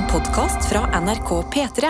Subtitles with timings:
[0.00, 1.88] En podkast fra NRK P3.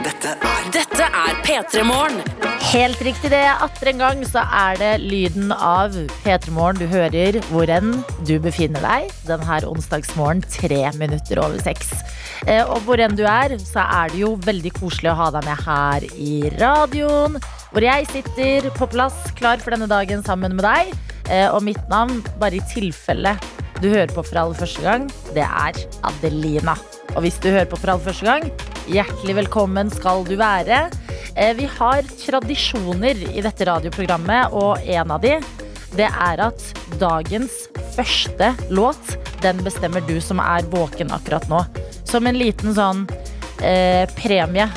[0.00, 2.22] Dette er Dette er P3 Morgen.
[2.70, 3.42] Helt riktig det.
[3.60, 7.92] Atter en gang så er det lyden av P3 Morgen du hører hvor enn
[8.24, 11.92] du befinner deg denne onsdagsmorgen tre minutter over seks.
[12.46, 15.44] Eh, Og hvor enn du er, så er det jo veldig koselig å ha deg
[15.50, 17.36] med her i radioen.
[17.68, 20.94] Hvor jeg sitter på plass, klar for denne dagen sammen med deg.
[21.28, 23.36] Eh, Og mitt navn, bare i tilfelle
[23.80, 26.74] du hører på for aller første gang, det er Adelina.
[27.14, 28.50] Og hvis du hører på for aller første gang,
[28.90, 30.82] hjertelig velkommen skal du være.
[31.34, 35.38] Eh, Vi har tradisjoner i dette radioprogrammet, og en av de
[35.96, 36.62] det er at
[37.00, 37.64] dagens
[37.96, 41.64] første låt, den bestemmer du som er våken akkurat nå.
[42.06, 43.06] Som en liten sånn
[43.64, 44.68] eh, premie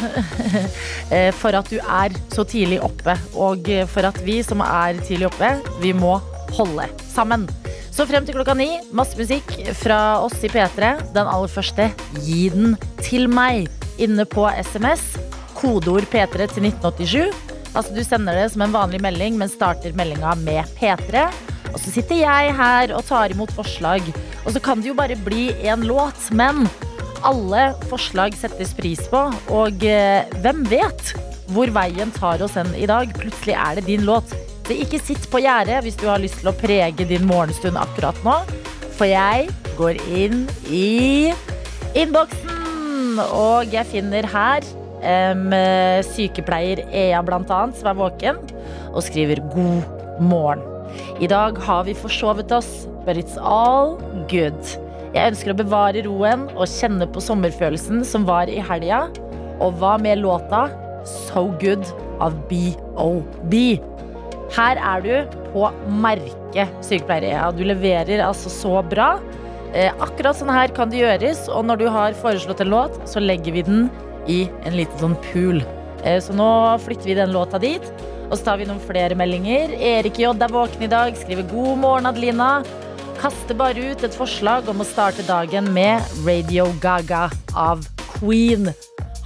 [1.14, 3.18] eh, for at du er så tidlig oppe.
[3.36, 6.18] Og for at vi som er tidlig oppe, vi må
[6.56, 7.46] holde sammen.
[7.94, 10.96] Så frem til klokka ni, masse musikk fra oss i P3.
[11.14, 11.92] Den aller første,
[12.26, 12.72] gi den
[13.04, 13.68] til meg,
[14.02, 15.04] inne på SMS.
[15.54, 17.52] Kodeord P3 til 1987.
[17.78, 21.28] Altså Du sender det som en vanlig melding, men starter meldinga med P3.
[21.70, 24.10] Og så sitter jeg her og tar imot forslag.
[24.42, 26.66] Og så kan det jo bare bli én låt, men
[27.22, 29.22] alle forslag settes pris på.
[29.54, 31.14] Og eh, hvem vet
[31.54, 33.14] hvor veien tar oss hen i dag?
[33.22, 34.34] Plutselig er det din låt.
[34.72, 38.38] Ikke sitt på gjerdet hvis du har lyst til å prege din morgenstund akkurat nå.
[38.96, 41.34] For jeg går inn i
[41.98, 44.66] innboksen, og jeg finner her
[45.34, 45.52] um,
[46.14, 48.40] sykepleier Ea blant annet, som er våken,
[48.94, 50.64] og skriver god morgen.
[51.20, 53.98] I dag har vi forsovet oss, but it's all
[54.32, 54.58] good.
[55.14, 59.06] Jeg ønsker å bevare roen og kjenne på sommerfølelsen som var i helga.
[59.62, 60.66] Og hva med låta
[61.06, 61.86] So Good
[62.24, 63.93] av BOB?
[64.54, 65.70] Her er du på
[66.04, 67.54] merket sykepleier.
[67.58, 69.16] Du leverer altså så bra.
[69.74, 73.24] Eh, akkurat sånn her kan det gjøres, og når du har foreslått en låt, så
[73.24, 73.88] legger vi den
[74.30, 75.64] i en liten sånn pool.
[76.04, 76.50] Eh, så nå
[76.86, 77.90] flytter vi den låta dit,
[78.30, 79.74] og så tar vi noen flere meldinger.
[79.74, 82.62] Erik J er våken i dag, skriver 'God morgen, Adelina'.
[83.18, 87.88] Kaster bare ut et forslag om å starte dagen med Radio Gaga av
[88.20, 88.74] Queen.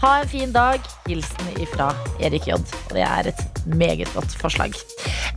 [0.02, 0.80] Ha en fin dag.
[1.08, 1.92] Hilsen ifra
[2.22, 2.54] Erik J.
[2.54, 4.76] Og det er et meget godt forslag.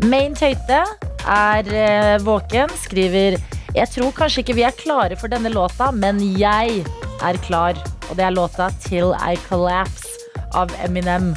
[0.05, 0.83] Main Tøyte
[1.29, 3.39] er eh, våken, skriver
[3.75, 6.83] Jeg tror kanskje ikke vi er klare for denne låta, men jeg
[7.23, 7.79] er klar.
[8.11, 10.09] Og det er låta Till I Collapse
[10.55, 11.35] av Eminem.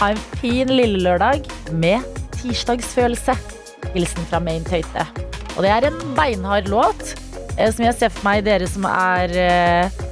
[0.00, 2.00] Ha en fin lille lørdag med
[2.38, 3.36] tirsdagsfølelse.
[3.92, 5.04] Hilsen fra Main Tøyte.
[5.54, 7.14] Og det er en beinhard låt,
[7.58, 10.03] eh, som jeg ser for meg dere som er eh,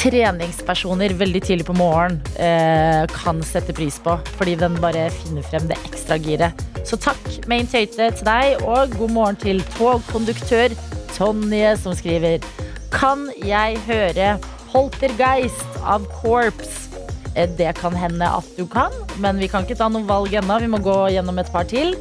[0.00, 4.16] treningspersoner veldig tidlig på morgen eh, kan sette pris på.
[4.38, 6.64] Fordi den bare finner frem det ekstra giret.
[6.88, 10.72] Så takk, Main Tøyte, til deg, og god morgen til togkonduktør
[11.12, 12.40] Tonje, som skriver
[12.94, 14.30] Kan jeg høre
[14.70, 16.88] Poltergeist av Corps?
[17.36, 20.60] Eh, Det kan hende at du kan, men vi kan ikke ta noen valg ennå.
[20.64, 21.92] Vi må gå gjennom et par til.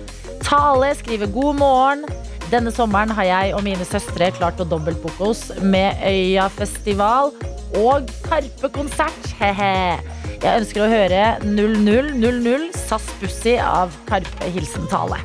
[0.45, 2.07] Tale skriver god morgen.
[2.49, 7.29] Denne sommeren har jeg og mine søstre klart å dobbeltbooke oss med Øyafestival
[7.77, 9.27] og Karpe-konsert.
[9.37, 14.49] Jeg ønsker å høre 0000 SAS Bussi av Karpe.
[14.49, 15.21] Hilsen Tale.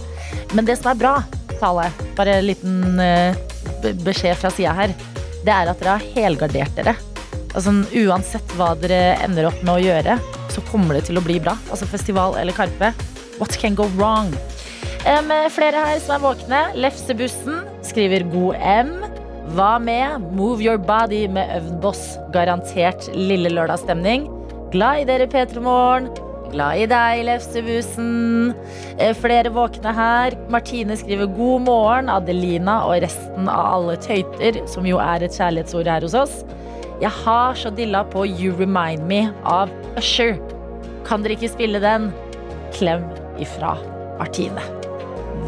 [0.53, 1.15] Men det som er bra,
[1.57, 3.41] Tale, bare en liten eh,
[4.05, 4.93] beskjed fra sida her,
[5.47, 6.99] det er at dere har helgardert dere.
[7.55, 7.73] Altså,
[8.05, 10.19] uansett hva dere ender opp med å gjøre,
[10.53, 11.57] så kommer det til å bli bra.
[11.71, 12.93] Altså festival eller Karpe.
[13.41, 14.35] What can go wrong?
[15.05, 16.61] Em, flere her som er våkne.
[16.81, 18.93] Lefsebussen skriver god M.
[19.55, 22.15] Hva med Move Your Body med Øvnboss?
[22.33, 24.25] Garantert lille lørdagsstemning.
[24.73, 26.09] Glad i dere, P3 Morgen.
[26.55, 28.55] Glad i deg, Lefsebussen.
[28.99, 30.37] Eh, Flere våkne her.
[30.51, 32.09] Martine skriver god morgen.
[32.09, 36.39] Adelina og resten av alle tøyter, som jo er et kjærlighetsord her hos oss.
[37.03, 40.39] Jeg har så dilla på You Remind Me av Usher.
[41.05, 42.09] Kan dere ikke spille den?
[42.73, 43.05] Klem
[43.43, 43.75] ifra
[44.19, 44.63] Martine.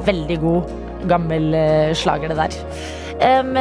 [0.07, 0.71] Veldig god,
[1.11, 2.59] gammel eh, slager, det der.
[3.17, 3.57] Um,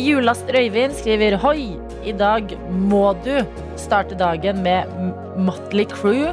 [0.00, 1.74] Julaster Øyvind skriver Hoi,
[2.08, 3.34] i dag må du
[3.78, 4.90] starte dagen med
[5.38, 6.32] Motley Crew.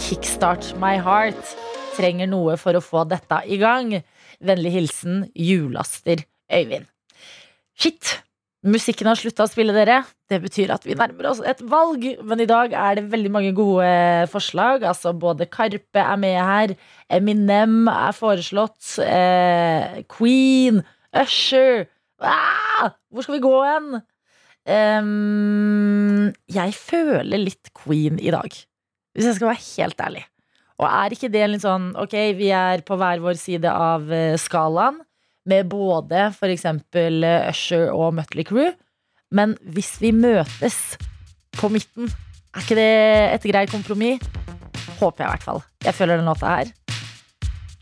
[0.00, 1.54] Kickstart my heart.
[1.96, 3.98] Trenger noe for å få dette i gang.
[4.42, 6.88] Vennlig hilsen Julaster Øyvind.
[7.78, 8.22] Shit!
[8.62, 10.04] Musikken har slutta å spille, dere.
[10.30, 12.04] Det betyr at vi nærmer oss et valg.
[12.22, 13.88] Men i dag er det veldig mange gode
[14.30, 14.86] forslag.
[14.86, 16.74] Altså Både Karpe er med her.
[17.10, 18.94] Eminem er foreslått.
[19.02, 20.84] Eh, Queen.
[21.12, 21.88] Usher.
[22.22, 24.02] Ah, hvor skal vi gå hen?
[24.62, 28.54] Um, jeg føler litt Queen i dag.
[29.12, 30.22] Hvis jeg skal være helt ærlig.
[30.78, 34.38] Og er ikke det litt sånn Ok, vi er på hver vår side av eh,
[34.40, 35.02] skalaen,
[35.48, 36.66] med både f.eks.
[36.92, 38.70] Usher og Mutley Crew.
[39.32, 40.78] Men hvis vi møtes
[41.58, 42.10] på midten,
[42.52, 42.92] er ikke det
[43.38, 44.24] et greit kompromiss?
[45.00, 45.62] Håper jeg i hvert fall.
[45.86, 46.72] Jeg føler den låta her.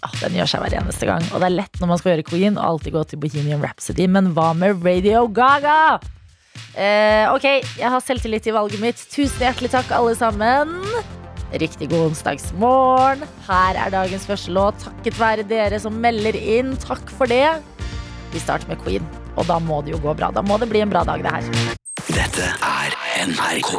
[0.01, 1.27] Åh, den gjør seg hver eneste gang.
[1.35, 4.09] Og det er lett når man skal gjøre Queen, og alltid gå til Bohemian Rhapsody.
[4.09, 6.01] Men hva med Radio Gaga?
[6.73, 7.47] Eh, ok,
[7.81, 9.09] jeg har selvtillit i valget mitt.
[9.12, 10.79] Tusen hjertelig takk, alle sammen.
[11.50, 13.26] Riktig god onsdagsmorgen.
[13.49, 16.76] Her er dagens første låt, takket være dere som melder inn.
[16.79, 17.58] Takk for det.
[18.31, 20.31] Vi starter med Queen, og da må det jo gå bra.
[20.31, 21.76] Da må det bli en bra dag, det her.
[22.11, 22.94] Dette er
[23.26, 23.73] NRK.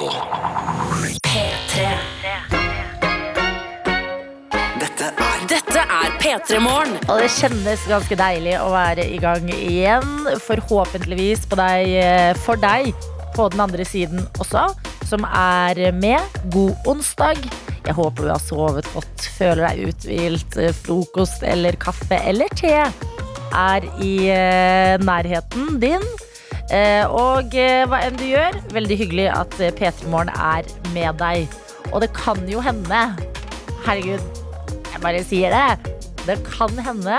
[4.82, 6.98] Dette er Dette er P3 Morgen.
[7.10, 10.28] Og det kjennes ganske deilig å være i gang igjen.
[10.46, 12.92] Forhåpentligvis på deg, eh, for deg
[13.36, 14.68] på den andre siden også,
[15.10, 16.40] som er med.
[16.54, 17.40] God onsdag.
[17.86, 20.58] Jeg håper du har sovet godt, føler deg uthvilt.
[20.62, 22.76] eh, Frokost eller kaffe eller te
[23.52, 26.04] er i eh, nærheten din.
[26.72, 31.48] Eh, Og hva enn du gjør, veldig hyggelig at eh, P3 Morgen er med deg.
[31.92, 33.02] Og det kan jo hende,
[33.84, 34.22] herregud,
[34.94, 35.96] jeg bare sier det.
[36.28, 37.18] Det kan hende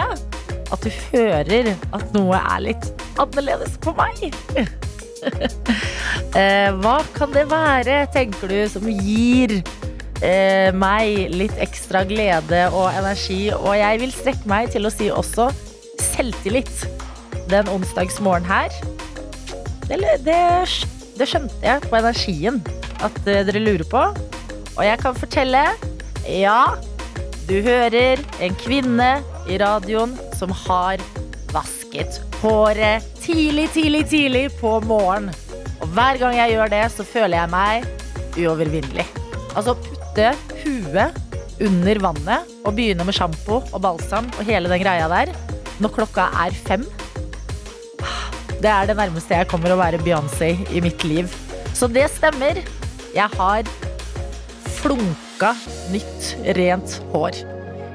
[0.73, 2.87] at du hører at noe er litt
[3.21, 4.31] annerledes på meg.
[6.33, 9.53] Eh, Hva kan det være, tenker du, som gir
[10.25, 13.51] eh, meg litt ekstra glede og energi?
[13.53, 15.51] Og jeg vil strekke meg til å si også
[16.01, 16.87] selvtillit
[17.53, 18.73] den onsdagsmorgen her.
[19.91, 20.41] Det, det,
[21.21, 22.63] det skjønte jeg på energien
[23.05, 24.07] at eh, dere lurer på.
[24.73, 25.67] Og jeg kan fortelle,
[26.25, 26.61] ja,
[27.45, 29.15] du hører en kvinne
[29.53, 31.03] i radioen som har
[31.53, 35.31] vasket håret tidlig, tidlig, tidlig på morgen.
[35.83, 37.87] Og hver gang jeg gjør det, så føler jeg meg
[38.39, 39.07] uovervinnelig.
[39.53, 41.21] Altså putte huet
[41.63, 45.33] under vannet og begynne med sjampo og balsam og hele den greia der
[45.83, 46.85] når klokka er fem.
[48.63, 51.31] Det er det nærmeste jeg kommer å være Beyoncé i mitt liv.
[51.75, 52.61] Så det stemmer.
[53.13, 53.67] Jeg har
[54.79, 55.53] flunka
[55.93, 57.43] nytt, rent hår.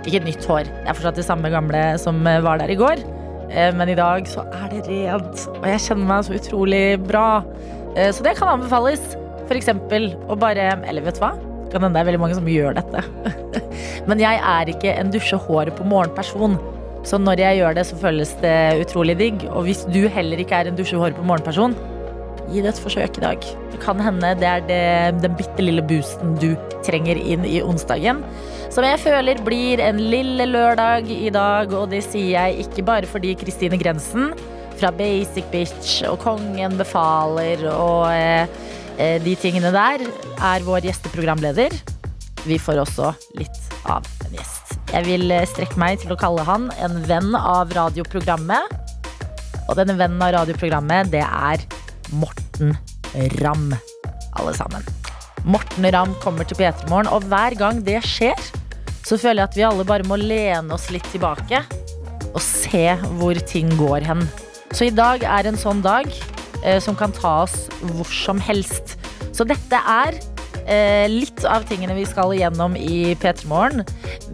[0.08, 3.02] Ikke nytt hår, det er fortsatt det samme gamle som var der i går.
[3.50, 7.44] Eh, Men i dag så er det rent, og jeg kjenner meg så utrolig bra.
[7.96, 9.04] Eh, Så det kan anbefales.
[9.48, 11.32] For eksempel å bare Eller vet du hva?
[11.72, 13.04] Kan hende det er veldig mange som gjør dette.
[14.08, 16.58] Men jeg er ikke en dusje håret på morgen-person.
[17.08, 19.44] Så når jeg gjør det, så føles det utrolig digg.
[19.52, 21.76] Og hvis du heller ikke er en dusje håret på morgen-person,
[22.52, 23.48] gi det et forsøk i dag.
[23.74, 24.84] Det kan hende det er det,
[25.24, 26.52] den bitte lille boosten du
[26.88, 28.24] trenger inn i onsdagen.
[28.74, 33.10] Som jeg føler blir en lille lørdag i dag, og det sier jeg ikke bare
[33.10, 34.34] fordi Kristine Grensen
[34.78, 38.46] fra Basic Bitch og Kongen befaler og eh,
[39.00, 41.74] eh, de tingene der er vår gjesteprogramleder.
[42.48, 44.78] Vi får også litt av en gjest.
[44.94, 48.78] Jeg vil eh, strekke meg til å kalle han en venn av radioprogrammet.
[49.68, 51.66] Og denne vennen av radioprogrammet, det er
[52.12, 52.76] Morten
[53.42, 53.74] Ramm,
[54.38, 54.86] alle sammen.
[55.48, 58.40] Morten Ramm kommer til P3 Morgen, og hver gang det skjer,
[59.08, 61.62] så føler jeg at vi alle bare må lene oss litt tilbake
[62.34, 64.26] og se hvor ting går hen.
[64.76, 66.10] Så i dag er en sånn dag
[66.64, 68.98] eh, som kan ta oss hvor som helst.
[69.36, 70.18] Så dette er
[70.66, 73.86] eh, litt av tingene vi skal igjennom i P3 Morgen.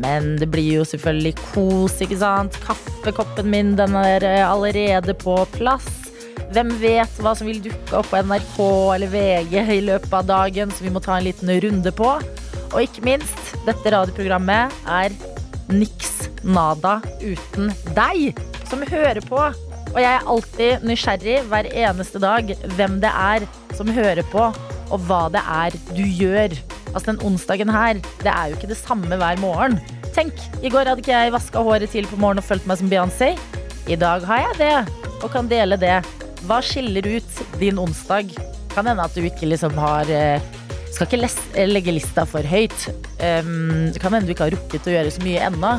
[0.01, 2.57] Men det blir jo selvfølgelig kos, ikke sant?
[2.65, 6.02] Kaffekoppen min den er eh, allerede på plass.
[6.53, 8.57] Hvem vet hva som vil dukke opp på NRK
[8.93, 12.11] eller VG i løpet av dagen, så vi må ta en liten runde på.
[12.73, 15.15] Og ikke minst, dette radioprogrammet er
[15.73, 18.37] niks nada uten deg
[18.69, 19.41] som hører på.
[19.93, 24.47] Og jeg er alltid nysgjerrig hver eneste dag hvem det er som hører på,
[24.93, 26.53] og hva det er du gjør.
[26.93, 29.79] Altså Den onsdagen her, det er jo ikke det samme hver morgen.
[30.13, 32.93] Tenk, i går hadde ikke jeg vaska håret til på morgenen og følt meg som
[32.93, 33.33] Beyoncé.
[33.89, 36.03] I dag har jeg det, og kan dele det.
[36.43, 38.33] Hva skiller ut din onsdag?
[38.73, 40.43] Kan hende at du ikke liksom har eh,
[40.91, 41.35] Skal ikke les,
[41.69, 42.89] legge lista for høyt.
[43.17, 45.71] Um, det kan hende du ikke har rukket å gjøre så mye ennå.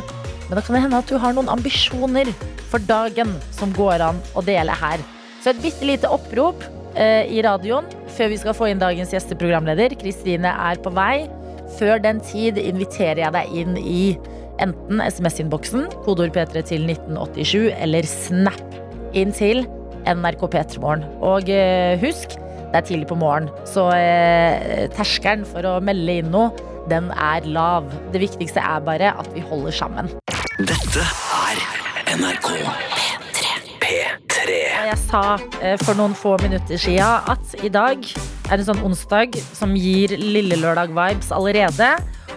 [0.49, 2.33] Men det kan hende at du har noen ambisjoner
[2.73, 5.05] for dagen som går an å dele her.
[5.45, 6.65] Så et bitte lite opprop
[6.97, 9.95] uh, i radioen før vi skal få inn dagens gjesteprogramleder.
[10.01, 11.29] Kristine er på vei.
[11.79, 14.03] Før den tid inviterer jeg deg inn i
[14.63, 19.65] enten SMS-innboksen, kodeord P3 til 1987, eller Snap inn til
[20.11, 21.05] NRK P3morgen.
[21.25, 26.33] Og eh, husk, det er tidlig på morgen, så eh, terskelen for å melde inn
[26.35, 26.51] noe,
[26.91, 27.89] den er lav.
[28.13, 30.11] Det viktigste er bare at vi holder sammen.
[30.61, 31.63] Dette er
[32.19, 33.55] NRK P3.
[33.85, 34.59] P3.
[34.91, 35.23] Jeg sa
[35.63, 38.05] eh, for noen få minutter siden at i dag
[38.51, 41.95] er en sånn onsdag som gir Lille Lørdag-vibes allerede.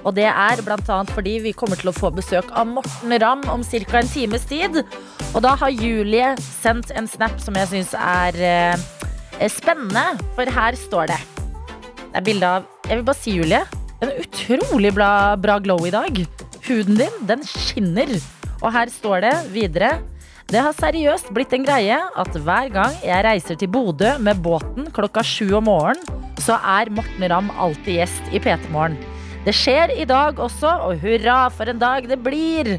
[0.08, 3.64] Og det er annet fordi vi kommer til å få besøk av Morten Ramm om
[3.64, 4.00] ca.
[4.00, 4.80] en times tid.
[5.36, 10.80] Og da har Julie sendt en snap som jeg syns er eh, spennende, for her
[10.80, 11.20] står det
[12.08, 13.64] Det er bilde av Jeg vil bare si, Julie,
[14.00, 16.24] en utrolig bra, bra glow i dag.
[16.64, 18.16] Huden din, den skinner.
[18.62, 19.98] Og her står det videre
[20.48, 24.88] det har seriøst blitt en greie at hver gang jeg reiser til Bodø med båten
[24.96, 26.00] klokka sju om morgenen,
[26.40, 28.96] så er Morten Ramm alltid gjest i P3 Morgen.
[29.48, 32.74] Det skjer i dag også, og hurra for en dag det blir!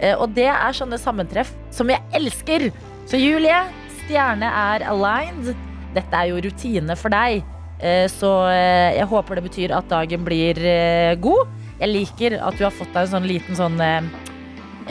[0.00, 2.68] Eh, Og det er sånne sammentreff som jeg elsker.
[3.08, 3.62] Så Julie,
[4.02, 5.54] stjerne er aligned.
[5.96, 7.40] Dette er jo rutine for deg.
[7.80, 10.54] Eh, Så eh, jeg håper det betyr at dagen blir
[11.24, 11.48] god.
[11.80, 14.02] Jeg liker at du har fått deg en sånn liten sånn eh,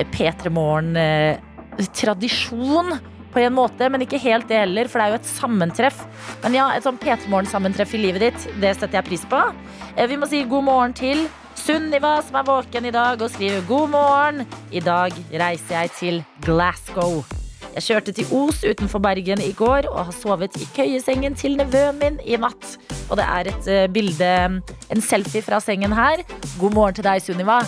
[0.10, 2.98] P3 Morgen-tradisjon
[3.34, 6.00] på en måte, men ikke helt det heller, for det er jo et sammentreff.
[6.44, 9.42] Men ja, et sånn P3 Morgen-sammentreff i livet ditt, det setter jeg pris på.
[9.96, 11.28] Eh, Vi må si god morgen til
[11.60, 14.46] Sunniva, som er våken i dag og skriver god morgen.
[14.72, 17.20] I dag reiser jeg til Glasgow.
[17.76, 22.00] Jeg kjørte til Os utenfor Bergen i går og har sovet i køyesengen til nevøen
[22.02, 22.78] min i natt.
[23.12, 24.32] Og det er et eh, bilde,
[24.90, 26.24] en selfie fra sengen her.
[26.60, 27.60] God morgen til deg, Sunniva.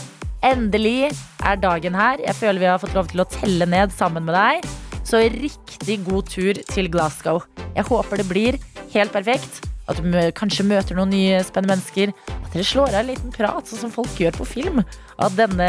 [0.41, 1.11] Endelig
[1.45, 2.17] er dagen her.
[2.25, 4.65] Jeg føler vi har fått lov til å telle ned sammen med deg.
[5.11, 7.41] Så riktig god tur til Glasgow.
[7.75, 8.57] Jeg håper det blir
[8.93, 9.65] helt perfekt.
[9.91, 12.13] At du kanskje møter noen nye spennende mennesker.
[12.31, 14.79] At dere slår av en liten prat, sånn som folk gjør på film.
[15.17, 15.67] Og at denne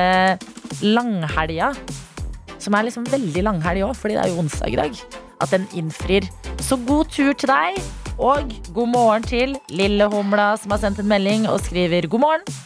[0.86, 1.72] langhelga,
[2.62, 5.00] som er liksom veldig langhelg òg, fordi det er jo onsdag i dag,
[5.42, 6.28] at den innfrir.
[6.62, 7.80] Så god tur til deg.
[8.22, 12.60] Og god morgen til Lille Humla, som har sendt en melding og skriver god morgen.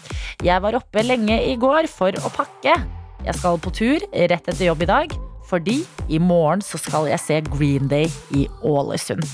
[0.44, 2.76] Jeg var oppe lenge i går for å pakke.
[3.24, 5.16] Jeg skal på tur rett etter jobb i dag,
[5.46, 9.24] fordi i morgen så skal jeg se Green Day i Ålesund.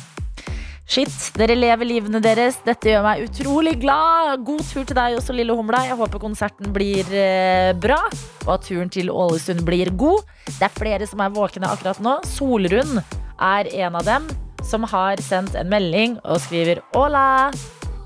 [0.93, 2.59] Shit, dere lever livene deres.
[2.67, 4.43] Dette gjør meg utrolig glad.
[4.45, 5.85] God tur til deg også, Lille Humla.
[5.89, 8.01] Jeg håper konserten blir eh, bra,
[8.45, 10.27] og at turen til Ålesund blir god.
[10.51, 12.19] Det er flere som er våkne akkurat nå.
[12.29, 13.01] Solrun
[13.41, 14.29] er en av dem
[14.67, 17.51] som har sendt en melding og skriver Ola,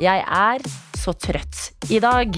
[0.00, 0.62] Jeg er
[1.00, 2.36] så trøtt i dag.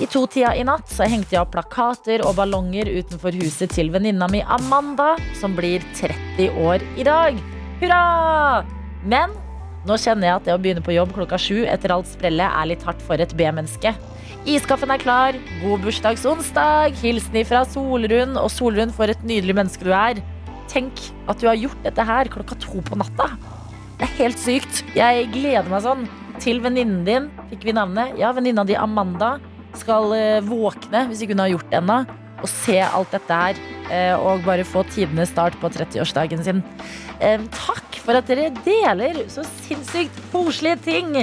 [0.00, 4.26] I to-tida i natt så hengte jeg opp plakater og ballonger utenfor huset til venninna
[4.32, 7.38] mi Amanda, som blir 30 år i dag.
[7.82, 8.64] Hurra!
[9.04, 9.36] Men
[9.84, 12.70] nå kjenner jeg at det å begynne på jobb klokka sju etter alt sprellet er
[12.72, 13.92] litt hardt for et B-menneske.
[14.48, 15.38] Iskaffen er klar.
[15.60, 16.96] God bursdagsonsdag.
[17.04, 18.34] Hilsen ifra Solrun.
[18.40, 20.20] Og Solrun, for et nydelig menneske du er.
[20.72, 23.30] Tenk at du har gjort dette her klokka to på natta.
[24.00, 24.82] Det er helt sykt.
[24.96, 26.08] Jeg gleder meg sånn
[26.42, 27.32] til venninnen din.
[27.52, 28.16] Fikk vi navnet?
[28.18, 29.36] Ja, venninna di Amanda
[29.78, 31.98] skal eh, våkne, hvis ikke hun har gjort det ennå,
[32.44, 33.62] og se alt dette her.
[33.92, 36.62] eh, og bare få tidenes start på 30-årsdagen sin.
[37.20, 41.14] Eh, takk for at dere deler så sinnssykt koselige ting.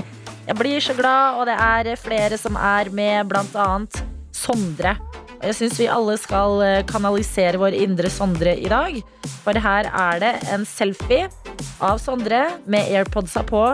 [0.47, 4.03] Jeg blir så glad, og det er flere som er med, blant annet
[4.33, 4.95] Sondre.
[5.41, 9.01] Og Jeg syns vi alle skal kanalisere vår indre Sondre i dag.
[9.43, 11.29] For her er det en selfie
[11.81, 13.65] av Sondre med airpodsa på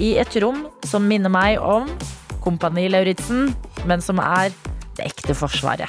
[0.00, 1.88] i et rom som minner meg om
[2.42, 3.52] Kompani Lauritzen,
[3.88, 4.52] men som er
[4.96, 5.88] det ekte forsvaret.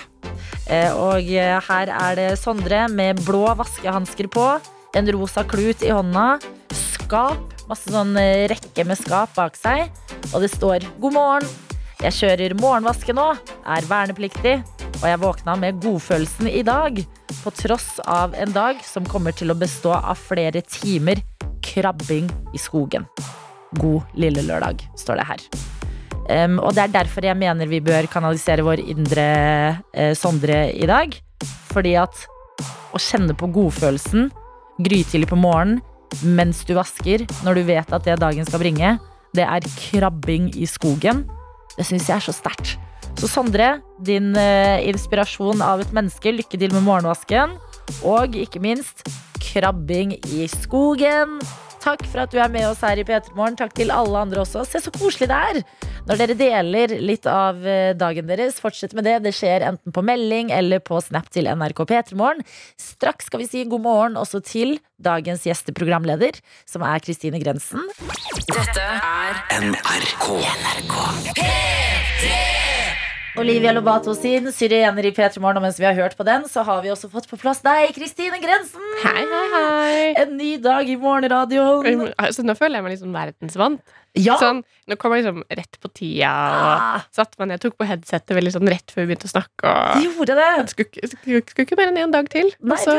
[0.70, 4.48] Eh, Og eh, her er det Sondre med blå vaskehansker på,
[4.94, 6.38] en rosa klut i hånda,
[6.74, 9.90] skap, masse sånn eh, rekke med skap bak seg,
[10.32, 11.52] og det står 'God morgen'.
[12.04, 13.30] Jeg kjører morgenvaske nå,
[13.64, 14.58] er vernepliktig,
[15.00, 17.00] og jeg våkna med godfølelsen i dag.
[17.44, 21.24] På tross av en dag som kommer til å bestå av flere timer
[21.64, 23.08] krabbing i skogen.
[23.80, 25.48] God lille lørdag, står det her.
[26.30, 29.26] Um, og det er derfor jeg mener vi bør kanalisere vår indre
[29.92, 31.16] uh, Sondre i dag.
[31.74, 32.24] Fordi at
[32.94, 34.30] å kjenne på godfølelsen
[34.84, 35.82] grytidlig på morgenen
[36.38, 38.92] mens du vasker, når du vet at det dagen skal bringe,
[39.34, 41.24] det er krabbing i skogen.
[41.74, 42.76] Det syns jeg er så sterkt.
[43.18, 47.58] Så Sondre, din uh, inspirasjon av et menneske, lykke til med morgenvasken.
[48.08, 49.04] Og ikke minst
[49.42, 51.40] krabbing i skogen.
[51.84, 53.58] Takk for at du er med oss her i P3 Morgen.
[53.60, 54.64] Takk til alle andre også.
[54.70, 55.60] Se så koselig det er
[56.08, 58.60] når dere deler litt av eh, dagen deres.
[58.64, 59.20] Fortsett med det.
[59.26, 62.44] Det skjer enten på melding eller på Snap til NRK P3 Morgen.
[62.80, 67.88] Straks skal vi si god morgen også til dagens gjesteprogramleder, som er Kristine Grensen.
[68.52, 70.28] Dette er NRK.
[70.60, 70.98] NRK.
[73.34, 75.58] Olivia Lobato sin 'Syrener i P3 Morgen'.
[75.58, 77.90] Og mens vi har hørt på den, så har vi også fått på plass deg,
[77.96, 78.84] Kristine Grensen.
[79.02, 80.14] Hei, hei, hei.
[80.22, 82.14] En ny dag i morgenradioen.
[82.14, 83.82] Altså, nå føler jeg meg litt sånn verdensvant.
[84.20, 84.36] Ja!
[84.38, 87.88] Sånn, nå kom jeg liksom rett på tida og Ah, satt meg ned, tok på
[87.90, 89.76] headsetet veldig sånn rett før vi begynte å snakke.
[89.98, 90.50] Og gjorde det.
[90.74, 92.52] skulle, skulle, skulle ikke mer enn en dag til.
[92.62, 92.98] Nei, så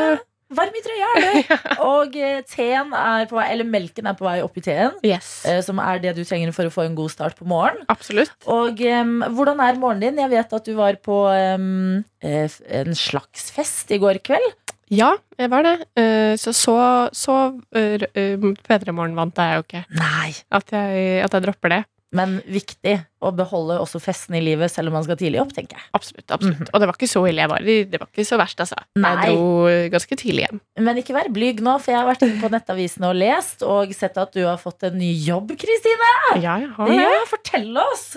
[0.55, 1.53] Varm i trøya er du!
[1.89, 4.91] Og eh, teen er på vei, eller melken er på vei opp i teen.
[5.01, 5.29] Yes.
[5.49, 7.81] eh, Som er det du trenger for å få en god start på morgenen.
[7.89, 8.35] Absolutt.
[8.45, 10.21] Og um, hvordan er morgenen din?
[10.21, 12.45] Jeg vet at du var på eh,
[12.77, 14.53] en slags fest i går kveld.
[14.95, 15.75] Ja, jeg var det.
[15.99, 16.77] Eh, Så så,
[17.15, 19.83] så uh, P3 Morgen vant jeg jo ikke.
[19.99, 20.31] Nei.
[20.55, 21.83] At jeg, at jeg dropper det.
[22.15, 22.93] Men viktig
[23.25, 25.87] å beholde også festen i livet selv om man skal tidlig opp, tenker jeg.
[25.97, 26.29] Absolutt.
[26.31, 27.43] absolutt Og det var ikke så ille.
[27.43, 28.77] Jeg var det var ikke så verst, altså.
[29.01, 29.11] Nei.
[29.25, 30.61] Jeg dro ganske tidlig hjem.
[30.87, 33.91] Men ikke vær blyg nå, for jeg har vært inne på nettavisene og lest og
[33.97, 36.13] sett at du har fått en ny jobb, Kristine.
[36.39, 37.01] Ja, jeg har det.
[37.01, 38.07] Ja, fortell oss!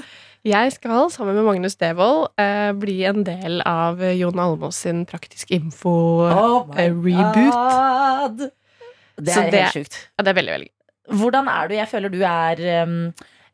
[0.46, 5.50] Jeg skal sammen med Magnus Devold eh, bli en del av Jon Almås sin Praktisk
[5.56, 5.90] info.
[6.30, 8.38] Oh eh, reboot.
[9.18, 9.98] Det er det- helt sjukt.
[10.16, 10.70] Ja, det er veldig, veldig.
[11.18, 11.74] Hvordan er du?
[11.74, 12.94] Jeg føler du er um,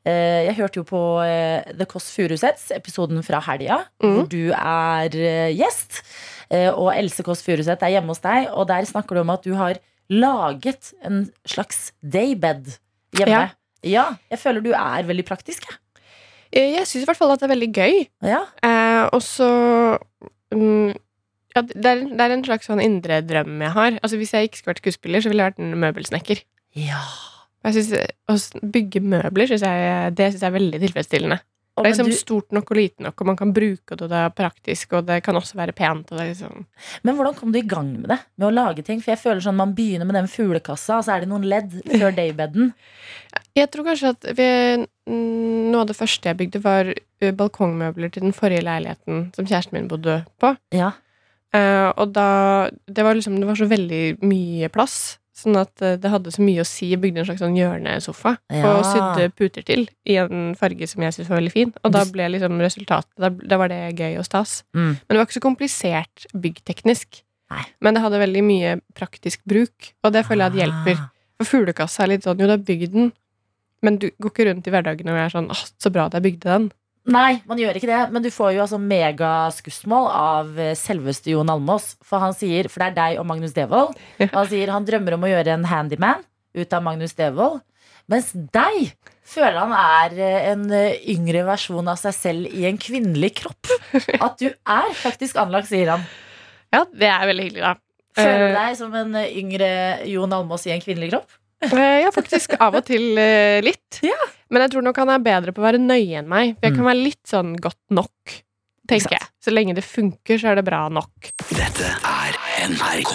[0.05, 4.15] eh, Jeg hørte jo på eh, The Kåss Furuseths, episoden fra helga, Mm.
[4.19, 6.03] hvor du er eh, gjest.
[6.51, 9.43] Eh, og Else Kåss Furuseth er hjemme hos deg, og der snakker du om at
[9.43, 9.79] du har
[10.11, 12.75] laget en slags daybed
[13.17, 13.31] hjemme.
[13.31, 13.49] Ja.
[13.85, 15.65] Ja, jeg føler du er veldig praktisk.
[15.71, 15.79] jeg.
[16.55, 17.97] Eh, Jeg syns i hvert fall at det er veldig gøy.
[18.23, 18.43] Ja.
[18.63, 19.49] Eh, og så
[20.55, 20.93] um,
[21.55, 23.99] ja, det, er, det er en slags sånn indre drøm jeg har.
[24.03, 26.45] Altså Hvis jeg ikke skulle vært skuespiller, så ville jeg vært en møbelsnekker.
[26.79, 27.03] ja.
[27.65, 28.35] Jeg synes, Å
[28.75, 31.39] bygge møbler synes jeg, det synes jeg er veldig tilfredsstillende.
[31.75, 34.11] Det er liksom du, stort nok og lite nok, og man kan bruke det, og
[34.13, 36.13] det er praktisk, og det kan også være pent.
[36.15, 36.61] Og liksom
[37.03, 38.21] men hvordan kom du i gang med det?
[38.39, 39.01] Med å lage ting?
[39.03, 41.75] For jeg føler sånn Man begynner med den fuglekassa, og så er det noen ledd
[41.83, 42.71] før daybeden.
[43.59, 44.49] Jeg tror kanskje at vi,
[45.11, 46.93] noe av det første jeg bygde, var
[47.35, 50.55] balkongmøbler til den forrige leiligheten som kjæresten min bodde på.
[50.75, 50.93] Ja.
[51.55, 52.29] Uh, og da
[52.91, 56.43] det var, liksom, det var så veldig mye plass, sånn at eh, det hadde så
[56.47, 56.91] mye å si.
[56.93, 58.71] Jeg bygde en slags sånn hjørnesofa Ja.
[58.77, 61.73] og sydde puter til i en farge som jeg syntes var veldig fin.
[61.83, 64.63] Og da ble liksom resultatet Da, da var det gøy og stas.
[64.75, 64.93] Mm.
[64.95, 67.23] Men det var ikke så komplisert byggteknisk.
[67.51, 67.65] Nei.
[67.85, 71.03] Men det hadde veldig mye praktisk bruk, og det føler jeg at hjelper.
[71.03, 71.11] Ah.
[71.43, 73.13] For fuglekassa er litt sånn, jo, du har bygd den,
[73.85, 76.23] men du går ikke rundt i hverdagen og er sånn Å, så bra at jeg
[76.25, 76.71] bygde den.
[77.05, 81.51] Nei, man gjør ikke det, men du får jo altså megaskussmål av eh, selveste Jon
[81.53, 81.91] Almås.
[82.05, 83.93] For han sier, for det er deg og Magnus Devold,
[84.23, 86.25] han sier han drømmer om å gjøre en handyman
[86.57, 87.61] ut av Magnus Devold.
[88.09, 88.95] Mens deg
[89.25, 93.69] føler han er eh, en eh, yngre versjon av seg selv i en kvinnelig kropp.
[94.25, 96.09] At du er faktisk anlagt, sier han.
[96.73, 97.77] Ja, det er veldig hyggelig, da.
[98.15, 99.69] Føler du deg som en yngre
[100.09, 101.41] Jon Almås i en kvinnelig kropp?
[101.63, 104.01] Eh, Ja, faktisk av og til eh, litt.
[104.03, 104.17] Ja.
[104.51, 106.57] Men jeg tror nok han er bedre på å være nøye enn meg.
[106.59, 108.35] For jeg kan være litt sånn godt nok,
[108.91, 109.27] tenker jeg.
[109.43, 111.33] Så lenge det funker, så er det bra nok.
[111.51, 112.33] Dette er
[112.69, 113.15] NRK.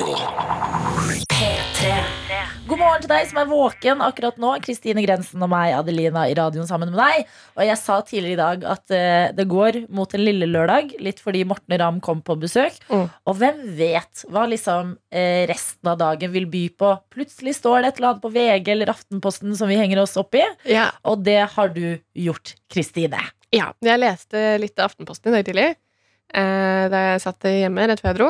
[2.69, 4.49] God morgen til deg som er våken akkurat nå.
[4.61, 7.29] Kristine Grensen og meg, Adelina, i radioen sammen med deg.
[7.55, 11.17] Og jeg sa tidligere i dag at uh, det går mot en lille lørdag, litt
[11.23, 12.75] fordi Morten Ramm kom på besøk.
[12.91, 13.07] Mm.
[13.09, 16.91] Og hvem vet hva liksom uh, resten av dagen vil by på?
[17.15, 20.37] Plutselig står det et eller annet på VG eller Aftenposten som vi henger oss opp
[20.37, 20.43] i.
[20.69, 20.91] Ja.
[21.09, 23.23] Og det har du gjort, Kristine.
[23.55, 23.71] ja.
[23.81, 25.71] Jeg leste litt av Aftenposten i dag tidlig,
[26.37, 28.29] uh, da jeg satt hjemme rett før jeg dro.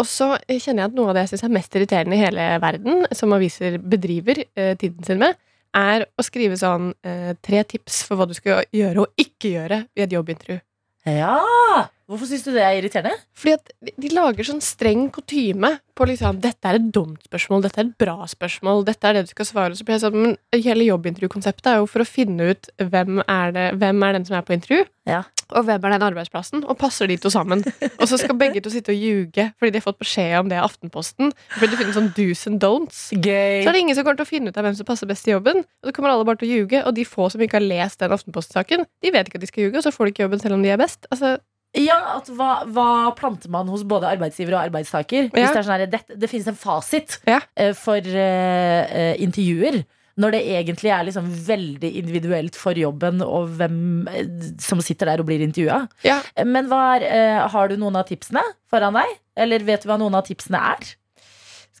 [0.00, 2.48] Og så kjenner jeg at noe av det jeg syns er mest irriterende i hele
[2.62, 5.38] verden, som aviser bedriver eh, tiden sin med,
[5.76, 9.82] er å skrive sånn eh, tre tips for hva du skal gjøre og ikke gjøre
[9.96, 10.60] i et jobbintervju.
[11.08, 11.88] Ja!
[12.06, 13.14] Hvorfor syns du det er irriterende?
[13.34, 17.62] Fordi at de, de lager sånn streng kutyme på liksom Dette er et dumt spørsmål,
[17.64, 19.78] dette er et bra spørsmål, dette er det du skal svare.
[19.78, 23.54] Så blir jeg sånn, men hele jobbintervjukonseptet er jo for å finne ut hvem er,
[23.56, 25.24] det, hvem er den som er på intervju, Ja.
[25.52, 27.62] Og hvem er den arbeidsplassen, og passer de to sammen.
[28.00, 30.58] Og så skal begge to sitte og ljuge fordi de har fått beskjed om det
[30.58, 31.32] i Aftenposten.
[31.58, 33.04] Fordi de finner sånn do's and don'ts.
[33.14, 33.62] Gøy.
[33.62, 35.24] Så er det ingen som kommer til å finne ut av hvem som passer best
[35.26, 35.62] til jobben.
[35.82, 38.02] Og så kommer alle bare til å ljuge, og de få som ikke har lest
[38.02, 40.42] den Aftenposten-saken, de vet ikke at de skal ljuge, og så får de ikke jobben
[40.42, 41.06] selv om de er best.
[41.14, 41.36] Altså,
[41.78, 42.86] Ja, at hva, hva
[43.16, 45.30] planter man hos både arbeidsgiver og arbeidstaker?
[45.32, 47.38] Hvis Det er sånn her, det, det finnes en fasit Ja.
[47.56, 49.80] uh, for uh, intervjuer.
[50.20, 54.26] Når det egentlig er liksom veldig individuelt for jobben og hvem eh,
[54.60, 55.86] som sitter der og blir intervjua.
[56.04, 59.14] ja, Men hva er, eh, har du noen av tipsene foran deg?
[59.40, 60.92] Eller vet du hva noen av tipsene er?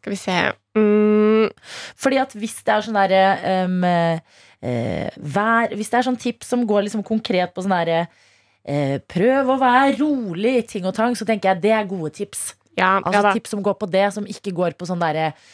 [0.02, 0.36] skal vi se
[0.74, 1.52] mm,
[2.02, 3.22] Fordi at hvis det er sånn derre
[3.68, 8.98] um, uh, Hvis det er sånn tips som går liksom konkret på sånn derre uh,
[9.14, 12.52] Prøv å være rolig, ting og tang, så tenker jeg det er gode tips.
[12.78, 15.50] Ja, Altså ja tips som går på det, som ikke går på sånn derre eh,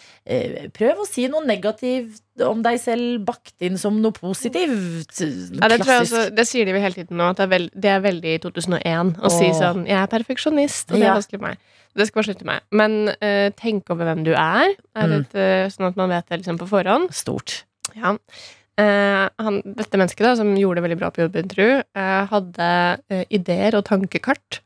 [0.76, 5.14] Prøv å si noe negativt om deg selv bakt inn som noe positivt.
[5.16, 7.92] Ja, det, også, det sier de vel hele tiden nå, at det er, veld, det
[7.94, 11.14] er veldig 2001 å si sånn 'Jeg er perfeksjonist', og det Ja.
[11.14, 11.58] er vanskelig for meg.
[11.96, 12.60] Det skal bare slutte med.
[12.70, 16.28] Men uh, tenk over hvem du er, er litt, et, eh, sånn at man vet
[16.28, 17.10] det liksom på forhånd.
[17.16, 17.64] Stort.
[17.96, 18.14] Ja.
[18.78, 22.68] Uh, han, dette mennesket da, som gjorde det veldig bra på jobbintervju, eh, hadde
[23.10, 24.60] eh, ideer og tankekart.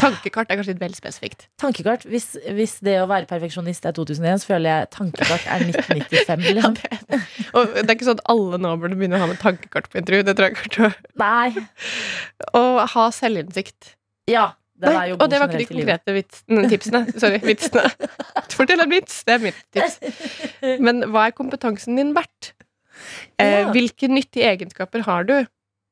[0.00, 1.46] Tankekart er kanskje litt vel spesifikt.
[1.60, 2.06] Tankekart.
[2.10, 6.46] Hvis, hvis det å være perfeksjonist er 2001, så føler jeg tankekart er 1995.
[6.56, 6.78] Liksom.
[7.58, 10.00] Og det er ikke sånn at alle nå burde begynne å ha med tankekart på
[10.00, 10.24] intervju.
[10.28, 11.66] Det tror jeg til Nei.
[12.56, 13.94] Å ha selvinnsikt.
[14.30, 14.48] Ja.
[14.80, 17.02] Det Nei, og det var ikke de konkrete tipsene.
[17.20, 17.82] Sorry, vitsene.
[18.56, 19.18] Fortell en vits!
[19.28, 19.98] Det er mitt tips.
[20.80, 22.54] Men hva er kompetansen din verdt?
[23.40, 23.66] Eh, Ja.
[23.74, 25.34] hvilke nyttige egenskaper har du?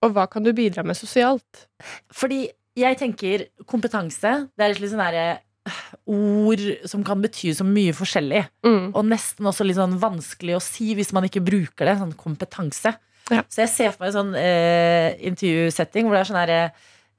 [0.05, 1.67] Og hva kan du bidra med sosialt?
[2.15, 2.47] Fordi
[2.79, 5.27] jeg tenker kompetanse, det er et litt sånn derre
[5.69, 5.83] øh,
[6.15, 8.45] ord som kan bety så mye forskjellig.
[8.67, 8.87] Mm.
[8.97, 11.99] Og nesten også litt sånn vanskelig å si hvis man ikke bruker det.
[12.01, 12.95] Sånn kompetanse.
[13.29, 13.43] Ja.
[13.53, 16.61] Så jeg ser for meg en sånn eh, intervjusetting hvor det er sånn herre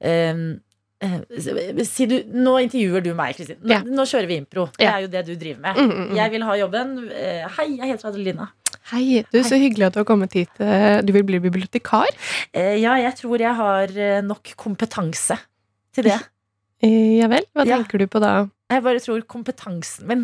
[0.02, 0.40] eh,
[1.06, 3.60] eh, Si du Nå intervjuer du meg, Kristin.
[3.62, 3.78] Nå, Ja.
[3.86, 4.66] nå kjører vi impro.
[4.78, 5.76] Det er jo det du driver med.
[5.78, 6.16] Mm, mm, mm.
[6.18, 6.96] Jeg vil ha jobben.
[7.14, 8.48] Eh, hei, jeg heter Adelina.
[8.90, 10.50] Hei, du, så hyggelig at du har kommet hit.
[10.58, 12.10] Eh, Du vil bli bibliotekar?
[12.52, 15.38] Eh, ja, jeg tror jeg har eh, nok kompetanse
[15.94, 16.18] til det.
[16.82, 17.44] Eh, Ja vel?
[17.52, 17.76] Hva Ja.
[17.76, 18.46] tenker du på da?
[18.72, 20.22] Jeg bare tror kompetansen min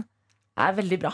[0.56, 1.10] er veldig bra.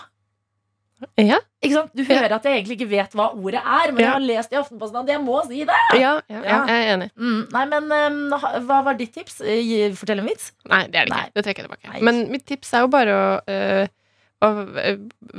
[1.18, 1.90] Ja, Ikke sant?
[1.98, 4.58] Du hører at jeg egentlig ikke vet hva ordet er, men jeg har lest i
[4.60, 5.78] Aftenposten at jeg må si det.
[5.98, 6.60] ja, ja, ja Ja.
[6.70, 7.08] jeg er enig.
[7.18, 8.36] Mm, nei, men um,
[8.68, 9.40] hva var ditt tips?
[9.42, 10.52] Eh, Fortell en vits.
[10.70, 11.16] Nei, det er det ikke.
[11.18, 11.32] Nei.
[11.34, 11.90] Det trekker jeg tilbake.
[11.90, 12.00] Nei.
[12.06, 13.88] Men mitt tips er jo bare å, øh,
[14.46, 14.52] å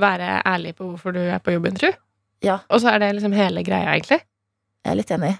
[0.03, 1.95] være ærlig på hvorfor du er på jobbintervju.
[2.43, 2.59] Ja.
[2.69, 4.19] Og så er det liksom hele greia, egentlig.
[4.83, 5.37] Jeg er litt enig.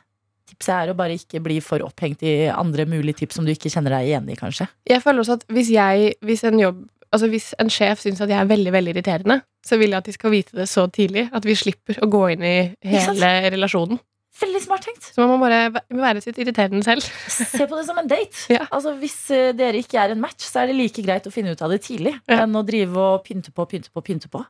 [0.50, 3.72] Tipset er å bare ikke bli for opphengt i andre mulige tips som du ikke
[3.72, 4.68] kjenner deg igjen i, kanskje.
[4.90, 8.32] Jeg føler også at hvis jeg, hvis en jobb Altså hvis en sjef syns at
[8.32, 11.28] jeg er veldig veldig irriterende, så vil jeg at de skal vite det så tidlig
[11.30, 12.56] at vi slipper å gå inn i
[12.90, 14.00] hele relasjonen.
[14.42, 15.04] Veldig smart tenkt.
[15.14, 17.02] Så man må bare væ- være sitt irriterende selv.
[17.30, 18.48] Se på det som en date.
[18.50, 18.66] Ja.
[18.74, 21.52] Altså, hvis eh, dere ikke er en match, så er det like greit å finne
[21.54, 22.42] ut av det tidlig Ja.
[22.44, 24.42] enn å drive og pynte på, pynte på, pynte på.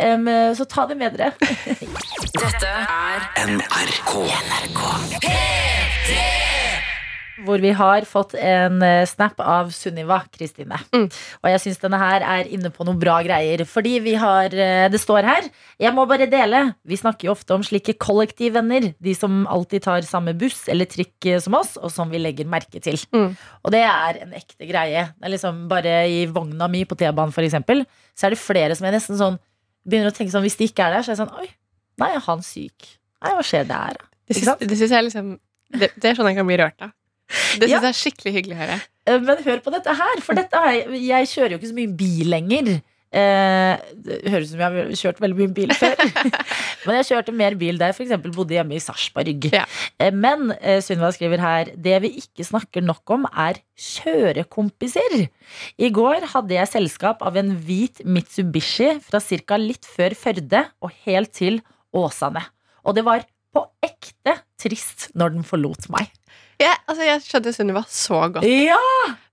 [0.00, 1.32] Um, så ta det med dere.
[1.36, 4.12] Dette er NRK.
[7.44, 10.78] Hvor vi har fått en eh, snap av Sunniva Kristine.
[10.94, 11.06] Mm.
[11.42, 13.64] Og jeg syns denne her er inne på noen bra greier.
[13.68, 15.48] Fordi vi har eh, Det står her
[15.82, 16.62] Jeg må bare dele.
[16.86, 18.92] Vi snakker jo ofte om slike kollektivvenner.
[19.02, 22.48] De som alltid tar samme buss eller trikk eh, som oss, og som vi legger
[22.48, 22.98] merke til.
[23.12, 23.34] Mm.
[23.36, 25.08] Og det er en ekte greie.
[25.16, 27.82] Det er liksom Bare i vogna mi på T-banen, for eksempel,
[28.16, 29.40] så er det flere som jeg nesten sånn
[29.86, 31.48] begynner å tenke sånn Hvis de ikke er der, så er jeg sånn Oi,
[32.00, 32.86] nei, er han syk?
[33.24, 33.98] Nei, hva skjer der?
[33.98, 35.34] da?» Det det syns jeg liksom
[35.74, 36.92] det, det er sånn jeg kan bli rørt av.
[37.28, 37.80] Det syns Ja.
[37.80, 38.80] jeg er skikkelig hyggelig å høre.
[39.06, 41.96] Eh, Men hør på dette her, for dette har jeg, kjører jo ikke så mye
[41.96, 42.76] bil lenger.
[43.16, 45.94] Eh, det høres ut som jeg har kjørt veldig mye bil før.
[46.86, 48.16] men jeg kjørte mer bil da jeg f.eks.
[48.34, 49.46] bodde hjemme i Sarpsborg.
[49.54, 49.64] Ja.
[49.98, 50.50] Eh, men
[50.84, 53.62] Sunniva skriver her det vi ikke snakker nok om, er
[54.26, 55.28] kjørekompiser.
[55.78, 59.56] I går hadde jeg selskap av en hvit Mitsubishi fra ca.
[59.60, 61.60] litt før Førde og helt til
[61.96, 62.42] Åsane.
[62.84, 66.10] Og det var på ekte trist når den forlot meg.
[66.62, 68.46] Jeg, altså, jeg skjønte Sunniva så godt.
[68.48, 68.80] Ja!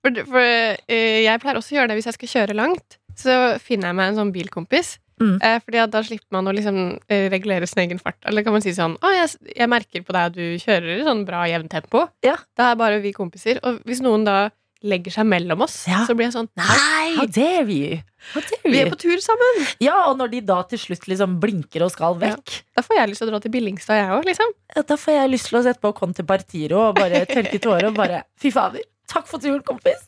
[0.03, 2.99] For, for uh, jeg pleier også å gjøre det hvis jeg skal kjøre langt.
[3.19, 3.33] Så
[3.63, 4.97] finner jeg meg en sånn bilkompis.
[5.21, 5.38] Mm.
[5.38, 8.19] Uh, fordi at da slipper man å liksom uh, regulere sin egen fart.
[8.27, 11.07] Eller kan man si sånn Å, jeg, jeg merker på deg at du kjører i
[11.07, 12.07] sånn bra jevnt tempo.
[12.25, 12.36] Ja.
[12.57, 13.62] Da er bare vi kompiser.
[13.63, 14.49] Og hvis noen da
[14.84, 16.04] legger seg mellom oss, Ja.
[16.08, 17.15] så blir jeg sånn Nei!
[17.17, 18.00] How dare you?
[18.34, 19.62] How dare Vi er på tur sammen!
[19.84, 23.10] Ja, og når de da til slutt liksom blinker og skal vekk, Da får jeg
[23.13, 24.52] lyst til å dra til Billingstad, jeg òg, liksom.
[24.76, 27.88] ja, da får jeg lyst til å sette på Conte Partiro og bare tørke tårer
[27.91, 30.04] og bare Fy fader, takk for turen, kompis.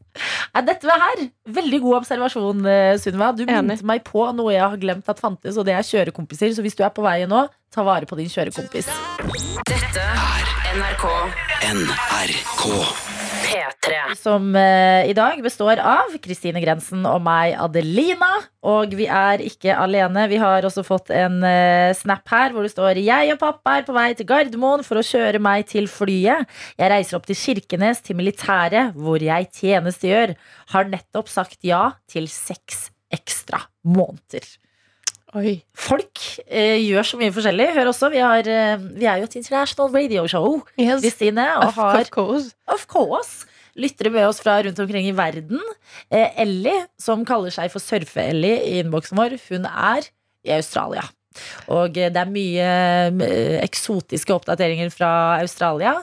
[0.55, 1.25] Er dette var her.
[1.47, 3.31] Veldig god observasjon, eh, Sunniva.
[3.35, 6.55] Du minnet meg på noe jeg har glemt at fantes, og det er kjørekompiser.
[6.55, 8.87] Så hvis du er på veien nå, ta vare på din kjørekompis.
[9.67, 10.43] Dette er
[10.79, 11.05] NRK
[11.75, 13.14] NRK.
[13.85, 14.15] P3.
[14.17, 18.31] Som eh, i dag består av Kristine Grensen og meg, Adelina.
[18.65, 20.25] Og vi er ikke alene.
[20.31, 23.85] Vi har også fått en eh, snap her hvor det står Jeg og pappa er
[23.87, 26.49] på vei til Gardermoen for å kjøre meg til flyet.
[26.79, 30.35] Jeg reiser opp til Kirkenes, til militæret, hvor jeg tjenestegjør.
[30.73, 34.45] Har nettopp sagt ja til seks ekstra måneder.
[35.35, 35.57] Oi.
[35.75, 37.65] Folk eh, gjør så mye forskjellig.
[37.75, 41.01] Hør også, vi, har, eh, vi er jo et international radio show, Yes.
[41.03, 42.53] Kristine, og Of har course.
[42.71, 43.43] Of course.
[43.75, 45.59] Lyttere med oss fra rundt omkring i verden.
[46.07, 50.07] Eh, Ellie, som kaller seg for Surfe-Ellie i innboksen vår, hun er
[50.45, 51.03] i Australia.
[51.71, 52.67] Og eh, det er mye
[53.25, 55.11] eh, eksotiske oppdateringer fra
[55.41, 55.97] Australia.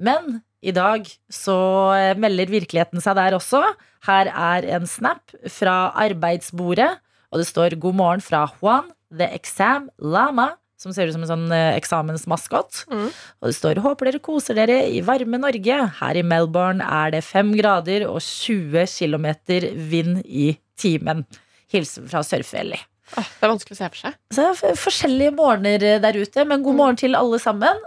[0.00, 1.58] Men i dag så
[1.96, 3.62] eh, melder virkeligheten seg der også.
[4.08, 6.94] Her er en snap fra arbeidsbordet,
[7.28, 11.32] og det står 'God morgen fra Juan, the exam lama', som ser ut som en
[11.32, 12.84] sånn eh, eksamensmaskot.
[12.92, 13.08] Mm.
[13.10, 15.80] Og det står 'Håper dere koser dere i varme Norge'.
[15.98, 19.26] Her i Melbourne er det fem grader og 20 km
[19.74, 21.26] vind i timen.
[21.68, 22.80] Hilsen fra Surfe-Ellie.
[23.08, 24.16] Det er vanskelig å se for seg.
[24.30, 27.82] Så det er forskjellige morgener eh, der ute, men god morgen til alle sammen.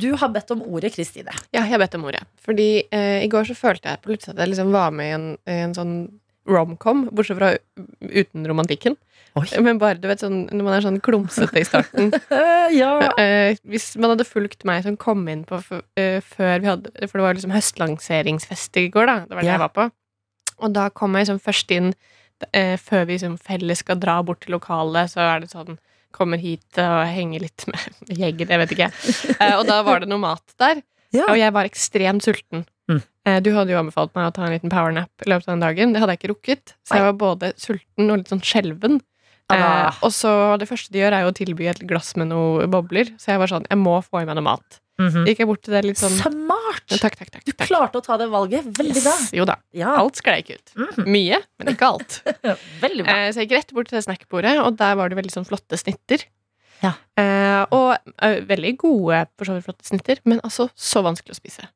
[0.00, 1.34] Du har bedt om ordet, Kristine.
[1.52, 2.24] Ja, jeg har bedt om ordet.
[2.42, 5.14] Fordi eh, i går så følte jeg på litt at jeg liksom var med i
[5.14, 5.98] en, en sånn
[6.46, 7.54] romcom, bortsett fra
[8.00, 8.96] uten romantikken.
[9.36, 9.44] Oi.
[9.60, 12.08] Men bare, du vet, sånn, når man er sånn klumsete i starten.
[12.80, 12.92] ja.
[13.04, 15.58] uh, hvis man hadde fulgt meg som kom inn på
[16.00, 19.16] eh, før vi hadde For det var liksom høstlanseringsfest i går, da.
[19.26, 19.56] Det var det Ja.
[19.58, 19.88] jeg var på.
[20.64, 24.40] Og da kom jeg liksom først inn uh, før vi liksom felles skal dra bort
[24.46, 25.76] til lokalet, så er det sånn
[26.16, 28.86] Kommer hit og henger litt med gjengen, jeg vet ikke.
[29.58, 30.78] Og da var det noe mat der.
[31.12, 31.26] Ja.
[31.26, 32.62] Og jeg var ekstremt sulten.
[32.88, 33.02] Mm.
[33.44, 35.92] Du hadde jo anbefalt meg å ta en liten powernap i løpet av den dagen.
[35.92, 36.72] Det hadde jeg ikke rukket.
[36.88, 38.96] Så jeg var både sulten og litt sånn skjelven.
[39.52, 39.88] Ah.
[39.92, 42.66] Eh, og så det første de gjør, er jo å tilby et glass med noe
[42.70, 43.12] bobler.
[43.20, 44.80] Så jeg var sånn, jeg må få i meg noe mat.
[44.98, 45.26] Mhm.
[45.28, 46.86] Gikk jeg bort til det litt sånn Smart!
[46.88, 47.44] Takk, takk, takk.
[47.44, 48.64] Du klarte å ta det valget.
[48.78, 49.12] Veldig bra.
[49.12, 49.32] Yes.
[49.36, 49.58] Jo da.
[49.76, 50.72] Ja, Alt sklei ikke ut.
[50.74, 51.10] Mhm.
[51.12, 52.16] Mye, men ikke alt.
[52.84, 53.16] veldig bra.
[53.26, 55.46] Eh, så jeg gikk rett bort til det snackbordet, og der var det veldig sånn
[55.48, 56.24] flotte snitter.
[56.82, 56.94] Ja.
[57.20, 57.92] Eh, og
[58.24, 61.68] eh, veldig gode, for så vidt flotte snitter, men altså så vanskelig å spise.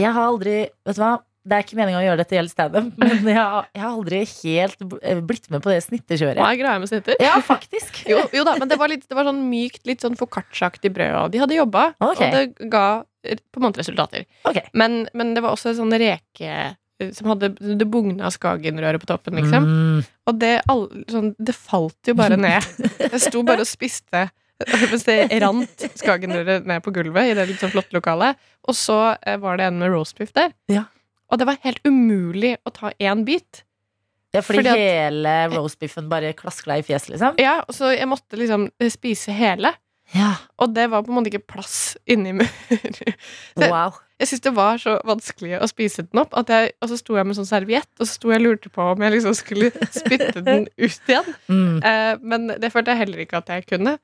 [0.00, 0.56] Jeg har aldri
[0.88, 1.12] Vet du hva?
[1.44, 4.20] Det er ikke meninga å gjøre dette helt standup, men jeg har, jeg har aldri
[4.30, 6.40] helt eh, blitt med på det snittekjøret.
[6.40, 7.18] Hva er greia med snitter?
[7.20, 8.00] Ja, faktisk.
[8.08, 11.18] Jo, jo da, men det var, litt, det var sånn mykt, litt sånn foccacciaaktig brød,
[11.20, 12.30] og de hadde jobba, okay.
[12.30, 12.86] og det ga
[13.24, 14.24] på en måte resultater.
[14.48, 14.64] Okay.
[14.76, 19.08] Men, men det var også en sånn reke eh, som hadde Det bugna skagenrøret på
[19.08, 19.68] toppen, liksom.
[19.68, 20.00] Mm.
[20.30, 22.64] Og det, all, sånn, det falt jo bare ned.
[23.00, 27.62] Jeg sto bare og spiste mens det rant skagenrøret ned på gulvet i det litt
[27.62, 28.38] sånn flotte lokalet.
[28.68, 30.54] Og så eh, var det en med roastbiff der.
[30.70, 30.86] Ja.
[31.34, 33.64] Og det var helt umulig å ta én bit.
[34.34, 37.36] Ja, fordi, Fordi at- hele roastbiffen bare klaskla i fjeset, liksom?
[37.42, 39.74] Ja, Så jeg måtte liksom eh, spise hele.
[40.14, 40.34] Ja.
[40.62, 42.98] Og det var på en måte ikke plass inni muren.
[43.56, 43.94] Wow.
[44.20, 47.26] Jeg syntes det var så vanskelig å spise den opp, jeg, og så sto jeg
[47.26, 50.42] med sånn serviett, og så sto jeg og lurte på om jeg liksom skulle spytte
[50.46, 51.32] den ut igjen.
[51.50, 51.80] Mm.
[51.82, 53.96] Eh, men det følte jeg heller ikke at jeg kunne.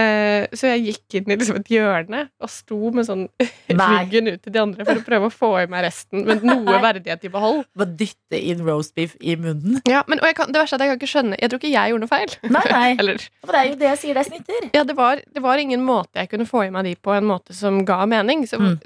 [0.00, 3.26] Eh, så jeg gikk inn i liksom et hjørne og sto med sånn
[3.68, 6.78] ryggen ut til de andre for å prøve å få i meg resten, men noe
[6.80, 7.66] verdighet i behold.
[7.76, 9.82] Bare dytte inn roast beef i munnen.
[9.90, 11.74] Ja, men, og kan, det verste er at jeg kan ikke skjønne Jeg tror ikke
[11.74, 12.36] jeg gjorde noe feil.
[12.48, 12.88] Nei, nei.
[13.02, 14.70] Eller, det er jo det jeg sier, det er snitter.
[14.78, 17.28] ja, det var, det var ingen måte jeg kunne få i meg de på en
[17.28, 18.46] måte som ga mening.
[18.48, 18.76] Så Mm.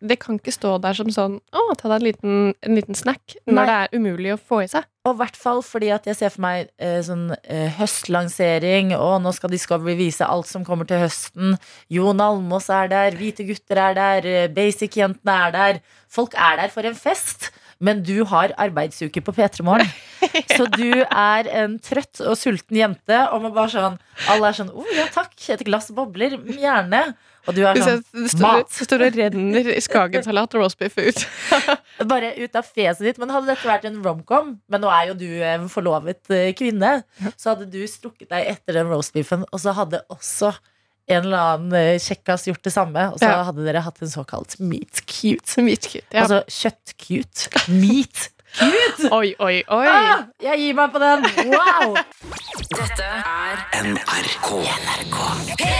[0.00, 3.36] Det kan ikke stå der som sånn Å, ta deg en liten, en liten snack.
[3.44, 3.54] Nei.
[3.56, 4.86] Når det er umulig å få i seg.
[5.04, 9.18] Og i hvert fall fordi at jeg ser for meg eh, sånn eh, høstlansering, og
[9.24, 11.58] nå skal Discovery vise alt som kommer til høsten.
[11.92, 15.82] Jon Almås er der, Hvite gutter er der, eh, Basic-jentene er der.
[16.08, 17.50] Folk er der for en fest.
[17.84, 19.90] Men du har arbeidsuke på P3 Morgen.
[20.56, 23.18] Så du er en trøtt og sulten jente.
[23.34, 23.98] Og man bare sånn,
[24.32, 26.38] alle er sånn Å, ja takk, et glass bobler.
[26.48, 27.06] Gjerne.
[27.46, 28.70] Og du er sånn det står, mat.
[28.72, 31.24] det står og renner skagensalat og roastbiff ut.
[32.08, 33.18] Bare ut av fjeset ditt.
[33.20, 36.96] Men hadde dette vært en romcom, men nå er jo du en forlovet eh, kvinne,
[37.36, 40.54] så hadde du strukket deg etter den roastbiffen, og så hadde også
[41.12, 43.42] en eller annen eh, kjekkas gjort det samme, og så Ja.
[43.50, 45.60] hadde dere hatt en såkalt meat cute.
[45.60, 46.06] Meat cute.
[46.16, 46.24] Ja.
[46.24, 47.68] Altså kjøtt-cute.
[47.76, 49.10] Meat cute!
[49.18, 49.84] oi, oi, oi.
[49.90, 51.28] Ah, jeg gir meg på den!
[51.52, 51.98] Wow!
[52.72, 55.73] Dette er NRK.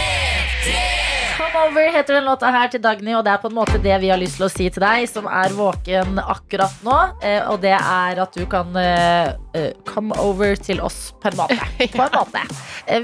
[1.55, 3.95] Come Over heter den låta her til Dagny, og det er på en måte det
[4.01, 6.95] vi har lyst til å si til deg som er våken akkurat nå.
[7.23, 11.37] eh, Og det er at du kan eh, eh, come over til oss på en
[11.39, 11.55] måte.
[11.95, 12.43] På en måte.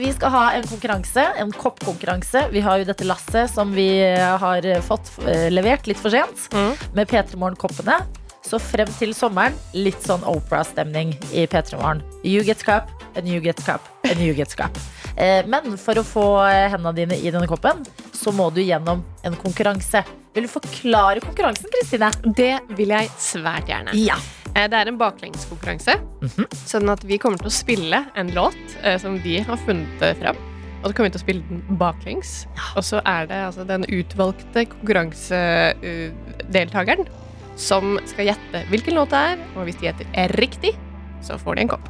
[0.02, 2.50] Vi skal ha en konkurranse, en koppkonkurranse.
[2.52, 5.14] Vi har jo dette lasset som vi har fått
[5.50, 6.76] levert litt for sent, Mm.
[6.94, 8.02] med P3 Morgen-koppene.
[8.44, 12.04] Så frem til sommeren, litt sånn Opera-stemning i P3 Morgen.
[12.26, 14.76] You get cup, and you get cup, and you get cup.
[15.17, 17.84] Eh, Men for å få eh, hendene dine i denne koppen,
[18.15, 20.04] så må du gjennom en konkurranse.
[20.36, 22.12] Vil du forklare konkurransen, Kristine?
[22.38, 23.91] Det vil jeg svært gjerne.
[24.00, 24.15] Ja.
[24.56, 25.93] Eh, Det er en baklengskonkurranse.
[26.21, 26.45] Mhm.
[26.65, 28.56] Sånn at vi kommer til å spille en låt
[29.02, 30.36] som vi har funnet fram.
[30.82, 32.45] Og så kommer vi til å spille den baklengs.
[32.76, 37.06] Og så er det altså den utvalgte konkurransedeltakeren
[37.56, 39.38] som skal gjette hvilken låt det er.
[39.56, 40.06] Og hvis de gjetter
[40.39, 40.74] riktig,
[41.21, 41.86] så får de en kopp.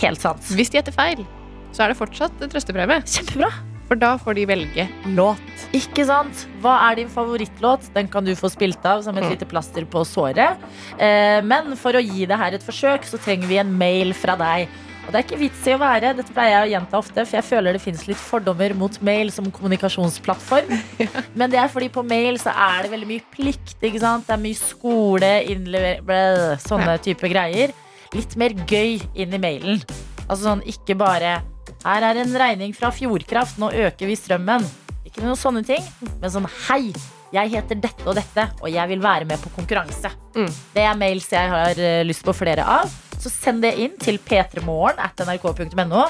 [0.00, 0.42] Helt sant.
[0.54, 1.24] Hvis de gjetter feil,
[1.72, 3.02] så er det fortsatt trøstepremie.
[3.06, 3.50] Kjempebra.
[3.90, 4.84] For da får de velge
[5.16, 5.40] låt.
[5.74, 6.44] Ikke sant?
[6.62, 7.88] Hva er din favorittlåt?
[7.94, 9.30] Den kan du få spilt av som et Mm.
[9.32, 10.56] lite plaster på såret.
[10.98, 14.36] Eh, Men for å gi det her et forsøk, så trenger vi en mail fra
[14.36, 14.68] deg.
[15.06, 17.36] Og det er ikke vits i å være, dette pleier jeg å gjenta ofte, for
[17.40, 20.68] jeg føler det finnes litt fordommer mot mail som kommunikasjonsplattform.
[21.34, 24.26] Men det er fordi på mail så er det veldig mye plikt, ikke sant?
[24.28, 27.72] Det er mye skole, innlevering, Sånne type greier.
[28.14, 29.82] Litt mer gøy inn i mailen.
[30.28, 31.40] Altså sånn, ikke bare
[31.80, 34.66] Her er en regning fra Fjordkraft, nå øker vi strømmen.
[35.08, 35.84] Ikke noen sånne ting,
[36.20, 36.90] men sånn hei,
[37.32, 40.10] jeg heter dette og dette, og jeg vil være med på konkurranse.
[40.36, 40.50] Mm.
[40.74, 42.90] Det er mails jeg har eh, lyst på flere av.
[43.20, 46.04] så send det inn til p3morgen at nrk.no.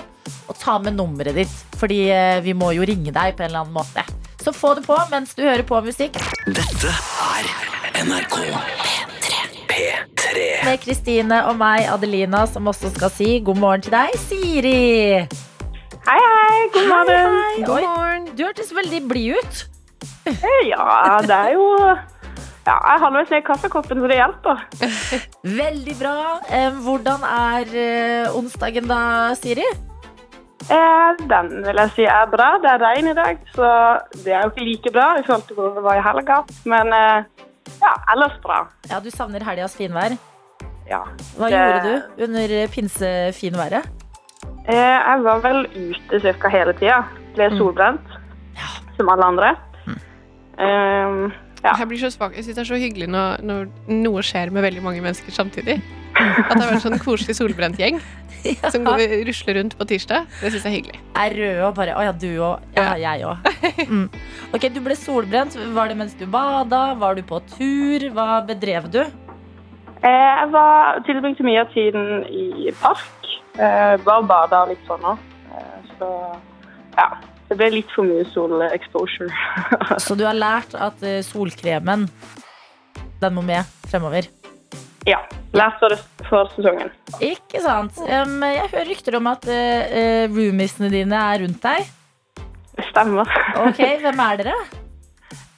[0.50, 3.64] Og ta med nummeret ditt, Fordi eh, vi må jo ringe deg på en eller
[3.64, 4.04] annen måte.
[4.42, 6.14] Så få det på mens du hører på musikk
[6.46, 7.50] Dette er
[8.06, 8.38] NRK
[9.68, 10.46] P3.
[10.64, 15.49] med Kristine og meg, Adelina, som også skal si god morgen til deg, Siri.
[16.06, 16.60] Hei, hei.
[16.74, 17.16] God morgen.
[17.16, 17.64] Hei, hei.
[17.66, 18.28] God morgen.
[18.36, 19.60] du hørtes veldig blid ut.
[20.68, 21.66] Ja, det er jo
[22.66, 24.60] Ja, jeg har med ned kaffekoppen, så det hjelper.
[25.62, 26.12] Veldig bra.
[26.54, 28.98] Eh, Hvordan er eh, onsdagen da,
[29.34, 29.64] Siri?
[30.70, 32.50] Eh, den vil jeg si er bra.
[32.62, 33.70] Det er regn i dag, så
[34.12, 36.38] det er jo ikke like bra i forhold til hvor det var i helga.
[36.68, 37.48] Men eh,
[37.80, 38.60] ja, ellers bra.
[38.92, 40.14] Ja, Du savner helgas finvær.
[40.90, 41.00] Ja.
[41.40, 43.88] Hva Det- gjorde du under pinsefinværet?
[44.70, 46.50] Eh, jeg var vel ute ca.
[46.52, 47.02] hele tida.
[47.35, 48.18] Ble solbrent,
[48.96, 49.54] som alle andre.
[50.61, 51.30] Eh,
[51.64, 51.74] ja.
[51.76, 52.37] Jeg blir så svak.
[52.37, 55.80] Jeg syns det er så hyggelig når, når noe skjer med veldig mange mennesker samtidig.
[56.20, 58.00] At det er en sånn koselig solbrent gjeng
[58.72, 60.26] som går, rusler rundt på tirsdag.
[60.40, 61.00] Det syns jeg er hyggelig.
[61.20, 62.66] Er rød og bare Å ja, du òg.
[62.76, 63.50] Ja, jeg òg.
[63.90, 64.06] Mm.
[64.56, 65.56] Ok, du ble solbrent.
[65.76, 66.83] Var det mens du bada?
[67.00, 68.09] Var du på tur?
[68.16, 69.02] Hva bedrev du?
[70.00, 73.20] Eh, jeg var tilbringte mye av tiden i park.
[73.61, 75.18] Eh, bare bada litt sånn òg.
[75.53, 76.09] Eh, så
[76.96, 77.09] ja.
[77.51, 79.31] Det ble litt for mye solexposure.
[80.05, 82.05] Så du har lært at eh, solkremen
[83.20, 84.29] Den må med fremover.
[85.09, 85.18] ja.
[85.51, 85.96] Lært for,
[86.29, 86.92] for sesongen.
[87.18, 87.96] Ikke sant?
[88.07, 89.49] Jeg hører rykter om at
[90.31, 91.88] roomiesene dine er rundt deg.
[92.79, 93.27] Det stemmer.
[93.64, 94.55] Ok, Hvem er dere?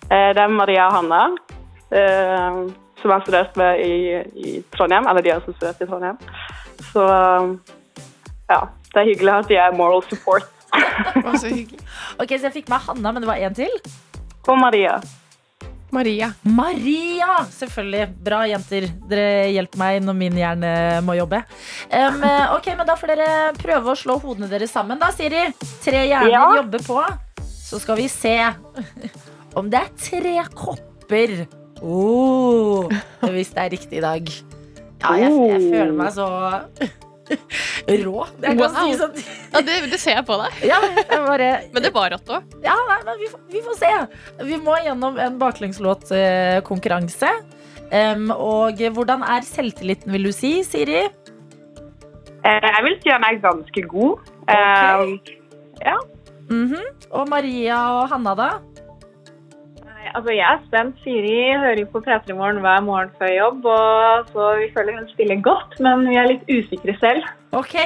[0.08, 1.20] Det er Maria og Hanna,
[3.02, 3.92] som jeg studert med i,
[4.32, 5.04] i Trondheim.
[5.12, 6.16] Eller de har studert i Trondheim.
[6.88, 7.04] Så
[8.50, 8.60] ja.
[8.92, 10.44] Det er hyggelig at de er moral support.
[11.40, 11.80] Så hyggelig.
[12.20, 13.72] Ok, Så jeg fikk med Hanna, men det var én til?
[14.48, 14.98] Og Maria.
[15.92, 16.30] Maria.
[16.48, 17.42] Maria!
[17.52, 18.06] Selvfølgelig.
[18.24, 18.86] Bra jenter.
[19.10, 20.70] Dere hjelper meg når min hjerne
[21.04, 21.42] må jobbe.
[21.92, 22.22] Eh,
[22.56, 23.26] ok, men Da får dere
[23.60, 25.50] prøve å slå hodene deres sammen, da, Siri.
[25.84, 26.46] Tre hjerner Ja.
[26.62, 27.02] jobber på.
[27.44, 28.36] Så skal vi se
[29.58, 31.46] om det er tre kopper.
[31.82, 32.88] Oh,
[33.28, 34.28] hvis det er riktig i dag.
[35.02, 35.70] Ja, jeg, jeg Oh.
[35.72, 36.26] føler meg så
[38.04, 38.26] rå.
[38.40, 38.74] Det, Wow.
[38.76, 39.16] si sånn.
[39.52, 40.50] Ja, det, det ser jeg på deg.
[40.68, 42.42] Ja, jeg bare, Men det var rått òg.
[42.64, 43.92] ja, nei, men vi, får- vi får se.
[44.48, 47.32] Vi må gjennom en baklengslåtkonkurranse.
[47.92, 51.02] Um, og hvordan er selvtilliten, vil du si, Siri?
[52.42, 54.18] Eh, jeg vil si han er ganske god.
[54.48, 55.02] Eh,
[56.52, 56.80] Mhm.
[57.12, 58.48] Og Maria og Hanna, da?
[60.12, 60.98] Altså, jeg er spent.
[61.04, 65.40] Siri hører på P3 Morgen hver morgen før jobb, og så vi føler hun spiller
[65.40, 67.28] godt, men vi er litt usikre selv.
[67.52, 67.76] Ok.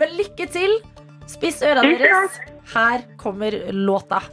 [0.00, 0.78] men lykke til.
[1.30, 2.40] Spiss ørene deres.
[2.74, 4.24] Her kommer låta.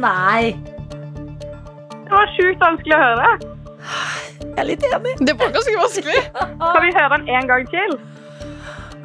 [0.00, 0.56] Nei!
[2.06, 3.30] Det var sjukt vanskelig å høre.
[4.42, 5.14] Jeg er litt enig.
[5.26, 6.20] Det var ganske vanskelig.
[6.36, 7.96] Kan vi høre den en gang til?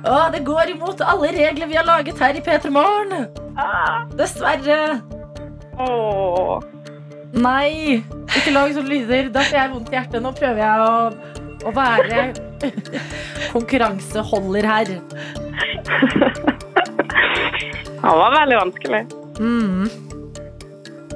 [0.01, 3.27] Å, det går imot alle regler vi har laget her i P3 Morgen.
[3.59, 4.05] Ah.
[4.17, 5.01] Dessverre.
[5.81, 6.61] Åh.
[7.41, 8.01] Nei,
[8.35, 9.29] ikke lag sånne lyder.
[9.33, 10.19] Da får jeg vondt i hjertet.
[10.23, 10.93] Nå prøver jeg å,
[11.65, 12.25] å være
[13.53, 14.95] konkurranseholder her.
[18.01, 19.03] Det var veldig vanskelig.
[19.37, 20.10] Mm.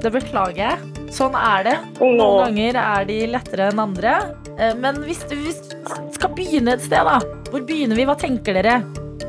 [0.02, 1.06] Det beklager jeg.
[1.14, 1.76] Sånn er det.
[2.00, 4.16] Noen ganger er de lettere enn andre.
[4.58, 5.76] Eh, Men hvis du hvis du
[6.16, 7.18] skal begynne et sted, da.
[7.50, 8.06] Hvor begynner vi?
[8.08, 8.80] Hva tenker dere?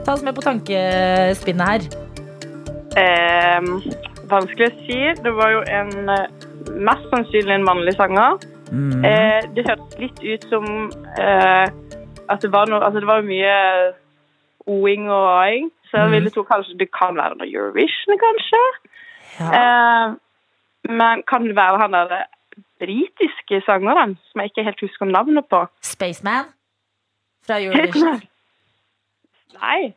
[0.03, 1.87] Ta oss med på tankespinnet her.
[2.97, 3.59] Eh,
[4.31, 4.99] vanskelig å si.
[5.23, 6.27] Det var jo en eh,
[6.77, 8.39] mest sannsynlig en mannlig sanger.
[8.67, 10.65] Eh, det hørtes litt ut som
[11.15, 11.67] eh,
[12.27, 13.53] at det var noe Altså, det var mye
[14.67, 15.69] o-ing og a-ing.
[15.87, 18.63] Så jeg ville tro kanskje det kan være noe Eurovision, kanskje.
[19.39, 19.51] Ja.
[19.55, 20.15] Eh,
[20.89, 22.25] men kan det være han der
[22.79, 25.63] britiske sangeren som jeg ikke helt husker navnet på?
[25.81, 26.45] Spaceman
[27.47, 28.21] fra Eurovision.
[29.57, 29.93] Nei.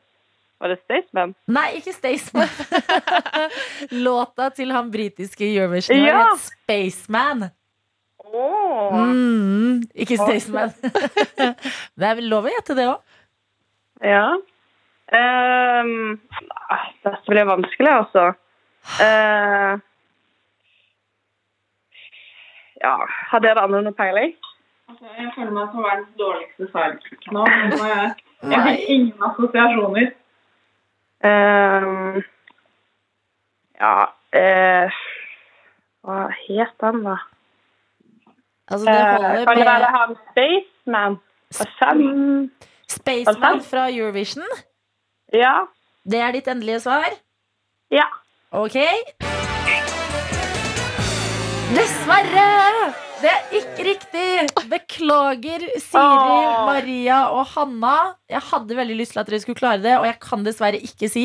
[0.60, 1.30] Var det Staysman?
[1.48, 2.48] Nei, ikke Staysman.
[4.04, 6.18] Låta til han britiske Eurovision Ja.
[6.34, 7.46] het Spaceman.
[8.30, 8.92] Åh.
[8.94, 10.74] Mm, ikke Staysman.
[11.98, 13.00] det er vel lov å gjette det òg.
[14.04, 14.26] Ja.
[15.10, 16.20] Um,
[17.02, 18.26] dette blir vanskelig, altså.
[19.02, 19.80] Eh,
[22.80, 22.94] ja,
[23.30, 24.34] har dere andre noe peiling?
[24.90, 27.44] Altså, jeg føler meg som verdens dårligste sidekick nå.
[27.46, 28.12] men Jeg,
[28.52, 30.12] jeg har ingen assosiasjoner.
[31.20, 32.22] Um,
[33.76, 35.00] ja uh,
[36.00, 37.18] Hva het den, da?
[38.70, 41.18] Altså, det holder kan det være han Spaceman?
[42.88, 44.46] Spaceman fra Eurovision.
[45.32, 45.54] Ja.
[46.10, 47.10] Det er ditt endelige svar?
[47.90, 48.06] Ja.
[48.50, 48.76] Ok.
[51.70, 52.90] Dessverre!
[53.20, 54.26] Det er ikke riktig.
[54.70, 57.92] Beklager, Siri, Maria og Hanna.
[58.32, 61.10] Jeg hadde veldig lyst til at dere skulle klare det, og jeg kan dessverre ikke
[61.12, 61.24] si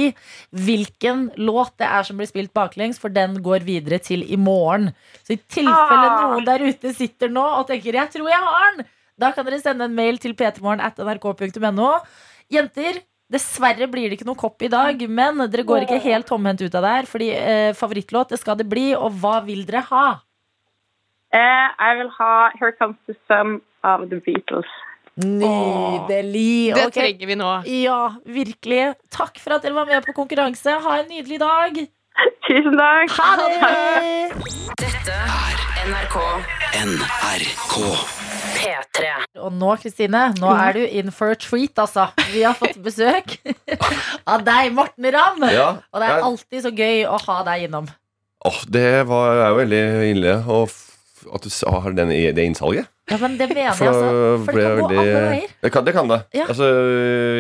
[0.54, 4.92] hvilken låt det er som blir spilt baklengs, for den går videre til i morgen.
[5.24, 6.28] Så i tilfelle Ah.
[6.28, 8.86] noen der ute sitter nå og tenker 'jeg tror jeg har den',
[9.18, 12.00] da kan dere sende en mail til p3morgen.nrk.no.
[12.52, 16.62] Jenter, dessverre blir det ikke noe kopp i dag, men dere går ikke helt tomhendt
[16.62, 19.82] ut av det her, fordi eh, favorittlåt det skal det bli, og hva vil dere
[19.90, 20.20] ha?
[21.36, 24.70] Eh, jeg vil ha Here Comes the Sun av The Beatles.
[25.16, 26.74] Nydelig.
[26.76, 27.52] Det trenger vi nå.
[27.72, 28.82] Ja, virkelig.
[29.16, 30.78] Takk for at dere var med på konkurranse.
[30.84, 31.80] Ha en nydelig dag.
[32.48, 33.16] Tusen takk.
[33.20, 33.50] Ha det!
[34.82, 36.16] Dette er NRK
[36.86, 37.76] NRK.
[38.56, 39.10] P3.
[39.44, 42.08] Og nå, Kristine, nå er du in for a treat, altså.
[42.32, 43.36] Vi har fått besøk
[44.32, 45.44] av deg, Morten Ramm.
[45.52, 47.90] Ja, Og det er alltid så gøy å ha deg innom.
[48.46, 49.84] Åh, det var, er jo veldig
[50.14, 50.85] ille å f-
[51.34, 52.92] at du har den, det innsalget.
[53.10, 54.44] Ja, men det mener jeg, altså.
[54.46, 55.50] For det kan gå alle veier.
[55.62, 55.94] Det kan det.
[55.96, 56.20] Kan det.
[56.34, 56.48] Ja.
[56.50, 56.70] Altså,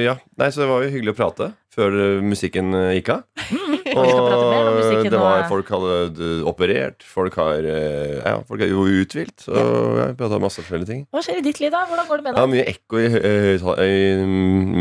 [0.04, 0.18] ja.
[0.38, 3.24] Nei, så det var jo hyggelig å prate før eh, musikken eh, gikk av.
[3.96, 5.96] Og musikken det var, folk hadde
[6.28, 9.36] eh, operert, folk har eh, Ja, folk er jo uthvilt.
[9.46, 11.04] Så ja, vi prata masse forskjellige ting.
[11.14, 11.86] Hva skjer i ditt liv, da?
[11.90, 14.30] Hvordan går det med Jeg har mye ekko i, i, i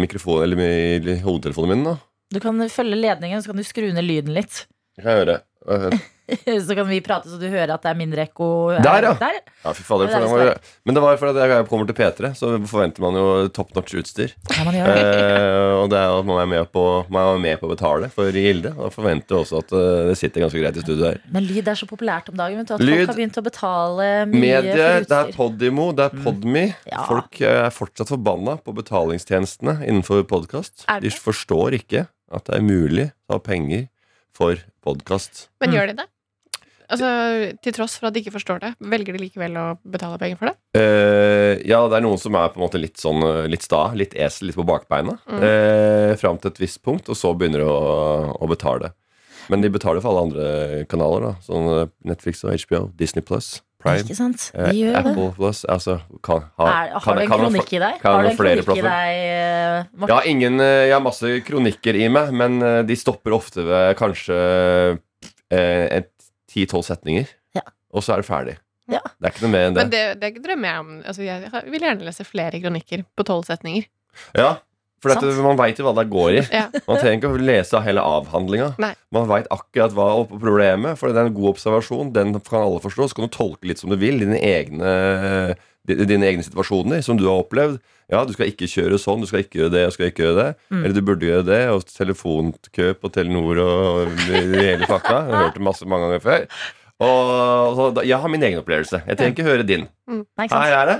[0.04, 1.96] mikrofonen Eller i hodetelefonen min da
[2.34, 4.64] Du kan følge ledningen, så kan du skru ned lyden litt.
[4.94, 5.38] Det kan jeg gjøre.
[6.66, 8.46] Så kan vi prate så du hører at det er mindre ekko.
[8.80, 9.12] Der, ja.
[9.20, 9.40] Der.
[9.64, 10.08] Ja, fy fader.
[10.08, 10.52] Det var,
[10.88, 14.32] men det var fordi jeg kommer til P3, så forventer man jo top notch utstyr.
[14.54, 14.88] Ja, man gjør.
[14.94, 18.08] Eh, og det er at man er med på, man er med på å betale
[18.14, 18.72] for Gilde.
[18.78, 21.20] Og forventer også at eh, det sitter ganske greit i studio her.
[21.34, 22.62] Men lyd er så populært om dagen.
[22.62, 25.32] Vet du, at Lyd, folk har begynt å betale mye Medie, for det er.
[25.36, 26.66] Podimo, det er Podme.
[26.88, 27.04] Ja.
[27.10, 30.88] Folk eh, er fortsatt forbanna på betalingstjenestene innenfor podkast.
[31.04, 33.90] De forstår ikke at det er mulig å ha penger
[34.34, 35.48] for podkast.
[35.62, 35.76] Men Mm.
[35.78, 36.08] gjør de det?
[36.92, 37.08] Altså,
[37.64, 40.50] Til tross for at de ikke forstår det, velger de likevel å betale penger for
[40.50, 40.56] det?
[40.76, 43.86] Uh, ja, det er noen som er på en måte litt sånn eh, Litt sta,
[43.96, 45.16] litt esel, litt på bakbeina.
[45.26, 45.40] Mm.
[45.40, 48.92] Uh, fram til et visst punkt, og så begynner de å, å betale.
[49.48, 51.20] Men de betaler for alle andre kanaler.
[51.30, 54.46] da Sånn Netflix og HBO, Disney Plus, Prime, Ikke sant?
[54.56, 55.00] eh, De gjør det.
[55.12, 55.58] Apple Plus.
[55.68, 57.98] Altså, kan, ha, Er, har kan- du en kan kronikk i deg?
[58.00, 60.14] kan Har du en flere kronikk i deg, eh, Morten?
[60.14, 62.58] Ja, ingen, eh, jeg har masse kronikker i meg, men
[62.88, 64.38] de stopper ofte ved kanskje
[65.50, 66.10] eh, et
[66.50, 67.28] ti-tolv setninger.
[67.54, 67.62] Ja.
[67.94, 68.56] Og så er det ferdig.
[68.90, 69.00] Ja.
[69.20, 69.82] Det er ikke noe mer enn det.
[69.84, 70.90] Men det, det drømmer jeg om.
[71.08, 73.86] Altså, jeg vil gjerne lese flere kronikker på tolv setninger.
[74.36, 74.50] Ja,
[75.04, 76.42] for dette, man veit jo hva det går i.
[76.48, 76.64] Ja.
[76.88, 78.72] Man trenger ikke å lese hele avhandlinga.
[79.14, 82.12] Man veit akkurat hva er problemet, for det er en god observasjon.
[82.16, 83.10] Den kan alle forstå.
[83.10, 84.18] Så kan du tolke litt som du vil.
[84.24, 84.94] Dine egne,
[85.86, 87.78] dine egne situasjoner som du har opplevd.
[88.12, 90.40] Ja, du skal ikke kjøre sånn, du skal ikke gjøre det, du skal ikke gjøre
[90.40, 90.48] det.
[90.68, 90.80] Mm.
[90.82, 91.62] Eller du burde gjøre det.
[91.72, 95.20] Og telefonkø på Telenor og hele pakka.
[95.22, 96.48] Jeg har hørt det masse mange ganger før.
[97.04, 99.02] Og så, Jeg har min egen opplevelse.
[99.06, 99.88] Jeg trenger ikke høre din.
[100.10, 100.52] Ikke?
[100.52, 100.98] Her er det.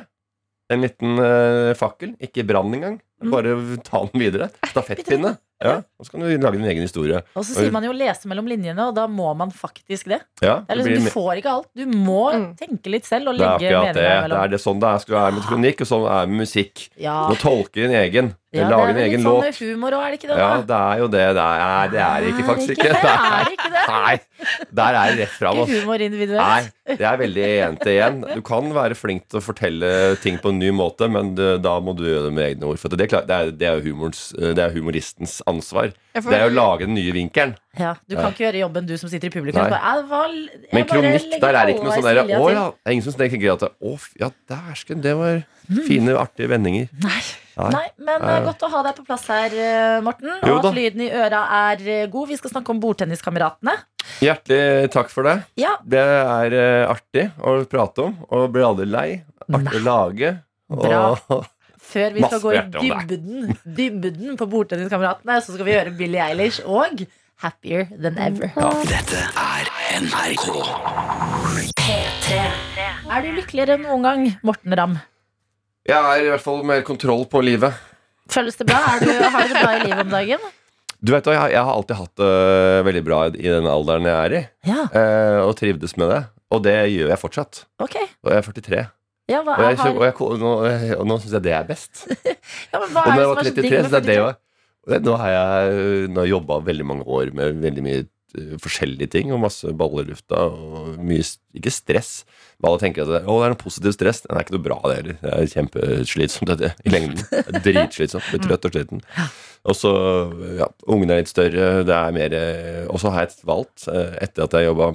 [0.73, 2.15] En liten uh, fakkel.
[2.25, 2.99] Ikke brann engang.
[3.31, 4.51] Bare ta den videre.
[4.71, 5.37] Stafettpinne.
[5.63, 7.21] Ja, og så kan du lage din egen historie.
[7.39, 10.21] Og så sier man jo 'lese mellom linjene', og da må man faktisk det.
[10.43, 11.69] Ja, det er liksom, blir, du får ikke alt.
[11.77, 12.57] Du må Mm.
[12.59, 14.31] tenke litt selv og legge akkurat det.
[14.31, 16.41] Det er det sånn det er, skal være med kronikk, og sånn er det med
[16.45, 16.89] musikk.
[16.99, 18.35] Ja, Du må tolke din egen.
[18.55, 20.39] ja, lage det er litt sånn med humor òg, er det ikke det?
[20.39, 21.27] Ja, det er jo det.
[21.35, 22.93] Det er, nei, det er ikke, faktisk ikke.
[23.05, 23.85] Det er ikke det.
[23.89, 24.21] Nei,
[24.73, 25.57] der er det rett fram.
[25.59, 26.41] Ikke humor individuelt.
[26.41, 28.21] Nei, det er veldig til igjen.
[28.35, 31.95] Du kan være flink til å fortelle ting på en ny måte, men da må
[31.97, 32.79] du gjøre det med egne ord.
[32.79, 35.93] For det, er, det, er, det, er jo det er humoristens ansvar.
[36.15, 37.55] Får- Det er å lage den nye vinkelen.
[37.79, 39.65] Ja, du kan ikke gjøre jobben, du som sitter i publikum.
[39.67, 42.55] Bare, «Ja, var, jeg Men kronikk, der er det ikke noe sånn derre Å til».
[42.55, 42.67] ja.
[42.71, 45.43] Det er ingen som tenker at Å, ja, dæsken, det var
[45.89, 46.89] fine, artige vendinger.
[47.03, 47.23] Nei.
[47.57, 47.71] Nei.
[47.71, 50.33] Nei, men eh, godt å ha deg på plass her, eh, Morten.
[50.43, 52.29] Og at lyden i øra er eh, god.
[52.33, 53.77] Vi skal snakke om bordtenniskameratene.
[54.21, 55.37] Hjertelig takk for det.
[55.63, 56.57] Ja, Det er
[56.91, 59.09] artig å prate om, og blir aldri lei.
[59.47, 60.33] Artig å lage.
[60.69, 61.03] Bra.
[61.31, 61.47] Og
[61.95, 66.65] Før vi skal gå i dybden, dybden på Bordtenniskameratene, så skal vi høre Billie Eilish
[66.67, 67.05] og
[67.45, 68.51] Happier Than Ever.
[68.89, 69.71] Dette er
[70.01, 70.49] NRK.
[73.15, 74.97] Er du lykkeligere enn noen gang, Morten Ramm?
[75.85, 77.79] jeg er i hvert fall mer kontroll på livet.
[78.33, 78.81] Føles det bra?
[78.97, 80.51] Er du, har du det bra i livet om dagen?
[81.05, 82.35] Du vet jeg, jeg har alltid hatt det
[82.89, 86.23] veldig bra i den alderen jeg er i, Ja, uh, og trivdes med det.
[86.51, 87.65] Og det gjør jeg fortsatt.
[87.85, 88.09] Okay.
[88.25, 88.85] Og jeg er 43.
[89.31, 89.93] Ja, hva Og, jeg, har...
[89.97, 90.51] og, jeg, og nå,
[91.01, 92.03] og nå syns jeg det er best.
[92.73, 94.19] ja, men hva Og når jeg var er så digg 33, så det er det
[94.19, 94.25] 43?
[94.27, 94.35] var
[94.85, 98.57] og det- Nå har jeg nå har jobba veldig mange år med veldig mye uh,
[98.61, 101.25] forskjellige ting, og masse baller i lufta, og mye
[101.57, 102.11] Ikke stress.
[102.65, 104.21] Alle tenker at det, å, det er noe positiv stress.
[104.25, 105.17] Det er ikke noe bra, det heller.
[105.23, 107.25] Det er kjempeslitsomt dette, i lengden.
[107.65, 108.29] Dritslitsomt.
[108.33, 109.03] Blir trøtt og sliten.
[109.65, 109.93] Og så,
[110.61, 114.17] ja, ungene er litt større, det er mer eh, Og så har jeg valgt, eh,
[114.27, 114.91] etter at jeg jobba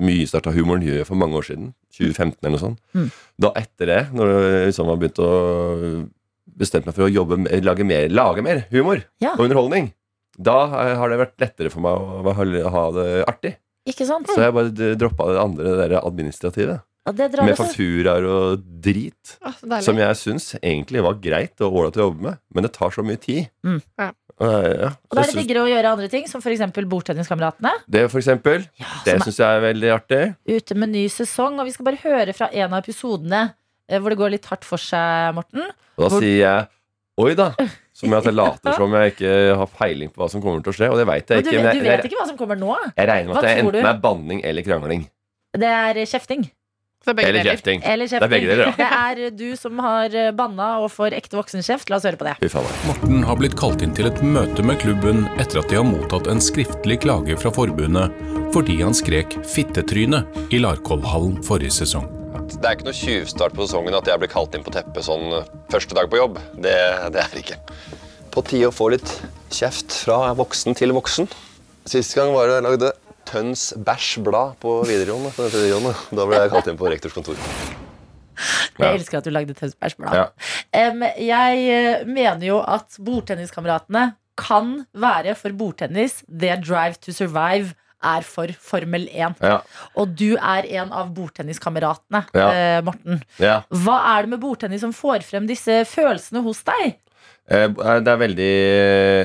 [0.00, 2.80] mye i starta humoren gjør jeg for mange år siden, 2015 eller noe sånt.
[2.94, 3.10] Mm.
[3.40, 5.30] Da etter det, når jeg liksom har begynt å
[6.58, 9.34] bestemt meg for å jobbe, lage, mer, lage mer humor Ja.
[9.36, 9.92] og underholdning,
[10.40, 10.66] da
[10.98, 13.56] har det vært lettere for meg å ha- ha det artig.
[13.86, 14.26] Ikke sant?
[14.26, 16.82] Så jeg bare droppa det andre, det der administrative.
[17.06, 19.38] Ja, det Med fakturaer og drit.
[19.40, 19.80] Ah.
[19.80, 23.02] Som jeg syns egentlig var greit og ålreit å jobbe med, men det tar så
[23.02, 23.48] mye tid.
[23.64, 23.80] Mm.
[23.98, 24.10] Ja.
[24.38, 26.60] Og, ja, Og da er det diggere å gjøre andre ting, som f.eks.
[26.86, 27.72] Bordtenniskameratene.
[27.90, 28.66] det, for eksempel.
[28.78, 30.22] Ja, Det syns jeg er veldig artig.
[30.46, 31.58] ute med ny sesong.
[31.58, 33.40] Og vi skal bare høre fra en av episodene
[33.88, 35.66] eh, hvor det går litt hardt for seg, Morten.
[35.98, 36.68] Da Hvor- sier jeg
[37.18, 37.50] oi da.
[37.98, 40.76] Som at jeg later som jeg ikke har peiling på hva som kommer til å
[40.76, 40.86] skje.
[40.92, 41.62] Og det veit jeg du, ikke.
[41.64, 42.76] Men du jeg, vet ikke hva som kommer nå?
[42.94, 43.78] jeg, regner med Hva at det du?
[43.80, 45.02] enten er banning eller krangling.
[45.58, 46.44] Det er kjefting.
[47.08, 47.56] Så begge Eller deler.
[47.56, 47.80] kjefting.
[47.88, 48.20] Eller kjefting.
[48.20, 48.72] Det er begge deler, ja.
[48.76, 48.88] Det
[49.24, 51.88] er du som har banna og får ekte voksenkjeft.
[51.88, 52.34] La oss høre på det.
[52.42, 52.68] Fy faen.
[52.84, 56.28] Morten har blitt kalt inn til et møte med klubben etter at de har mottatt
[56.28, 58.12] en skriftlig klage fra forbundet
[58.52, 62.06] fordi han skrek 'fittetryne' i Larkollhallen forrige sesong.
[62.48, 65.26] Det er ikke noe tjuvstart på sesongen at jeg blir kalt inn på teppet sånn
[65.36, 66.38] eh, første dag på jobb.
[66.56, 66.76] Det,
[67.12, 67.58] det er det ikke.
[68.32, 69.10] På tide å få litt
[69.52, 71.28] kjeft fra voksen til voksen.
[71.88, 72.92] Sist gang var det jeg lagde
[73.28, 75.32] Tøns bæsj blad på videregående.
[75.36, 75.94] På videregående.
[76.16, 77.36] Da ble jeg kalt inn på rektors kontor.
[78.78, 78.92] Jeg Ja.
[78.94, 80.14] elsker at du lagde Tønsbergsblad.
[80.14, 80.90] Ja.
[80.90, 87.72] Um, jeg eh, mener jo at bordtenniskameratene kan være for bordtennis det Drive to Survive
[88.06, 89.34] er for Formel 1.
[89.42, 89.56] Ja.
[89.98, 92.48] Og du er en av bordtenniskameratene, Ja.
[92.52, 93.24] eh, Morten.
[93.42, 93.62] ja.
[93.74, 96.94] Hva er det med bordtennis som får frem disse følelsene hos deg?
[97.48, 98.54] Eh, Det er veldig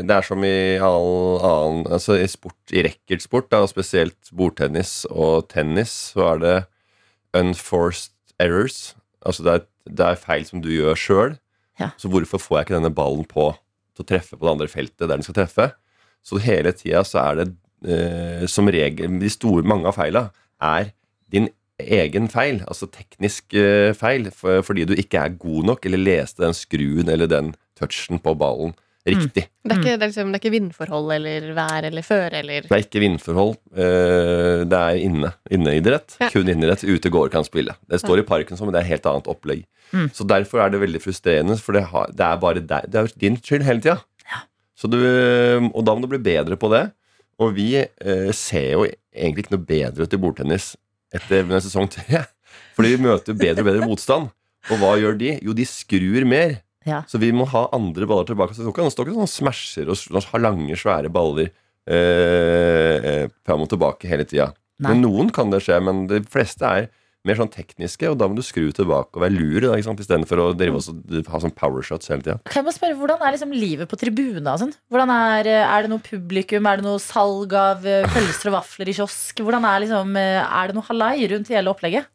[0.08, 5.50] Det er som i all annen Altså i sport, i racketsport, og spesielt bordtennis og
[5.52, 6.58] tennis, så er det
[7.36, 8.96] unforced errors.
[9.26, 11.36] Altså det er, det er feil som du gjør sjøl.
[11.82, 11.90] Ja.
[11.98, 13.52] Så hvorfor får jeg ikke denne ballen på
[13.94, 15.72] til å treffe på det andre feltet der den skal treffe?
[16.24, 17.48] Så hele tida så er det
[17.84, 20.28] eh, som regel De store, mange av feila
[20.64, 20.94] er
[21.34, 21.50] din
[21.82, 26.44] egen feil, altså teknisk eh, feil, for, fordi du ikke er god nok eller leste
[26.46, 29.48] den skruen eller den touchen på ballen riktig.
[29.64, 32.68] Det er, ikke, det, er liksom, det er ikke vindforhold eller vær eller føre eller
[32.70, 33.58] Det er ikke vindforhold.
[33.76, 35.34] eh, Det er inne.
[35.52, 36.16] Inneidrett.
[36.22, 36.30] Ja.
[36.32, 36.86] Kun idrett.
[36.88, 37.76] Ute går kan spille.
[37.90, 39.66] Det står i parken, som, men det er et helt annet opplegg.
[39.92, 40.08] Mm.
[40.16, 42.88] Så derfor er det veldig frustrerende, for det, har, det er bare deg.
[42.88, 43.98] Det er din skyld hele tida.
[44.24, 44.40] Ja.
[44.88, 44.98] du,
[45.74, 46.86] og da må du bli bedre på det.
[47.44, 50.74] Og vi eh, ser jo egentlig ikke noe bedre ut i bordtennis
[51.14, 52.24] etter sesong tre.
[52.78, 54.32] Fordi vi møter bedre og bedre motstand.
[54.72, 55.36] Og hva gjør de?
[55.44, 56.58] Jo, de skrur mer.
[56.88, 57.04] Ja.
[57.08, 58.56] Så vi må ha andre baller tilbake.
[58.56, 63.72] Så det står ikke sånn smasher og har lange, svære baller eh, eh, fram og
[63.72, 64.52] tilbake hele tida.
[64.84, 66.90] Men noen kan det skje, men de fleste er
[67.24, 70.48] mer sånn tekniske, og da må du skru tilbake og være lur da, istedenfor å
[70.60, 72.36] drive og ha sånn powershots hele tida.
[72.50, 74.58] Kan jeg bare spørre, Hvordan er liksom livet på tribuna?
[74.60, 74.74] Sånn?
[74.92, 76.68] Hvordan er, eh, er det noe publikum?
[76.68, 79.40] Er det noe salg av eh, pølser og vafler i kiosk?
[79.40, 82.06] Hvordan Er liksom, eh, er det noe halai rundt hele opplegget?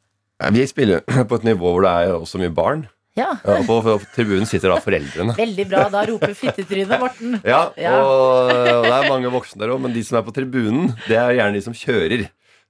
[0.53, 2.85] Vi spiller på et nivå hvor det er også mye barn.
[3.19, 5.35] Ja, Ja, og på, på tribunen sitter da foreldrene.
[5.41, 5.89] Veldig bra.
[5.91, 7.41] Da roper fittetrynet, Morten.
[7.43, 7.97] Ja, Ja.
[8.05, 11.17] og, og det er mange voksne der òg, men de som er på tribunen, det
[11.19, 12.29] er gjerne de som kjører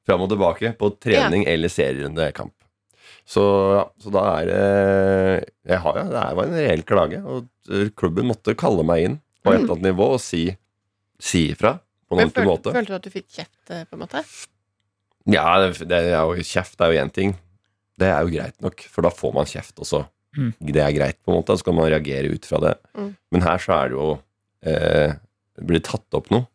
[0.08, 2.54] fram og tilbake på trening eller serierundekamp.
[3.28, 3.42] Så,
[3.76, 4.60] ja, så da er det
[5.68, 9.18] jeg har, ja, Det var en reell klage, og eh, klubben måtte kalle meg inn
[9.44, 10.46] på et eller annet nivå og si,
[11.20, 11.74] si ifra
[12.08, 12.72] på en Men følte, måte.
[12.72, 14.22] følte du at du fikk kjeft, eh, på en måte?
[15.28, 17.34] Ja, det, det er jo kjeft er jo én ting.
[18.00, 20.06] Det er jo greit nok, for da får man kjeft også.
[20.38, 20.52] Mm.
[20.72, 21.56] Det er greit, på en måte.
[21.58, 22.74] Så kan man reagere ut fra det.
[22.96, 23.10] Mm.
[23.34, 24.08] Men her så er det jo
[24.64, 25.16] eh,
[25.58, 26.46] Det blir tatt opp noe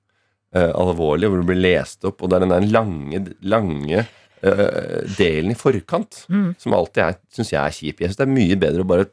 [0.61, 4.03] alvorlig, hvor det blir lest opp, og det er den der lange, lange
[4.43, 6.55] eh, delen i forkant Mm.
[6.59, 7.99] som alltid syns jeg er kjip.
[8.03, 9.09] Jeg syns det er mye bedre å bare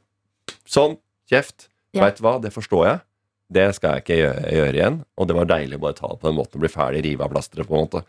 [0.66, 0.96] Sånn,
[1.30, 1.68] kjeft.
[1.94, 2.04] Ja.
[2.04, 3.00] Veit du hva, det forstår jeg.
[3.50, 4.96] Det skal jeg ikke gjøre, gjøre igjen.
[5.18, 7.24] Og det var deilig å bare ta det på den måten og bli ferdig, rive
[7.26, 8.02] av plasteret, på en måte.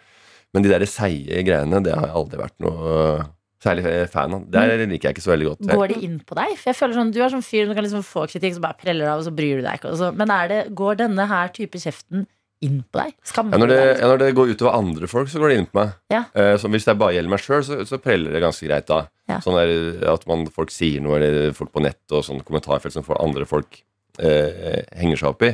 [0.54, 3.24] Men de der seige greiene, det har jeg aldri vært noe øh,
[3.64, 4.44] særlig fan av.
[4.54, 5.70] Det liker jeg ikke så veldig godt.
[5.72, 6.54] Går det inn på deg?
[6.60, 8.78] For jeg føler sånn, Du er sånn fyr som kan liksom få kritikk, så bare
[8.82, 10.12] preller av, og så bryr du deg ikke.
[10.18, 12.26] Men er det, går denne her type kjeften
[12.66, 13.16] inn på deg?
[13.28, 15.68] Skammer Ja, når, det, ja, når det går utover andre folk, så går det inn
[15.72, 15.96] på meg.
[16.14, 16.24] Ja.
[16.38, 19.02] Eh, hvis det bare gjelder meg sjøl, så, så preller det ganske greit da.
[19.32, 19.40] Ja.
[19.44, 19.74] Sånn der,
[20.12, 23.48] at man, folk sier noe, eller folk på nett og sånn kommentarfelt som får andre
[23.50, 23.82] folk
[24.22, 25.54] eh, henger seg opp i.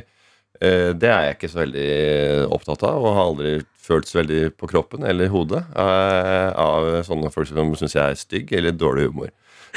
[0.62, 1.90] Eh, det er jeg ikke så veldig
[2.56, 7.32] opptatt av, og har aldri følt så veldig på kroppen eller hodet eh, av sånne
[7.32, 9.32] folk som syns jeg er stygg eller dårlig humor.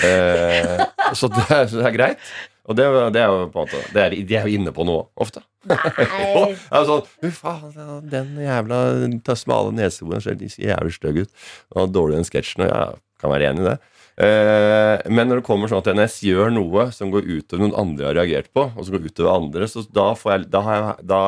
[0.07, 0.81] Eh,
[1.19, 2.33] så, det det er greit.
[2.71, 4.87] Og det, det er jo på en måte det er, De er jo inne på
[4.87, 5.43] noe ofte.
[5.71, 6.45] jo,
[6.87, 8.79] sånn faen, den jævla
[9.27, 11.33] ta smale neseboren ser jævlig stygg ut.
[11.75, 12.69] Og dårlig den sketsjen.
[12.69, 13.77] Og jeg kan være enig i det.
[14.21, 18.11] Eh, men når det kommer sånn at NS gjør noe som går utover noen andre
[18.11, 21.07] har reagert på, og som går utover andre, så da, får jeg, da, har, jeg,
[21.09, 21.21] da,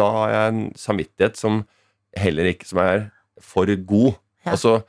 [0.00, 1.60] da har jeg en samvittighet som
[2.18, 3.04] heller ikke som er
[3.42, 4.18] for god.
[4.42, 4.56] Ja.
[4.56, 4.80] Altså,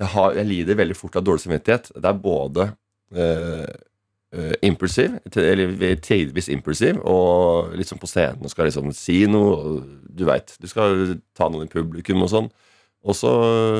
[0.00, 1.90] jeg, har, jeg lider veldig fort av dårlig samvittighet.
[1.96, 2.68] Det er både
[3.16, 3.70] eh,
[4.32, 9.54] eh, impulsiv, til- eller tidvis impulsiv, og liksom på scenen og skal liksom si noe,
[9.56, 9.84] og
[10.16, 10.56] du veit.
[10.60, 12.50] Du skal ta noen i publikum og sånn.
[13.00, 13.30] Og så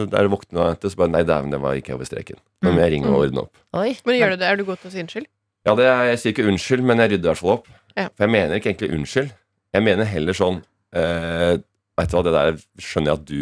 [0.09, 2.38] der våkner jeg etter, så bare Nei, dæven, det var ikke over streken.
[2.64, 3.53] Nå må jeg ringe og ordne opp.
[3.76, 3.90] Oi.
[4.09, 4.48] Men gjør du det?
[4.48, 5.26] Er du god til å si unnskyld?
[5.68, 7.66] Ja, det er, Jeg sier ikke unnskyld, men jeg rydder i hvert fall opp.
[7.98, 8.07] Ja.
[8.16, 9.30] For jeg mener ikke egentlig unnskyld.
[9.76, 10.62] Jeg mener heller sånn
[10.96, 11.59] uh,
[12.01, 13.40] Vet du hva, det der skjønner jeg at du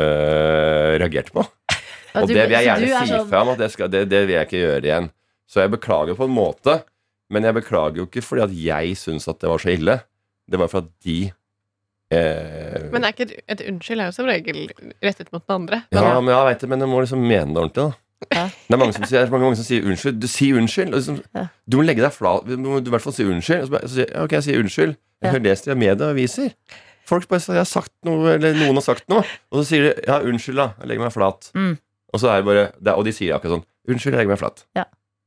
[0.00, 1.44] uh, reagerte på.
[2.10, 4.00] Ja, Og det vil jeg gjerne er si sånn- fra om at det, skal, det,
[4.10, 5.10] det vil jeg ikke gjøre igjen.
[5.50, 6.76] Så jeg beklager på en måte,
[7.30, 9.96] men jeg beklager jo ikke fordi at jeg syns at det var så ille.
[10.50, 11.16] Det var for at de
[12.12, 14.60] eh, Men er ikke et, et unnskyld er jo som regel
[15.02, 15.82] rettet mot den andre.
[15.94, 17.88] Ja, men jeg vet det, men jeg må liksom mene det ordentlig.
[17.90, 18.44] da Ja.
[18.68, 20.18] Det er mange som sier, er mange, mange som sier unnskyld.
[20.20, 20.90] Du sier unnskyld.
[20.94, 21.46] Og liksom, Ja.
[21.70, 22.46] Du må legge deg flat.
[22.46, 23.62] Du må i hvert fall si unnskyld.
[23.62, 24.94] Og så, så sier jeg, ok, jeg sier unnskyld.
[25.22, 25.30] Jeg Ja.
[25.36, 26.52] har lest det i media og aviser.
[27.10, 29.24] Folk bare sier jeg har sagt noe, eller noen har sagt noe.
[29.50, 30.68] Og så sier de ja, unnskyld, da.
[30.80, 31.50] Jeg legger meg flat.
[31.56, 31.74] Mm.
[32.12, 34.38] Og så er det bare det, Og de sier akkurat sånn Unnskyld, jeg legger meg
[34.42, 34.64] flat.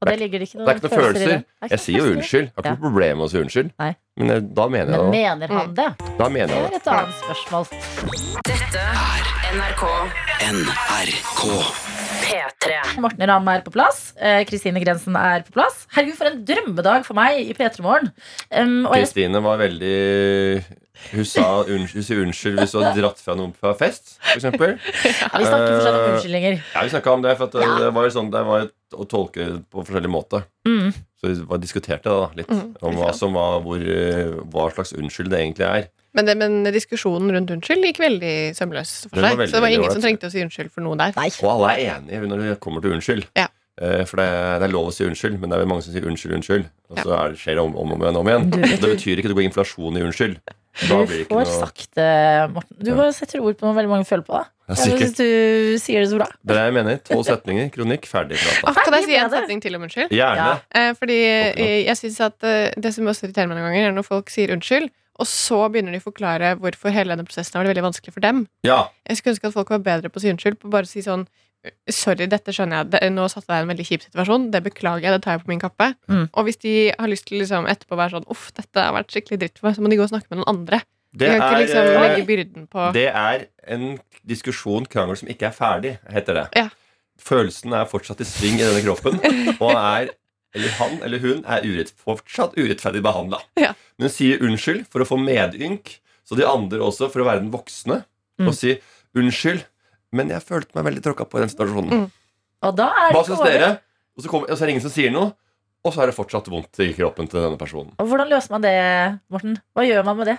[0.03, 1.23] Og det ligger ikke Det er ikke noen følelser.
[1.23, 1.37] i det.
[1.39, 2.17] Det er ikke Jeg sier jo følelser det.
[2.19, 2.43] unnskyld.
[2.43, 3.69] Jeg har ikke noe problem med å si unnskyld.
[3.79, 3.91] Nei.
[4.19, 5.39] Men jeg, da mener Men jeg det.
[5.39, 5.89] mener han det?
[6.19, 7.65] Da mener Det er et annet spørsmål.
[8.51, 9.83] Dette er NRK
[10.51, 11.41] NRK.
[12.23, 12.99] P3.
[13.03, 14.13] Morten Ramm er på plass.
[14.19, 15.85] Eh, Kristine Grensen er på plass.
[15.95, 18.11] Herregud, for en drømmedag for meg i P3 Morgen.
[18.51, 20.63] Um, jeg, Kristine var veldig
[21.11, 24.77] Hun sa unnskyld, hun unnskyld hvis du hadde dratt fra noen på fest, eksempel.
[25.03, 26.59] ja, vi snakker fortsatt om Eh, unnskyldninger.
[26.75, 27.73] Ja, vi snakka om det, for at det, Ja.
[27.81, 30.43] det var jo sånn Det var et, å tolke på forskjellig måte.
[30.67, 30.93] Mm.
[31.19, 34.69] Så vi var- diskuterte det da litt Mm, om hva som var hvor, eh, hva
[34.73, 35.87] slags unnskyld det egentlig er.
[36.13, 39.37] Men, det, men diskusjonen rundt unnskyld gikk veldig sømløs for seg.
[39.37, 41.13] veldig, Så det var ingen som trengte å si unnskyld for noe der.
[41.17, 41.29] Nei.
[41.41, 43.25] Og alle er enige når det kommer til unnskyld.
[43.35, 43.47] Ja.
[43.81, 44.27] Eh, For det,
[44.61, 46.65] det er lov å si unnskyld, men det er vel mange som sier unnskyld, unnskyld.
[46.91, 48.17] Og så er det, skjer det om, om og om igjen.
[48.21, 48.45] Om igjen.
[48.53, 50.37] Og det betyr ikke at det går inflasjon i unnskyld.
[50.73, 52.09] Du får noe sagt det,
[52.53, 52.77] Morten.
[52.81, 54.39] Du bare setter ord på noe veldig mange føler på.
[54.39, 54.47] Da.
[54.71, 55.27] Ja, Jeg synes du
[55.83, 56.27] sier det så bra.
[56.41, 56.97] Det er jeg mener.
[57.09, 58.73] To setninger, kronikk, ferdig prata.
[58.79, 60.13] Kan jeg si en setning til om unnskyld?
[60.15, 60.47] Gjerne.
[60.49, 60.55] Ja.
[60.79, 63.95] Eh, fordi eh, jeg synes at eh, Det som også irriterer meg noen ganger, er
[63.97, 64.89] når folk sier unnskyld,
[65.21, 68.25] og så begynner de å forklare hvorfor hele denne prosessen har vært veldig vanskelig for
[68.25, 68.45] dem.
[68.65, 68.79] Ja.
[69.05, 70.57] Jeg skulle ønske at folk var bedre på å si unnskyld.
[70.63, 71.27] På bare å si sånn
[71.89, 73.11] Sorry, dette skjønner jeg.
[73.15, 74.47] Nå satte jeg deg i en veldig kjip situasjon.
[74.51, 75.13] Det beklager jeg.
[75.15, 75.87] Det tar jeg på min kappe.
[76.11, 76.25] Mm.
[76.33, 79.13] Og hvis de har lyst til liksom etterpå å være sånn Uff, dette har vært
[79.15, 80.81] skikkelig dritt for meg, så må de gå og snakke med noen andre.
[81.13, 83.45] De Det ikke er, liksom eh, legge byrden på Det er
[83.75, 83.85] en
[84.27, 86.45] diskusjon, krangel, som ikke er ferdig, heter det.
[86.57, 86.67] Ja.
[87.21, 89.19] Følelsen er fortsatt i sving i denne kroppen,
[89.61, 90.09] og er,
[90.57, 93.39] eller han eller hun er urett, fortsatt urettferdig behandla.
[93.61, 93.75] Ja.
[94.01, 97.53] Men sier unnskyld for å få medynk, så de andre også, for å være den
[97.53, 98.03] voksne,
[98.41, 98.47] Mm.
[98.49, 98.71] og si
[99.13, 99.59] unnskyld,
[100.13, 102.03] men jeg følte meg veldig tråkka på i den situasjonen.
[102.03, 102.05] Mm.
[102.63, 103.71] Og da er det Hva syns dere?
[104.13, 105.33] Og så, kommer, og så er det ingen som sier noe,
[105.83, 107.91] og så er det fortsatt vondt i kroppen til denne personen.
[107.99, 108.75] Og hvordan løser man det,
[109.33, 109.57] Morten?
[109.75, 110.37] Hva gjør man med det?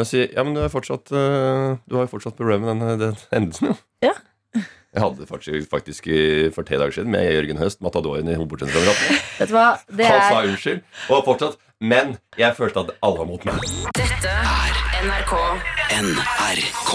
[0.00, 3.10] Jeg sier ja, men du, er fortsatt, øh, du har jo fortsatt problemer med den,
[3.10, 3.78] den endelsen, jo.
[4.06, 4.16] Ja.
[4.90, 6.06] Jeg hadde det faktisk, faktisk
[6.50, 8.98] for tre dager siden med Jørgen Høst, matadoren i Hovedsentralen.
[9.38, 9.68] Vet du hva?
[9.86, 13.62] Det Han sa er unnskyld, og fortsatt Men jeg følte at alle var mot meg.
[13.96, 15.36] Dette er NRK
[16.00, 16.92] NRK.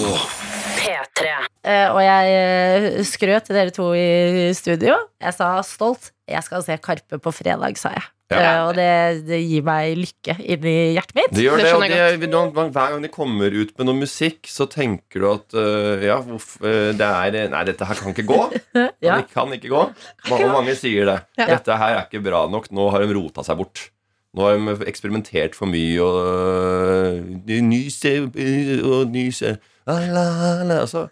[0.78, 1.45] P3.
[1.66, 4.98] Eh, Og jeg eh, skrøt til dere to i studio.
[5.22, 6.12] Jeg sa stolt.
[6.30, 8.04] Jeg skal se Karpe på fredag, sa jeg.
[8.34, 8.38] Ja.
[8.42, 8.88] Eh, Og det,
[9.28, 11.34] det gir meg lykke inni hjertet mitt.
[11.34, 11.84] Det gjør Det det, og
[12.22, 15.54] det, når- når- Hver gang de kommer ut med noe musikk, så tenker du at
[15.54, 18.40] uh, Ja, øh, det er Nei, dette her kan ikke gå.
[19.06, 19.20] Ja.
[19.22, 19.84] Det kan ikke gå.
[20.30, 21.20] Mange, mange sier det.
[21.38, 21.46] Ja.
[21.54, 22.70] Dette her er ikke bra nok.
[22.74, 23.90] Nå har de rota seg bort.
[24.36, 31.12] Nå har de eksperimentert for mye og uh, Nyse og nyser la, la, la, og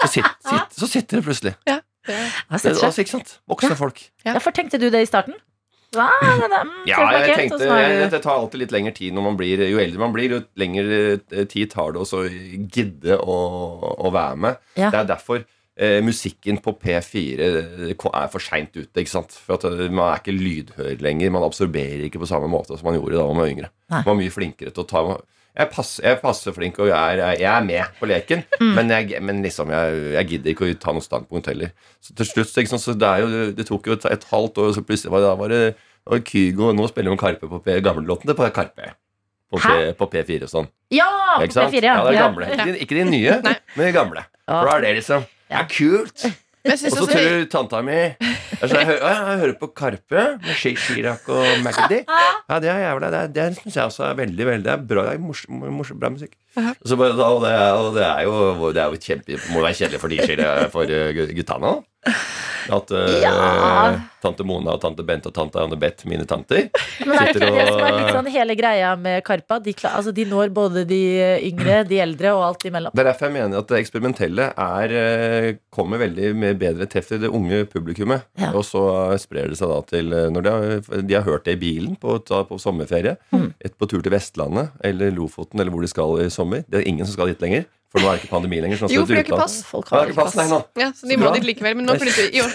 [0.00, 1.54] så, sitter, sitter, så sitter det plutselig.
[1.68, 2.16] Jeg Det,
[2.48, 3.36] har altså, ikke sant?
[3.48, 4.02] Voksne folk.
[4.24, 5.36] Ja, for tenkte du det i starten?
[5.90, 6.06] Hva?
[6.22, 7.68] Det, det, mm, Ja, jeg tenkte
[8.12, 10.98] Det tar alltid litt lengre tid når man blir Jo eldre man blir, jo lengre
[11.18, 13.38] eh, tid tar det å så gidde å,
[13.98, 14.60] å være med.
[14.78, 14.92] Ja.
[14.94, 17.50] Det er derfor eh, musikken på P4
[17.90, 19.02] er for seint ute.
[19.02, 19.34] Ikke sant?
[19.34, 21.34] For at eh, Man er ikke lydhør lenger.
[21.34, 23.72] Man absorberer ikke på samme måte som man gjorde da man var yngre.
[23.90, 24.04] Nei.
[24.04, 25.04] Man var mye flinkere til å ta
[25.58, 28.44] jeg passer, jeg passer flink, og jeg er, jeg er med på leken.
[28.60, 28.72] Mm.
[28.78, 31.72] Men, jeg, men liksom, jeg, gidder ikke å ta noe standpunkt heller.
[32.00, 34.70] Så til slutt, så, ikke så det, jo, det tok jo et, et halvt år,
[34.70, 35.62] og så plutselig var det, var det
[36.10, 38.94] og Kygo, nå spiller hun Karpe på P, gamlelåten til på Karpe.
[39.50, 40.68] På, P, på P4 og sånn.
[40.94, 41.74] Ja, på Ikke sant?
[41.74, 41.96] P4, ja.
[41.98, 42.48] Ja, det er gamle.
[42.54, 43.36] Ikke, de- ikke de nye,
[43.74, 44.22] men de gamle.
[44.46, 46.26] For da er det liksom Det er kult.
[46.60, 50.76] Og så tror du tanta mi altså, jeg, hører, jeg hører på Karpe med Shake
[50.76, 52.02] Chirac og Magdi.
[52.50, 54.82] Ja, det er jævla Det, er- det syns jeg også er veldig veldig Det er
[54.90, 56.34] bra, det er morsom, morsom, bra musikk.
[56.88, 60.00] Så og, det er, og det er jo Det er jo kjempe Må være kjedelig
[60.02, 60.94] for de skille- for
[61.36, 61.76] gutta nå.
[62.70, 63.32] At uh, Ja.
[64.22, 66.68] tante Mona og tante Bent og tante Anne Beth, mine tanter
[67.04, 69.58] Men er ikke det det som er litt sånn hele greia med Karpa?
[69.64, 71.00] De, altså, de når både de
[71.48, 72.92] yngre, de eldre og alt imellom.
[72.94, 77.12] Det er derfor jeg mener at det eksperimentelle er, eh, kommer veldig med bedre treff
[77.16, 78.26] i det unge publikummet.
[78.40, 78.52] Ja.
[78.52, 78.82] Og så
[79.20, 81.96] sprer det seg da til eh, når de har, de har hørt det i bilen
[82.00, 83.16] på, på sommerferie.
[83.32, 83.48] Mm.
[83.60, 86.39] Et på tur til Vestlandet eller Lofoten eller hvor de skal i sommer.
[86.70, 87.64] Det er ingen som skal dit lenger.
[87.90, 88.78] For nå er det ikke pandemi lenger.
[88.78, 89.54] Så nå skal Jo, de for de har ikke pass.
[89.66, 90.44] Folk Ja, har er ikke pass, nei.
[90.78, 91.74] Ja, så Så må dit likevel.
[91.74, 92.52] Men nå flytter i år,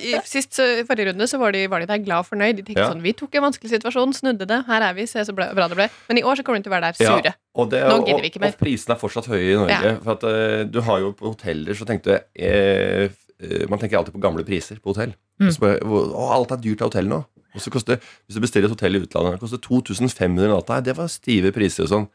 [0.00, 0.56] i, sist,
[0.88, 2.56] forrige runde så var de, var de der glad og fornøyd.
[2.56, 2.88] De tenkte Ja.
[2.94, 4.64] sånn Vi tok en vanskelig situasjon, snudde det.
[4.64, 5.04] Her er vi.
[5.04, 5.90] Se så bra bra det ble.
[6.08, 7.34] Men i år så kommer de til å være der Ja, sure.
[7.54, 8.48] og, det, Nå gidder vi ikke mer.
[8.56, 9.80] og prisene er fortsatt høye i Norge.
[9.84, 9.94] Ja.
[10.00, 13.12] For at uh, du har jo på hoteller så tenkte jeg
[13.44, 15.12] eh, Man tenker alltid på gamle priser på hotell.
[15.38, 15.52] Mm.
[15.52, 17.20] Å, alt er dyrt av hotell nå.
[17.54, 20.80] Og så koster, Hvis du bestiller et hotell i utlandet, det koster 2500 natta.
[20.80, 22.08] Det var stive priser og sånn.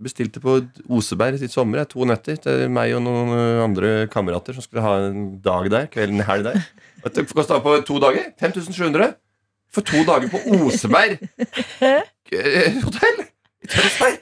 [0.00, 0.54] Bestilte på
[0.96, 4.94] Oseberg i sommer, to netter til meg og noen eh, andre kamerater som skulle ha
[5.10, 5.88] en dag der.
[5.92, 6.62] Kvelden helg der.
[7.16, 9.14] Det kosta på to dager 5700
[9.72, 11.18] for to dager på Oseberg
[11.80, 14.18] eh, hotell i Tønsberg.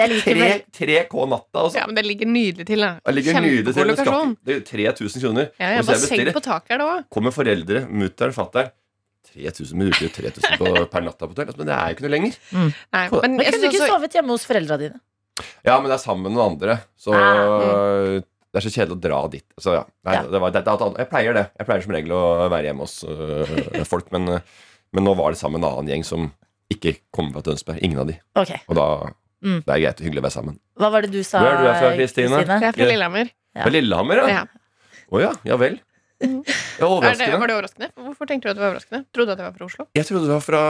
[0.00, 1.62] Jeg liker Tre, vel 3K natta.
[1.66, 1.78] Altså.
[1.78, 2.80] Ja, men det ligger nydelig til.
[2.80, 2.94] da.
[3.04, 4.30] Kjempegod lokasjon.
[4.48, 4.62] det er
[4.94, 5.50] 3000 kroner.
[5.60, 7.02] Ja, ja, bare bestiller- på taket her, da.
[7.12, 8.70] Kommer foreldre, mutter'n, fatter'n
[9.32, 11.46] 3000 men du bruker jo 3000 på, per natta på hotell.
[11.52, 12.38] Altså, Men det er jo ikke noe lenger.
[12.52, 14.98] Men Men jeg kunne du ikke også, sovet hjemme hos foreldra dine?
[15.64, 16.78] Ja, men det er sammen med noen andre.
[17.00, 18.18] Så Ah,
[18.52, 19.46] det er så kjedelig å dra dit.
[19.60, 20.22] Så ja, nei, Ja.
[20.28, 21.46] Det var, det, det, jeg pleier det.
[21.58, 22.22] Jeg pleier som regel å
[22.52, 24.10] være hjemme hos øh, folk.
[24.12, 24.40] Men, øh,
[24.92, 26.28] men nå var det sammen med en annen gjeng som
[26.72, 27.80] ikke kommer fra Tønsberg.
[27.84, 28.18] Ingen av de.
[28.36, 28.60] Okay.
[28.68, 28.86] Og da
[29.42, 29.56] Mm.
[29.66, 30.58] det er greit og hyggelig å være sammen.
[30.78, 32.36] Hva var det du sa, Hvor er du fra, Kristine?
[32.46, 33.30] jeg er fra Lillehammer.
[33.56, 33.62] Ja.
[33.64, 34.26] Fra Lillehammer, ja?
[34.30, 34.42] Ja.
[35.10, 35.32] Oh, ja.
[35.42, 35.80] Ja vel.
[36.22, 36.28] Ja,
[37.02, 37.88] Er det, var det overraskende?
[37.98, 39.00] Hvorfor tenkte du at det var overraskende?
[39.10, 39.86] Trodde du at det var fra Oslo?
[39.98, 40.62] Jeg trodde du var fra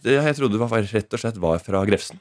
[0.00, 2.20] Jeg trodde du var, rett og slett var fra Grefsen.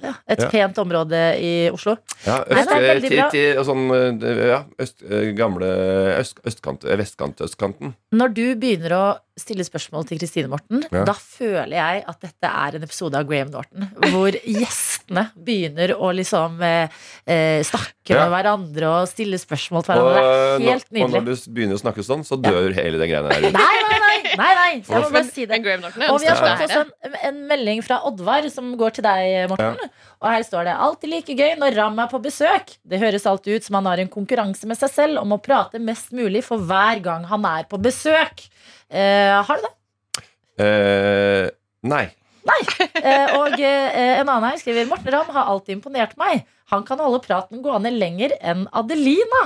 [0.00, 1.96] Ja, et pent område i Oslo.
[2.24, 5.68] Ja, Nei, det er til, sånn, øh, ja, øst, øh, gamle
[6.16, 7.94] øst, østkant, øh, vestkant, østkanten.
[8.16, 9.04] Når du begynner å
[9.38, 11.04] stille spørsmål til Kristine Morten, Ja.
[11.04, 16.10] da føler jeg at dette er en episode av Graham Norton, hvor gjestene begynner å
[16.16, 16.88] liksom eh,
[17.26, 18.24] eh, snakke Ja.
[18.26, 20.34] med hverandre og stille spørsmål til Og, hverandre.
[20.34, 21.02] Det er når, nydelig.
[21.04, 23.50] og når du begynner å snakke sånn, så dør hele den greiene der.
[23.54, 24.16] Nei, nei, nei!
[24.36, 24.72] nei, nei.
[24.82, 25.58] Jeg må bare si det.
[26.10, 29.78] Og vi har fått også en, en melding fra Oddvar som går til deg, Morten.
[30.20, 32.74] Og her står det alltid like gøy når Ram er på besøk.
[32.86, 35.78] Det høres alltid ut som han har en konkurranse med seg selv om å prate
[35.82, 38.46] mest mulig for hver gang han er på besøk.
[38.90, 39.74] Eh, har du det?
[40.60, 41.50] Eh,
[42.46, 42.60] nei.
[43.00, 46.42] Eh, og eh, en annen her skriver Morten Ramm har alltid imponert meg.
[46.72, 49.42] Han kan holde praten gående lenger enn Adelina.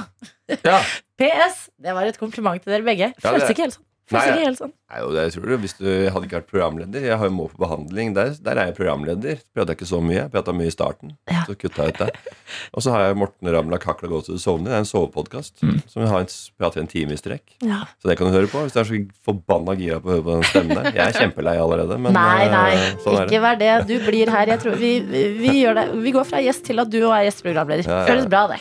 [0.64, 0.78] Ja.
[1.20, 1.68] PS.
[1.80, 3.10] Det var et kompliment til dere begge.
[3.12, 3.86] Ja, Føles det- ikke helt sånn.
[4.12, 4.72] Nei, jeg, helt sånn.
[4.92, 5.54] Nei, jo, det, tror du.
[5.62, 8.12] hvis du hadde ikke vært programleder Jeg har jo må på behandling.
[8.16, 9.38] Der, der er jeg programleder.
[9.56, 10.26] Prata ikke så mye.
[10.32, 11.14] Prata mye i starten.
[11.30, 11.46] Ja.
[11.48, 12.34] Så kutta jeg ut det.
[12.76, 14.70] Og så har jeg Morten Ramla Kakla Gå til du sovner.
[14.70, 16.30] Det er en sovepodkast som vi har en,
[16.60, 17.56] prater en time i strekk.
[17.64, 17.80] Ja.
[18.02, 20.26] Så det kan du høre på hvis du er så forbanna gira på å høre
[20.26, 20.90] på den stemmen der.
[20.92, 23.44] Jeg er kjempelei allerede, men nei, nei, eh, sånn er ikke det.
[23.48, 23.74] vær det.
[23.88, 24.54] Du blir her.
[24.54, 24.94] Jeg tror vi,
[25.40, 25.86] vi, gjør det.
[26.04, 27.88] vi går fra gjest til at du er gjesteprogramleder.
[27.88, 28.08] Ja, ja.
[28.12, 28.60] Føles bra, det.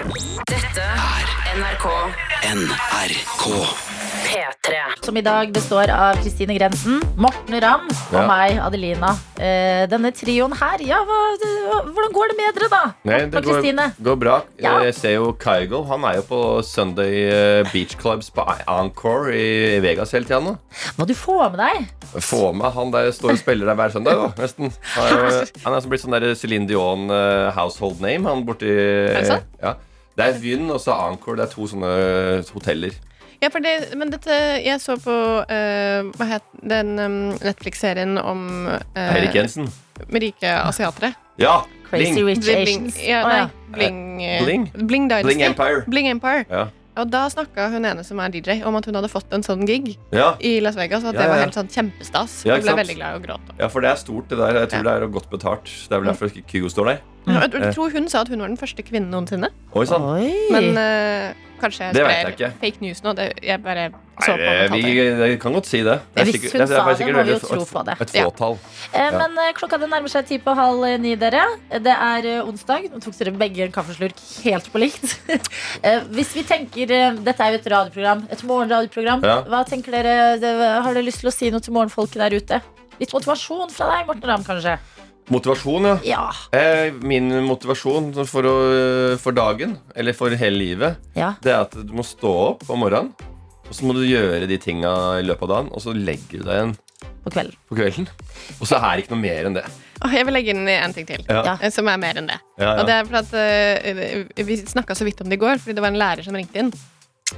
[0.53, 1.89] Dette er NRK
[2.43, 3.92] NRK.
[4.33, 4.75] P3.
[5.05, 8.23] Som i dag består av Kristine Grensen, Morten Ramm og Ja.
[8.27, 9.11] meg, Adelina.
[9.37, 11.19] Eh, denne trioen her, ja, hva,
[11.85, 12.79] hvordan går det med dere, da?
[13.05, 13.85] Nei, Morten det og Kristine.
[13.99, 14.41] går, går bra.
[14.57, 14.73] Ja.
[14.87, 15.83] Jeg ser jo Kygo.
[15.91, 20.57] Han er jo på Sunday eh, Beach Clubs på Encore i Vegas hele tida nå.
[20.97, 21.87] Må du få med deg?
[22.23, 24.73] Få med han der står og spiller der hver søndag, da, nesten.
[24.97, 28.65] Han er, han er som blitt sånn der Céline Dion eh, household name, han borti
[28.73, 29.45] det sant?
[29.61, 29.75] Ja.
[30.17, 31.37] Det er Vyn og så Encore.
[31.37, 31.93] Det er to sånne
[32.53, 32.93] hoteller.
[33.43, 35.11] Ja, for det, men dette Jeg så på
[35.43, 39.67] uh, Hva het den um, Netflix-serien om uh, Eirik Jensen.
[40.07, 41.11] med rike asiatere?
[41.41, 41.57] Ja!
[41.89, 42.25] Crazy Bling.
[42.29, 42.95] Rich Bling, Asians.
[43.03, 43.41] ja, nei.
[43.75, 44.63] Bling, eh, Bling?
[44.87, 45.27] Bling Dynasty.
[45.27, 45.83] Bling Empire.
[45.91, 46.45] Bling Empire.
[46.49, 46.63] Ja.
[46.97, 49.63] Og da snakka hun ene som er DJ, om at hun hadde fått en sånn
[49.69, 50.35] gig Ja.
[50.41, 51.03] i Las Vegas.
[51.03, 52.39] Og at Ja, det var helt sånn kjempestas.
[52.45, 53.53] Ja, Hun ble veldig glad og gråt.
[53.59, 54.59] ja, for det er stort, det der.
[54.63, 55.65] Jeg tror det er godt betalt.
[55.89, 56.99] Det er vel derfor ikke Kygo står der.
[57.25, 57.49] Ja, Eh.
[57.59, 59.49] jeg tror hun sa at hun var den første kvinnen noensinne.
[59.73, 60.03] Oi sånn.
[60.03, 60.31] Oi.
[60.51, 63.13] Men uh, kanskje jeg Det sprer jeg fake news nå.
[63.15, 63.85] Det, jeg bare
[64.23, 65.95] så på Nei, vi jeg kan godt si det.
[66.13, 67.95] det er Hvis sikkert- hun sa det, må vi jo tro på det.
[68.01, 68.57] Et et fåtall.
[68.93, 69.11] Eh, Ja.
[69.17, 71.45] Men eh, klokka det nærmer seg ti på halv ni, dere.
[71.71, 72.91] Det er eh, onsdag.
[72.91, 75.17] Nå tok dere begge en kaffeslurk helt på likt.
[75.83, 78.27] Eh, Hvis vi tenker eh, Dette er jo et radioprogram.
[78.31, 79.23] Et morgenradioprogram.
[79.23, 79.41] Ja.
[79.47, 80.37] Hva tenker dere?
[80.39, 82.61] det- Har dere lyst til å si noe til morgenfolket der ute?
[82.99, 84.77] Litt motivasjon fra deg, Morten Ramm, kanskje?
[85.31, 85.97] Motivasjon, ja.
[86.03, 86.23] Ja.
[86.59, 88.55] Eh, Min motivasjon for, å,
[89.21, 91.33] for dagen, eller for hele livet, ja.
[91.43, 93.13] det er at du må stå opp om morgenen.
[93.63, 96.49] Og så må du gjøre de tinga i løpet av dagen, og så legger du
[96.49, 96.73] deg igjen
[97.23, 97.55] På kvelden.
[97.71, 98.09] på kvelden.
[98.59, 99.63] Og så er det ikke noe mer enn det.
[100.11, 101.55] Jeg vil legge inn en ting til, Ja.
[101.61, 102.37] Eh, som er mer enn det.
[102.59, 105.61] Ja, Og det er for at uh, Vi snakka så vidt om det i går,
[105.63, 106.73] fordi det var en lærer som ringte inn.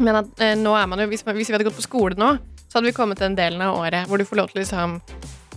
[0.02, 2.18] Men at uh, nå er man jo, hvis, man, hvis vi hadde gått på skole
[2.18, 2.34] nå,
[2.66, 4.98] så hadde vi kommet til den delen av året hvor du får lov til liksom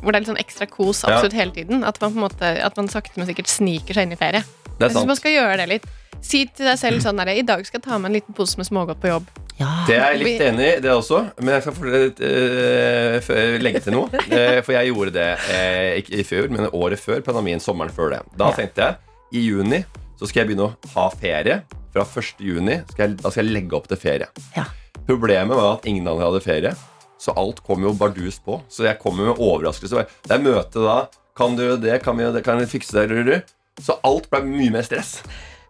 [0.02, 1.16] hvor det er litt sånn ekstra kos Ja.
[1.16, 1.84] absolutt hele tiden.
[1.84, 4.42] At man på en måte At man sakte, men sikkert sniker seg inn i ferie.
[4.78, 5.86] Det er Jeg synes man skal gjøre det litt.
[6.20, 8.56] Si til deg selv sånn der, I dag skal jeg ta med en liten pose
[8.58, 9.26] med smågodt på jobb.
[9.58, 9.84] Ja.
[9.88, 11.32] Det er jeg litt enig i, det også.
[11.40, 14.08] Men jeg skal fortelle, eh, legge til noe.
[14.30, 17.58] Eh, for jeg gjorde det eh, ikke i fjor, men året før pandemien.
[17.62, 18.20] Sommeren før det.
[18.38, 18.96] Da tenkte jeg
[19.34, 19.84] i juni
[20.18, 21.62] så skal jeg begynne å ha ferie.
[21.94, 22.38] Fra 1.
[22.42, 24.26] juni skal jeg, da skal jeg legge opp til ferie.
[24.56, 24.64] Ja.
[25.08, 26.72] Problemet var at ingen andre hadde ferie,
[27.18, 28.60] så alt kom jo bardus på.
[28.70, 30.06] Så jeg kom jo med overraskelse.
[30.26, 30.98] Det er møte da.
[31.38, 31.98] Kan du gjøre det?
[32.02, 32.44] Kan vi det?
[32.46, 33.42] Kan vi fikse det?
[33.82, 35.18] Så alt ble mye mer stress.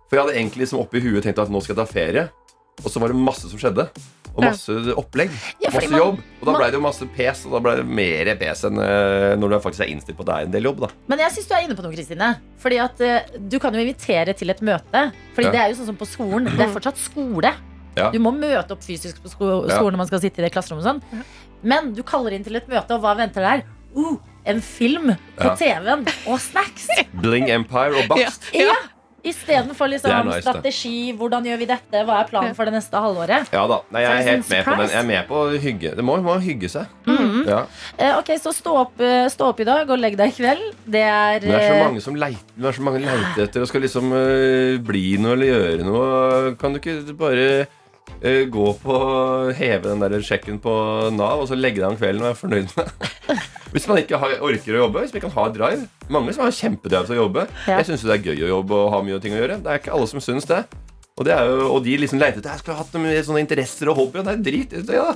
[0.09, 2.29] For jeg hadde egentlig liksom oppi huet tenkt at nå skal jeg ta ferie.
[2.85, 3.89] Og så var det masse som skjedde.
[4.39, 5.33] Og masse opplegg.
[5.61, 6.19] Ja, masse man- jobb.
[6.41, 8.79] Og da blei ble det jo masse pes, og da ble det mer pes enn
[8.79, 10.81] eh, når du faktisk er innstilt på at det er en del jobb.
[10.85, 12.29] da Men jeg syns du er inne på noe, Kristine.
[12.63, 15.11] Fordi at eh, Du kan jo invitere til et møte.
[15.35, 15.51] Fordi Ja.
[15.51, 16.45] det er jo sånn som på skolen.
[16.57, 17.53] Det er fortsatt skole.
[17.99, 18.09] Ja.
[18.15, 19.77] Du må møte opp fysisk på sko Ja.
[19.79, 20.87] skolen når man skal sitte i det klasserommet.
[20.87, 21.25] Sånn.
[21.63, 23.65] Men du kaller inn til et møte, og hva venter der?
[23.97, 25.57] Uh, en film på Ja.
[25.59, 26.87] TV-en og snacks!
[27.25, 28.51] Bling Empire og bakst.
[28.55, 28.77] Ja.
[29.29, 30.43] Istedenfor Det liksom nice, det.
[30.47, 33.49] strategi, hvordan gjør vi dette, hva er planen for det neste halvåret?
[33.53, 33.81] Ja da.
[33.91, 34.89] Nei, jeg er helt med på den.
[34.93, 35.91] Jeg er med på å hygge.
[35.99, 36.87] Det må, må hygge seg.
[37.05, 37.43] Mhm.
[37.49, 37.59] Ja.
[37.99, 40.63] Eh, ok, Så stå opp, eh, stå opp i dag og legg deg i kveld.
[40.87, 43.67] Det er, det er så eh, mange som leiter, det er så mange leiter etter
[43.67, 46.55] og skal liksom uh, bli noe eller gjøre noe.
[46.63, 47.67] Kan du ikke bare
[48.51, 48.97] gå på
[49.55, 50.73] heve den der sjekken på
[51.15, 52.91] Nav og så legge deg om kvelden og være fornøyd med?
[53.73, 55.87] Hvis man ikke har, orker å jobbe, hvis man kan ha drive.
[56.09, 57.43] Mange som har kjempedrive til å jobbe.
[57.67, 57.77] Ja.
[57.77, 59.59] Jeg syns det er gøy å jobbe og ha mye ting å gjøre.
[59.65, 60.63] Det er ikke alle som syns det.
[61.19, 63.91] Og, det jo, og de liksom leter etter Jeg skulle ha hatt noen sånne interesser
[63.91, 64.25] og hobbyer.
[64.25, 64.75] Det er drit.
[64.95, 65.09] Ja.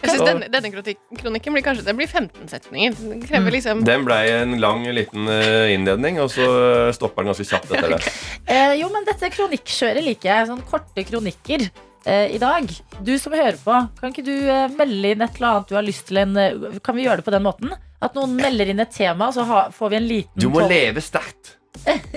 [0.00, 2.96] Jeg synes den, denne, kronikken blir kanskje Det blir 15 setninger.
[3.28, 6.48] Den, liksom Den blei en lang liten eh, innledning, og så
[6.96, 8.14] stopper den ganske kjapt etter det.
[8.48, 10.48] Eh, jo, men dette kronikkjøret liker jeg.
[10.50, 11.93] Sånn korte kronikker eh,
[12.34, 12.68] i dag.
[13.00, 15.86] Du som hører på, kan ikke du eh, melde inn et eller annet du har
[15.86, 17.72] lyst til en eh, Kan vi gjøre det på den måten?
[18.04, 21.00] At noen melder inn et tema, så får vi en liten Du må tolv- leve
[21.04, 21.54] sterkt.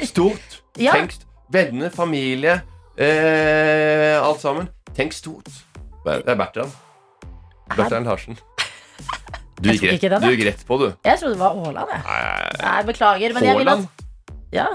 [0.09, 0.59] Stort.
[0.77, 0.91] Ja.
[0.93, 1.15] Tenk
[1.49, 2.59] venner, familie,
[3.01, 4.67] eh, alt sammen.
[4.93, 5.47] Tenk stort.
[6.05, 6.69] Det er Bertrand.
[7.75, 8.37] Bertrand Larsen.
[9.57, 10.83] Du gikk rett, du gikk rett på, du.
[11.01, 12.57] Jeg trodde det var Aaland, jeg.
[12.61, 13.33] Nei, beklager.
[13.33, 14.03] Men jeg vil at
[14.53, 14.65] ja,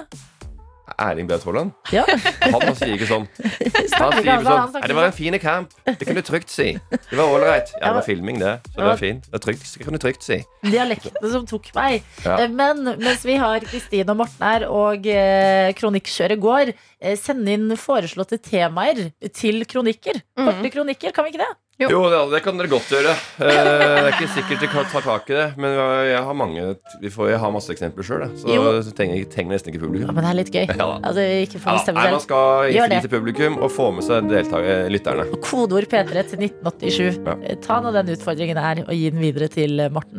[1.11, 1.72] Erling Braut Haaland.
[1.92, 2.05] ja.
[2.53, 3.26] Han, sier ikke sånn.
[3.36, 5.72] Han sier ikke sånn Nei, det var en fin kamp.
[5.86, 6.68] Det kan du trygt si.
[6.92, 7.72] Det var ålreit.
[7.78, 8.55] Ja, det var filming, det.
[8.72, 9.26] Så det var fint.
[9.28, 10.38] Det, er trygt, det kan du trygt si.
[10.66, 12.07] Dialektene som tok meg.
[12.26, 12.38] Ja.
[12.44, 16.72] Eh, Men mens vi har Kristine og Morten her, og eh, kronikkjøret går,
[17.03, 20.22] eh, send inn foreslåtte temaer til kronikker.
[20.38, 21.53] Korte kronikker, kan vi ikke det?
[21.80, 21.88] Jo.
[21.90, 23.12] Jo, det, det kan dere godt gjøre.
[23.42, 25.72] Eh, det er ikke sikkert dere kan ta tak i det, men
[26.07, 26.66] jeg har mange
[27.03, 30.07] Vi får, jeg har masse eksempler sjøl, så jeg trenger, trenger nesten ikke publikum.
[30.12, 30.66] Ja, men det er litt gøy.
[30.78, 31.09] Ja da.
[31.09, 31.99] Altså, ikke få Ja, selv.
[31.99, 35.26] man skal fri til publikum og få med seg deltaker, lytterne.
[35.43, 37.20] Kodeord P3 til 1987.
[37.26, 37.57] Ja.
[37.64, 40.18] Ta nå den utfordringen her og gi den videre til Morten.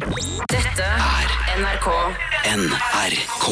[0.52, 1.88] Dette er NRK
[2.54, 3.48] NRK.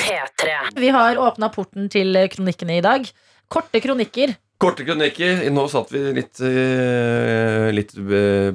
[0.00, 0.56] P3.
[0.80, 3.06] Vi har åpna porten til kronikkene i dag.
[3.52, 4.34] Korte kronikker.
[4.56, 5.42] Korte kronikker.
[5.52, 7.90] Nå satt vi litt, eh, litt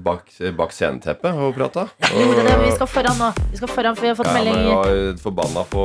[0.01, 1.83] bak, bak sceneteppet og prata.
[2.01, 3.27] Det, vi skal foran nå.
[3.51, 5.83] Vi skal foran, for vi har fått Ja, men melding jeg var forbanna på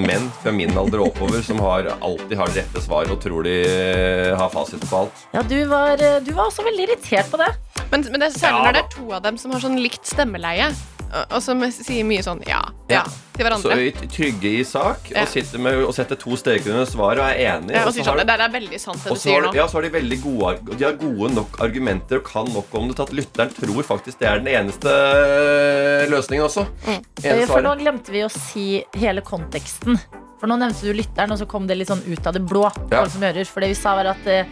[0.00, 3.58] menn fra min alder og oppover som har, alltid har rette svar og tror de
[3.66, 5.26] eh, har fasiten på alt.
[5.36, 7.52] Ja, du var, eh, du var også veldig irritert på det.
[7.92, 9.76] Men, men det er særlig Ja, når det er to av dem som har sånn
[9.84, 10.72] likt stemmeleie,
[11.12, 13.02] og, som sier mye sånn ja, ja, Ja.
[13.36, 13.76] til Så hverandre.
[13.86, 15.22] i- trygge i sak Ja.
[15.22, 17.70] og sitter med og setter to streker under svaret og er enig.
[17.74, 19.20] Ja, og så sier har sånn, de- det der er veldig sant, det du så
[19.22, 19.54] sier har, nå.
[19.54, 22.88] ja, så har de veldig gode, de har gode nok argumenter og kan nok om
[22.88, 26.66] det til at lytteren tror faktisk det er den eneste øh, løsningen også.
[26.86, 27.04] Mm.
[27.22, 29.98] Eneste For nå glemte vi å si hele konteksten.
[30.40, 32.64] For nå nevnte du lytteren, og så kom det litt sånn ut av det blå.
[32.90, 33.04] Ja.
[33.06, 34.44] For det vi sa, var at eh,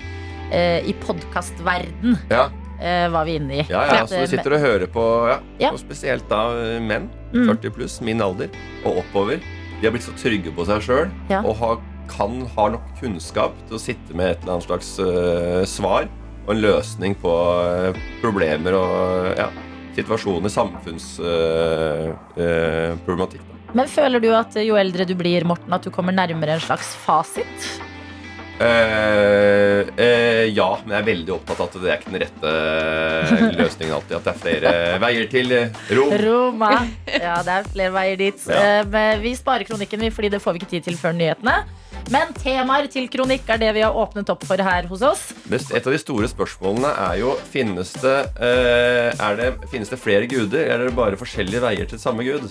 [0.53, 2.51] eh, i podkastverden Ja, eh,
[3.13, 3.63] var vi inne i.
[3.69, 5.03] ja, ja, så eh, du sitter og hører på,
[5.61, 7.47] ja, og spesielt da øh, menn, Mm.
[7.47, 8.49] 40 pluss, min alder,
[8.83, 9.39] og oppover.
[9.79, 11.07] De har blitt så trygge på seg sjøl
[11.45, 11.77] og har,
[12.11, 16.09] kan har nok kunnskap til å sitte med et eller annet slags uh, svar
[16.47, 19.47] og en løsning på uh, problemer og ja,
[19.95, 23.47] situasjoner, samfunnsproblematikk.
[23.77, 26.65] Men føler du at eh, jo eldre du blir, Morten, at du kommer nærmere en
[26.65, 27.69] slags fasit?
[28.61, 32.51] Eh, uh, ja, men jeg er veldig opptatt av at det er ikke den rette
[32.53, 34.17] eh, løsningen alltid.
[34.19, 35.55] At det er flere veier til
[35.97, 36.17] Rom.
[36.25, 36.73] Roma.
[37.21, 38.43] Ja, det er flere veier dit.
[38.49, 38.81] Ja.
[38.83, 41.57] Uh, Men vi sparer kronikken, vi, fordi det får vi ikke tid til før nyhetene.
[42.13, 45.25] Men temaer til kronikk er det vi har åpnet opp for her hos oss.
[45.51, 50.87] Et av de store spørsmålene er jo Finnes det, det, finnes det flere guder, eller
[50.87, 52.49] er det bare forskjellige veier til samme gud?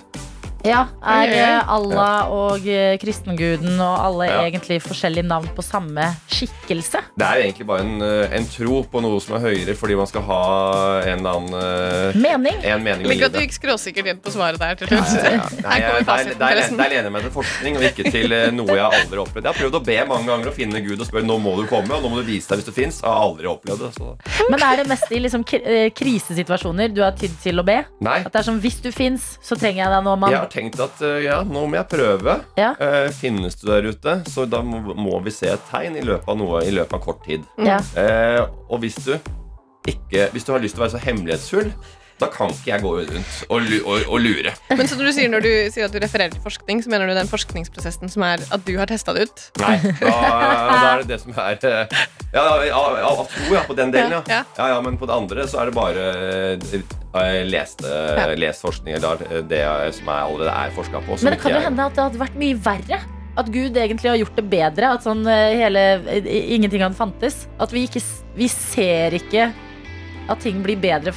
[0.68, 4.40] Ja, Er eh, Allah og eh, kristenguden og alle Ja.
[4.44, 7.00] egentlig forskjellige navn på samme skikkelse?
[7.16, 10.08] Det er egentlig bare en, eh, en tro på noe som er høyere, fordi man
[10.08, 10.42] skal ha
[11.08, 12.60] en eller annen Mening?
[12.64, 15.24] En mening Liker at du gikk skråsikkert inn på svaret der til slutt.
[15.24, 19.16] Ja, der, der, der lener jeg meg til forskning og ikke til noe jeg aldri
[19.16, 19.46] har opplevd.
[19.48, 21.64] Jeg har prøvd å be mange ganger å finne Gud og spørre nå må du
[21.72, 23.00] komme, og nå må du vise deg hvis du fins.
[23.00, 23.94] Jeg har aldri opplevd det.
[23.96, 24.12] Så.
[24.52, 27.80] Men er det mest i liksom, krisesituasjoner du har tydd til å be?
[28.04, 28.20] Nei.
[28.26, 30.34] At det er sånn, Hvis du fins, så trenger jeg deg nå, mann.
[30.36, 32.40] Jeg har tenkt at eh, ja, nå må jeg prøve.
[32.60, 32.74] Ja.
[32.82, 36.30] Eh, finnes du der ute, så da må, må vi se et tegn i løpet
[36.34, 37.46] av noe i løpet av kort tid.
[37.62, 37.80] Ja.
[38.00, 39.14] Eh, og hvis du
[39.90, 41.70] ikke Hvis du har lyst til å være så hemmelighetsfull,
[42.20, 44.52] da kan ikke jeg gå rundt og, og, og lure.
[44.76, 47.08] Men så når du sier, når du sier at du refererer til forskning, så mener
[47.10, 49.46] du den forskningsprosessen som er at du har testa det ut?
[49.62, 52.02] Nei, da, da er det det som er eh,
[52.34, 52.44] Ja,
[53.10, 54.24] av tro, ja, på den delen, ja.
[54.30, 54.42] Ja.
[54.58, 54.68] ja.
[54.76, 54.82] ja.
[54.86, 56.10] Men på det andre så er det bare
[56.60, 57.94] eh, leste,
[58.40, 59.64] lest forskning, eller eh, det
[59.98, 61.18] som jeg allerede er forska på.
[61.24, 63.02] Men det kan jo jeg- hende at det hadde vært mye verre.
[63.40, 64.92] At Gud egentlig har gjort det bedre.
[64.98, 67.46] At sånn eh, hele eh, Ingenting hadde fantes.
[67.62, 68.02] At vi ikke
[68.36, 69.50] Vi ser ikke
[70.30, 71.14] at ting blir bedre.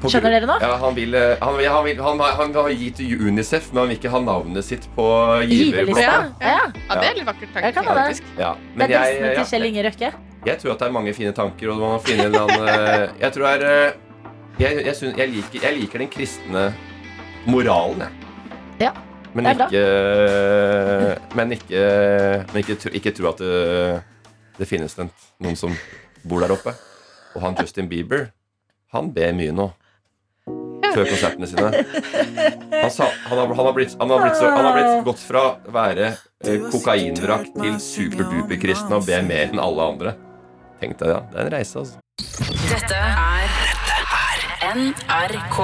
[0.00, 0.56] På Skjønner dere nå?
[0.60, 3.80] Ja, han vil, eh, han, vil, han, vil, han, han har gitt til Unicef, men
[3.82, 5.06] han vil ikke ha navnet sitt på
[5.48, 5.54] giverblokka.
[5.56, 6.16] Giverlista.
[6.42, 6.56] Ja.
[6.90, 7.56] Ja, det er litt vakkert.
[7.64, 8.02] Jeg kan ha det.
[8.10, 8.24] faktisk.
[8.38, 10.10] Ja, Det er jeg, til Kjell Inge Røkke.
[10.46, 13.06] jeg tror at det er mange fine tanker, og man må finne en annen eh,
[13.24, 14.02] Jeg tror det er eh,
[14.60, 16.62] jeg, jeg, synes, jeg, liker, jeg liker den kristne
[17.46, 18.12] moralen, jeg.
[18.86, 18.92] Ja,
[19.32, 19.66] Men det er bra.
[19.68, 21.80] ikke Men ikke,
[22.52, 24.02] men ikke, ikke tro at det,
[24.60, 25.10] det finnes den,
[25.44, 25.74] noen som
[26.24, 26.72] bor der oppe.
[27.36, 28.28] Og han Justin Bieber,
[28.92, 29.70] han ber mye nå.
[30.96, 31.68] Før konsertene sine.
[32.72, 35.42] Han, sa, han, har, han, har blitt, han, har blitt så, har blitt gått fra
[35.50, 40.16] å være eh, til superduper-kristen og be mer enn alle andre.
[40.80, 41.20] Tenk deg, ja.
[41.32, 41.96] Det er en reise, altså.
[42.66, 43.46] Dette er
[44.76, 45.58] NRK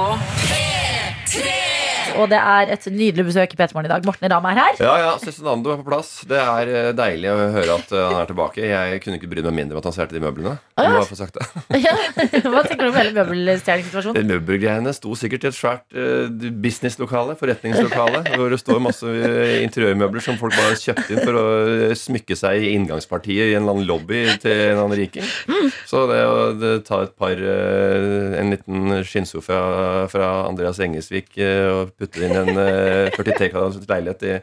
[2.21, 4.07] Og det er et nydelig besøk i P3morgen i dag.
[4.07, 4.79] Morten Ramm er her.
[4.81, 6.11] Ja, ja, Cezinando er på plass.
[6.29, 8.63] Det er eh, deilig å høre at eh, han er tilbake.
[8.63, 10.55] Jeg kunne ikke brydd meg mindre om at han stjal de møblene.
[10.79, 11.03] Ah, ja.
[11.03, 11.47] Må sagt det.
[11.83, 11.93] Ja.
[12.47, 14.15] Hva tenker du om hele møbelstjerningssituasjonen?
[14.15, 16.31] Det Møbelgreiene sto sikkert i et svært eh,
[16.63, 19.15] businesslokale, forretningslokale, hvor det står masse
[19.65, 23.63] interiørmøbler som folk bare kjøpte kjøpt inn for å smykke seg i inngangspartiet i en
[23.63, 25.27] eller annen lobby til en eller annen riking.
[25.89, 29.59] Så det å det ta et par En liten skinnsofa
[30.11, 34.37] fra Andreas Engesvik eh, og putte inn en eh, 43 kvadrats leilighet i,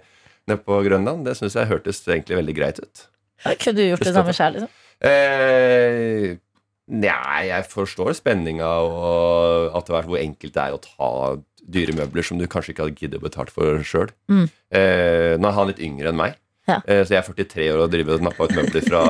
[0.51, 3.07] nede på Grønland, det syns jeg hørtes egentlig veldig greit ut.
[3.47, 4.57] Kunne du gjort det samme sjøl?
[4.59, 4.79] Liksom?
[5.11, 6.39] Eh,
[6.91, 11.11] Nei, jeg forstår spenninga og at det er hvor enkelt det er å ta
[11.71, 14.11] dyre møbler som du kanskje ikke hadde giddet å betalt for sjøl.
[14.33, 14.47] Mm.
[14.75, 16.35] Eh, nå er han litt yngre enn meg.
[16.67, 16.81] Ja.
[16.83, 19.03] Eh, så jeg er 43 år og driver og napper ut møbler fra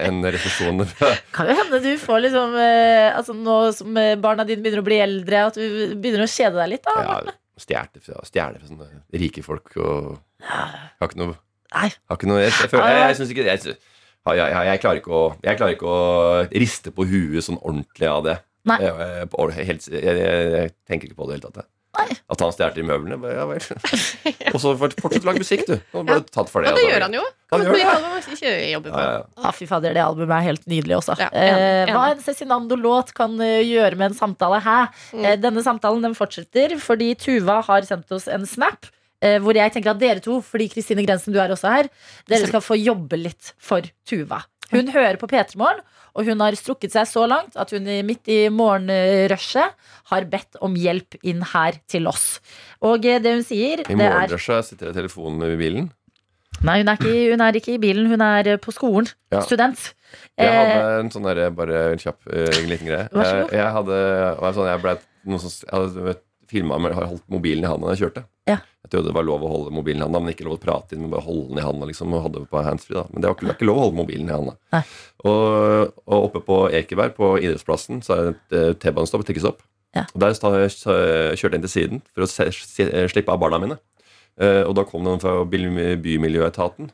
[0.00, 0.80] en resepsjon.
[1.36, 4.88] Kan jo hende du får liksom eh, altså Nå som eh, barna dine begynner å
[4.88, 6.88] bli eldre, at du begynner å kjede deg litt.
[6.88, 7.18] da Ja,
[7.62, 8.88] Stjele fra, fra sånne
[9.22, 11.36] rike folk og Har ikke noe,
[11.74, 11.88] Nei.
[11.90, 15.58] har ikke noe Jeg, jeg, jeg, jeg syns ikke jeg, jeg, klarer ikke å, jeg
[15.58, 16.00] klarer ikke å
[16.52, 18.36] riste på huet sånn ordentlig av det.
[18.68, 18.76] Nei.
[18.82, 21.70] Jeg, jeg, jeg, jeg tenker ikke på det i det hele tatt.
[22.32, 23.32] At han stjal de møblene.
[23.32, 23.60] Ja vel.
[24.54, 25.74] Og så fortsatt lage musikk, du.
[25.96, 26.72] Og ble tatt for det.
[26.72, 27.22] Ja, det gjør han jo.
[27.52, 27.80] Han gjør det.
[27.80, 29.22] Ja, ja, ja.
[29.40, 31.16] Ah, fy fader, det albumet er helt nydelig også.
[31.30, 34.90] Eh, hva en Cezinando-låt kan eh, gjøre med en samtale her?
[35.16, 35.24] Mm.
[35.24, 38.90] Eh, denne samtalen den fortsetter fordi Tuva har sendt oss en snap.
[39.24, 41.88] eh, hvor jeg tenker at dere to, fordi Kristine Grensen, du er også her,
[42.30, 44.44] dere skal få jobbe litt for Tuva.
[44.72, 45.80] Hun hører på P3 Morgen,
[46.18, 49.76] og hun har strukket seg så langt at hun midt i morgenrushet
[50.10, 52.40] har bedt om hjelp inn her til oss.
[52.84, 55.88] Og eh, det hun sier, I det er morgenrushet sitter jeg i telefonen i bilen.
[56.64, 59.06] Nei, hun er, ikke, hun er ikke i bilen, hun er eh, på skolen.
[59.32, 59.44] Ja.
[59.46, 59.92] Student.
[60.40, 63.08] Jeg Eh, hadde en sånn derre bare en kjapp en liten greie.
[63.12, 63.52] Vær så god.
[63.52, 63.98] Eh, Jeg hadde,
[64.56, 64.94] sånn, jeg ble
[65.28, 66.16] noe som jeg hadde
[66.50, 68.24] filma med holdt mobilen i handa da jeg kjørte.
[68.48, 68.58] Ja.
[68.84, 70.96] Jeg trodde det var lov å holde mobilen i handa, men ikke lov å prate
[70.96, 71.88] inn, men bare holde den i handa.
[71.90, 73.82] Liksom, og hadde på handsfree da Men det var ikke, det er ikke lov å
[73.86, 74.54] holde mobilen i handa.
[75.28, 79.60] Og, og oppe på Ekeberg, på idrettsplassen, så er det et eh, T-banestopp, et trikkestopp.
[79.96, 80.06] Ja.
[80.12, 83.78] Og der kjørte jeg inn til siden for å se, se, slippe av barna mine.
[84.38, 86.92] Uh, og da kom noen fra Bymiljøetaten,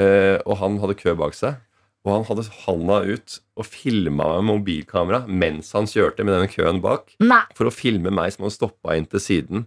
[0.00, 1.58] uh, og han hadde kø bak seg.
[2.06, 6.82] Og han hadde handa ut og filma med mobilkamera mens han kjørte med denne køen
[6.84, 7.10] bak.
[7.22, 7.42] Nei.
[7.58, 9.66] For å filme meg som han stoppa inn til siden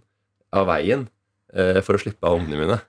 [0.52, 1.06] av veien
[1.54, 2.80] eh, for å slippe av ungene mine.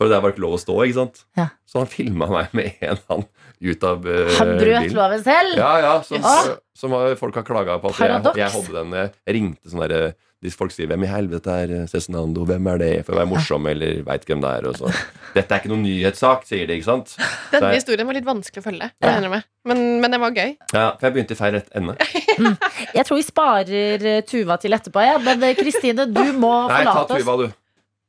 [0.00, 1.24] For det var ikke lov å stå, ikke sant?
[1.38, 1.50] Ja.
[1.68, 3.26] Så han filma meg med en hand
[3.62, 5.54] ut av uh, Han brøt loven selv!
[5.60, 6.36] Ja, ja, som, ja.
[6.42, 10.14] som som folk har klaga på at jeg, jeg hadde den Jeg ringte sånn derre
[10.42, 12.42] Hvis folk sier 'Hvem i helvete er eh, Cezinando?
[12.48, 14.66] Hvem er det?' For å være morsom, eller veit hvem det er.
[14.66, 14.90] Og så.
[15.36, 17.14] Dette er ikke noen nyhetssak, sier de, ikke sant?
[17.52, 18.88] Denne jeg- historien var litt vanskelig å følge.
[18.98, 19.12] Ja.
[19.22, 19.46] Jeg med.
[19.70, 20.56] Men, men det var gøy.
[20.74, 21.94] Ja, for jeg begynte i feil ende.
[22.96, 25.04] Jeg tror vi sparer eh, Tuva til etterpå.
[25.06, 25.14] Ja.
[25.22, 27.22] Men eh, Kristine, du må Nei, ta forlate oss.
[27.22, 27.46] Tuva, du.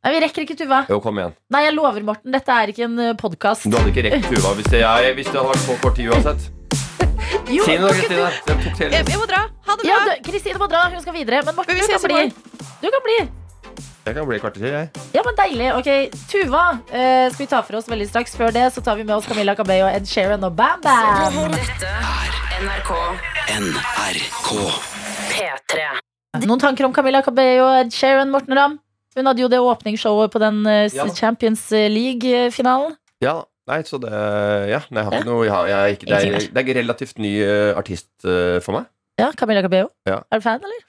[0.04, 0.82] Nei, Vi rekker ikke Tuva.
[0.90, 1.38] Jo, kom igjen.
[1.54, 2.34] Nei, jeg lover, Morten.
[2.34, 3.70] Dette er ikke en podkast.
[3.70, 6.10] Du hadde ikke rekt Tuva hvis det, jeg, hvis det hadde vært så kort tid
[6.10, 6.50] uansett.
[7.54, 8.32] Jo, Si noe, Kristine.
[8.80, 9.44] Jeg, jeg må dra.
[9.68, 10.00] Ha det bra.
[10.10, 10.84] du- Kristine må dra.
[10.94, 11.44] Hun skal videre.
[11.46, 12.34] Men Morten, Men vi du kan bli.
[12.84, 13.18] Du kan bli.
[14.06, 14.90] Jeg kan bli et kvarter til, jeg.
[15.16, 15.68] Ja, men Deilig.
[15.78, 15.90] Ok,
[16.28, 18.36] Tuva eh, skal vi ta for oss veldig straks.
[18.36, 21.38] Før det så tar vi med oss Camilla Cabello, Ed Sheeran og Bam Bam.
[21.56, 22.34] Dette er
[22.66, 22.92] NRK
[23.54, 24.50] NRK.
[25.32, 25.86] P3.
[26.44, 28.80] Noen tanker om Camilla Cabello og Ed Sheeran, Morten Ramm?
[29.16, 31.06] Hun hadde jo det åpningsshowet på den eh, Ja.
[31.14, 32.96] Champions League-finalen.
[33.24, 34.12] Ja, nei, så det
[34.72, 37.18] Ja, nei, jeg har ikke noe jeg har, jeg ikke, det, er, det er relativt
[37.24, 38.90] ny eh, artist eh, for meg.
[39.22, 39.92] Ja, Camilla Cabello.
[40.10, 40.22] Ja.
[40.34, 40.86] Er du fan, eller?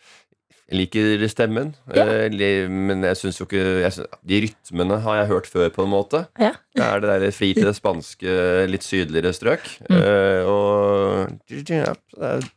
[0.73, 2.07] Jeg liker stemmen, Ja.
[2.09, 5.69] eh, li- men jeg syns jo ikke jeg synes, De rytmene har jeg hørt før,
[5.75, 6.23] på en måte.
[6.41, 6.55] Ja.
[6.75, 8.39] Det er det der fri til det spanske,
[8.73, 9.67] litt sydligere strøk.
[9.91, 9.99] Mm.
[10.01, 11.37] Eh, og
[11.69, 12.49] ja, det, er,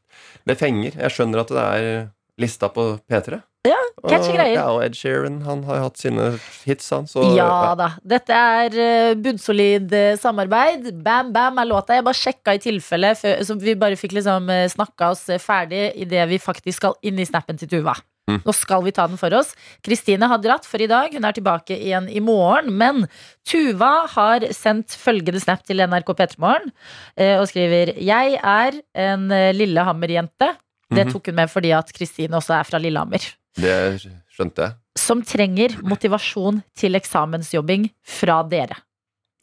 [0.47, 0.95] det fenger.
[1.03, 2.07] Jeg skjønner at det er
[2.42, 3.40] lista på P3.
[3.68, 3.78] Ja,
[4.08, 4.56] catchy greier.
[4.56, 6.30] Ja, og Ed Sheeran han har hatt sine
[6.68, 7.08] hits, han.
[7.10, 7.90] Så Ja da.
[8.08, 10.92] Dette er uh, bunnsolid eh, samarbeid.
[11.04, 11.98] Bam Bam er låta.
[11.98, 15.42] Jeg bare sjekka i tilfelle, før, så vi bare fikk liksom uh, snakka oss eh,
[15.42, 17.98] ferdig idet vi faktisk skal inn i snappen til Tuva.
[18.28, 18.42] Mm.
[18.44, 19.54] Nå skal vi ta den for oss.
[19.86, 21.14] Kristine har dratt for i dag.
[21.16, 22.74] Hun er tilbake igjen i morgen.
[22.76, 23.06] Men
[23.48, 26.74] Tuva har sendt følgende snap til NRK P3morgen
[27.16, 30.52] eh, og skriver Jeg er en eh, Lillehammer-jente.
[30.90, 31.12] Det Mhm.
[31.14, 33.20] tok hun med fordi at Kristine også er fra Lillehammer.
[33.58, 34.00] Det
[34.32, 34.74] skjønte jeg.
[34.98, 38.78] Som trenger motivasjon til eksamensjobbing fra dere.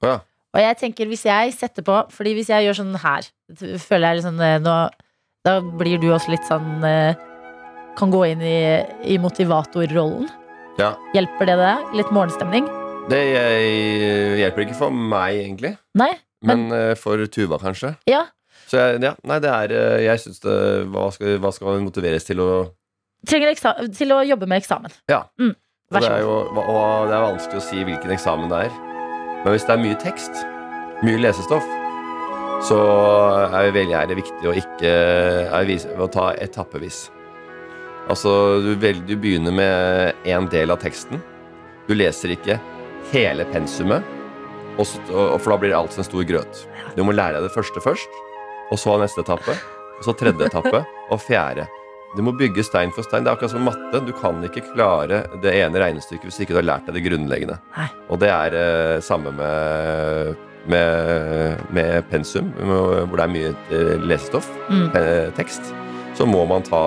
[0.02, 0.20] Ja.
[0.54, 3.22] Og jeg tenker hvis jeg setter på Fordi hvis jeg gjør sånn her
[3.82, 4.74] Føler jeg liksom eh, nå,
[5.44, 7.14] Da blir du også litt sånn eh,
[7.98, 8.84] Kan gå inn i,
[9.14, 10.28] i motivatorrollen
[10.78, 10.92] Ja.
[11.14, 11.94] Hjelper det deg?
[11.98, 12.68] Litt morgenstemning?
[13.10, 15.74] Det eh, hjelper ikke for meg, egentlig.
[15.98, 16.12] Nei?
[16.44, 17.96] Men men for Tuva, kanskje.
[18.06, 18.26] Ja
[18.70, 20.54] Så jeg, ja, nei, det er eh, Jeg syns det
[20.94, 22.48] hva skal, hva skal man motiveres til å
[23.28, 23.54] Trenger
[23.96, 25.22] til å jobbe med eksamen Ja.
[25.40, 25.54] mm.
[25.94, 28.76] Og det er jo og det er vanskelig å si hvilken eksamen det er.
[29.44, 30.40] Men hvis det er mye tekst,
[31.04, 31.66] mye lesestoff,
[32.64, 32.78] så
[33.52, 34.92] er det veldig viktig å ikke
[35.60, 37.04] er vis- å ta etappevis.
[38.08, 38.32] Altså,
[38.64, 41.20] du, vel, du begynner med en del av teksten.
[41.88, 42.58] Du leser ikke
[43.12, 44.04] hele pensumet,
[44.80, 46.64] og så, og, for da blir alt en stor grøt.
[46.96, 48.18] Du må lære deg det første først,
[48.74, 49.54] og så neste etappe,
[49.98, 50.82] og så tredje etappe,
[51.14, 51.68] og fjerde.
[52.14, 53.24] Du må bygge stein for stein.
[53.26, 53.98] Det er akkurat som matte.
[54.06, 57.56] Du kan ikke klare det ene regnestykket hvis ikke du har lært deg det grunnleggende.
[57.74, 57.88] Nei.
[58.14, 60.36] Og det er eh, samme med,
[60.70, 64.86] med, med pensum, hvor det er mye eh, lesestoff, Mm.
[64.96, 65.72] eh, tekst.
[66.14, 66.84] Så må man ta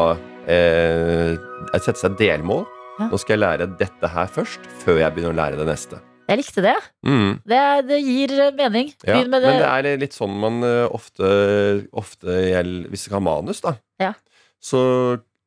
[0.47, 1.35] eh,
[1.75, 2.63] sette seg delmål.
[2.97, 3.09] Ja.
[3.11, 5.99] Nå skal jeg lære dette her først, før jeg begynner å lære det neste.
[6.27, 6.75] Jeg likte det
[7.07, 7.39] Mm.
[7.47, 11.87] Det, det gir mening Ja, med Men det det er litt sånn man eh, ofte,
[11.93, 14.13] ofte gjelder, Hvis du ikke har manus, da, Ja.
[14.61, 14.81] så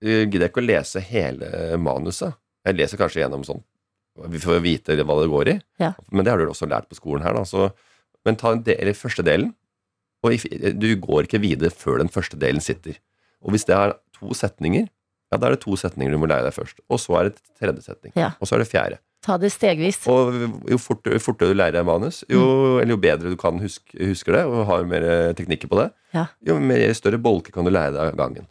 [0.02, 2.34] eh, gidder jeg ikke å lese hele manuset.
[2.64, 3.62] Jeg leser kanskje gjennom sånn
[4.30, 5.60] Vi får vite hva det går i.
[5.80, 5.92] Ja.
[6.10, 7.32] Men det har du også lært på skolen her.
[7.34, 7.44] Da.
[7.44, 7.70] Så,
[8.24, 9.54] men ta en del, eller første delen,
[10.22, 10.34] og
[10.76, 12.98] du går ikke videre før den første delen sitter.
[13.40, 14.88] Og hvis det er to setninger,
[15.32, 16.82] ja, da er det to setninger du må lære deg først.
[16.90, 18.12] Og så er det tredje setning.
[18.18, 18.32] Ja.
[18.40, 18.98] Og så er det fjerde.
[19.22, 20.32] Ta det stegvis Og
[20.70, 22.80] jo fortere, fortere du lærer deg manus, jo, Mm.
[22.82, 25.92] eller jo bedre du kan huske, husker det, og har mer eh, teknikker på det,
[26.14, 26.26] Ja.
[26.44, 28.46] jo mer større bolker kan du lære deg av gangen.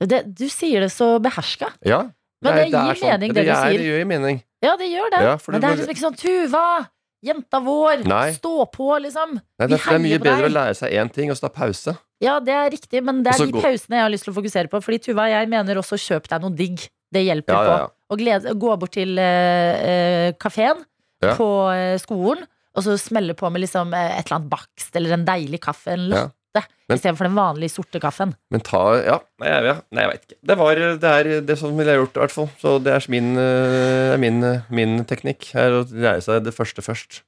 [0.00, 2.08] det, Du sier det så beherska Ja,
[2.40, 3.78] Men det det, gir mening, det du er- sier.
[3.78, 4.42] Det gjør mening.
[4.62, 6.88] Ja, det gjør det Ja, Men det det er liksom ikke sånn Tuva,
[7.22, 8.30] jenta vår Nei.
[8.32, 11.36] Stå på, liksom Nei, det, det er mye bedre å lære seg én ting og
[11.36, 11.98] så ta pause.
[12.20, 14.68] Ja, det er riktig, men det er de pausene jeg har lyst til å fokusere
[14.70, 14.80] på.
[14.82, 16.88] Fordi Tuva, jeg mener også kjøp deg noe digg.
[17.12, 17.86] Det hjelper Ja, ja, ja.
[17.86, 17.92] på.
[18.08, 20.84] Og glede, gå bort til uh, kafeen
[21.18, 21.32] Ja.
[21.34, 22.44] på eh, skolen,
[22.78, 25.90] og så smelle på med liksom eh, et eller annet bakst eller en deilig kaffe.
[25.96, 26.30] En latte.
[26.54, 26.62] Ja.
[26.94, 28.36] Istedenfor den vanlige sorte kaffen.
[28.54, 29.74] Men ta Ja, nei, jeg, ja.
[29.90, 30.38] nei, jeg veit ikke.
[30.50, 32.48] Det, var, det er det som ville jeg gjort, i hvert fall.
[32.62, 35.50] Så det er min, eh, er min, eh, min teknikk.
[35.58, 37.20] Er å lære seg det første først.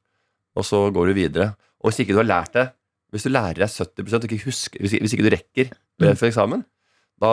[0.55, 1.51] Og så går du videre.
[1.83, 2.69] Og hvis ikke du har lært det
[3.11, 6.15] Hvis du lærer deg 70 og ikke husker Hvis ikke, hvis ikke du rekker det
[6.21, 6.63] for eksamen,
[7.21, 7.31] da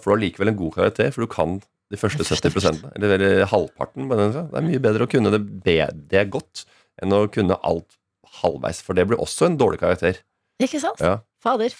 [0.00, 1.58] får du allikevel en god karakter, for du kan
[1.88, 4.08] de første 70 eller, eller halvparten.
[4.10, 6.66] Det er mye bedre å kunne det, be, det godt
[7.02, 7.96] enn å kunne alt
[8.42, 10.20] halvveis, for det blir også en dårlig karakter.
[10.62, 11.00] Ikke sant?
[11.00, 11.20] Ja.
[11.42, 11.70] Fader.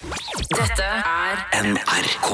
[0.54, 2.28] Dette er NRK.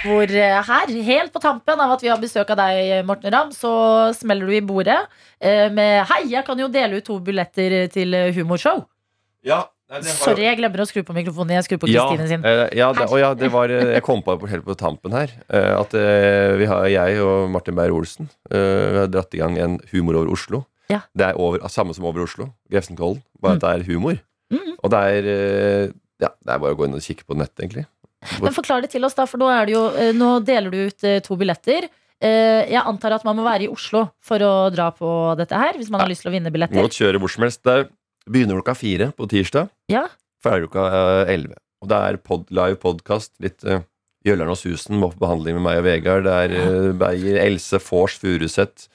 [0.00, 3.50] Hvor eh, her, helt på tampen av at vi har besøk av deg, Morten Ramm,
[3.54, 3.72] så
[4.16, 4.96] smeller du i bordet
[5.38, 8.82] eh, med Hei, jeg kan jo dele ut to billetter til eh, humorshow.
[9.46, 11.56] Ja, nei, var- Sorry, jeg glemmer å skru på mikrofonen.
[11.58, 12.44] Jeg skrur på Ja, Kristine sin.
[12.44, 15.30] eh, ja, det, og ja, det var eh, Jeg kom på helt på tampen her.
[15.50, 20.32] eh, At vi har, jeg og Martin Beyer-Olsen har dratt i gang en Humor over
[20.32, 20.64] Oslo.
[20.90, 21.00] Ja.
[21.14, 22.52] Det er over, samme som over Oslo.
[22.70, 23.22] Grefsenkollen.
[23.40, 24.18] Bare at det er humor.
[24.52, 24.74] Mm.
[24.82, 27.86] Og det er Ja, det er bare å gå inn og kikke på nettet, egentlig.
[28.42, 31.24] Men forklar det til oss, da, for nå, er det jo, nå deler du ut
[31.24, 31.86] to billetter.
[32.20, 35.08] Jeg antar at man må være i Oslo for å dra på
[35.40, 36.82] dette her, hvis man har lyst til å vinne billetter.
[36.84, 37.62] godt kjøre hvor som helst.
[37.64, 37.88] Det er-
[38.30, 39.70] begynner klokka fire på tirsdag.
[39.92, 40.06] Ja.
[40.44, 41.58] Ferdig klokka eh, elleve.
[41.80, 43.32] Og det er pod, live podkast.
[43.40, 43.80] Litt uh,
[44.26, 46.26] Jølleren og Susen må på behandling med meg og Vegard.
[46.26, 48.90] Det er uh, Beyer, Else Fors Furuseth.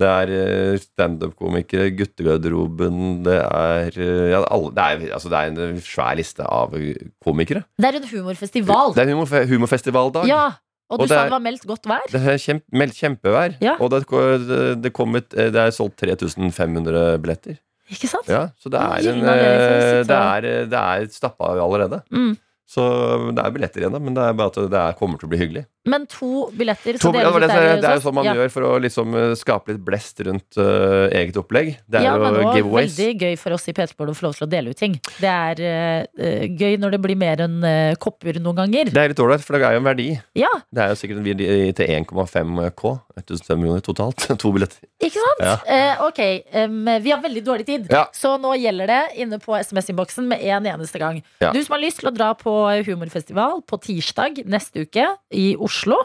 [0.00, 5.52] Det er uh, standup-komikere, Guttegarderoben Det er uh, ja, alle, det, er, altså, det er
[5.68, 7.66] en svær liste av eh, komikere.
[7.76, 8.96] Det er en humorfestival.
[8.96, 10.28] Det er humor, humorfestivaldag.
[10.30, 10.46] Ja,
[10.90, 12.06] og du Og det sa det var meldt godt vær.
[12.10, 13.58] Det er kjempe, meldt kjempevær.
[13.62, 13.76] Ja.
[13.78, 14.06] Og det,
[14.48, 17.60] det, det, kom et, det er solgt 3500 billetter.
[17.90, 18.28] Ikke sant?
[18.30, 22.02] Ja, så det er, en, det, å eh, sitte det er, det er stappa allerede.
[22.14, 22.32] Mm.
[22.70, 22.82] Så
[23.34, 25.30] det er billetter igjen, da, men det er bare at det er, kommer til å
[25.32, 25.64] bli hyggelig.
[25.90, 28.34] Men to billetter To, så ja, det, det, der det er jo sånn man Ja.
[28.36, 31.70] gjør for å liksom eh, skape litt blest rundt uh, eget opplegg.
[31.88, 32.92] Det er Ja, men det også giveaways.
[32.98, 34.94] veldig gøy for oss i P3 å få lov til å dele ut ting.
[35.18, 38.92] Det er eh, gøy når det blir mer enn uh, kopper noen ganger.
[38.92, 40.08] Det er litt ålreit, for det er jo en verdi.
[40.38, 41.48] Ja, Det er jo sikkert en verdi
[41.80, 42.94] til 1,5 K.
[43.16, 44.28] 1500 millioner totalt.
[44.44, 44.84] to billetter.
[45.00, 45.42] ikke sant?
[45.48, 45.96] Ja.
[46.06, 46.20] Ok,
[46.54, 47.90] um, vi har veldig dårlig tid.
[48.16, 51.18] Så nå gjelder det inne på SMS-innboksen med en eneste gang.
[51.40, 55.06] Du som har lyst til å dra på humorfestival på tirsdag neste uke
[55.36, 55.96] i Oslo.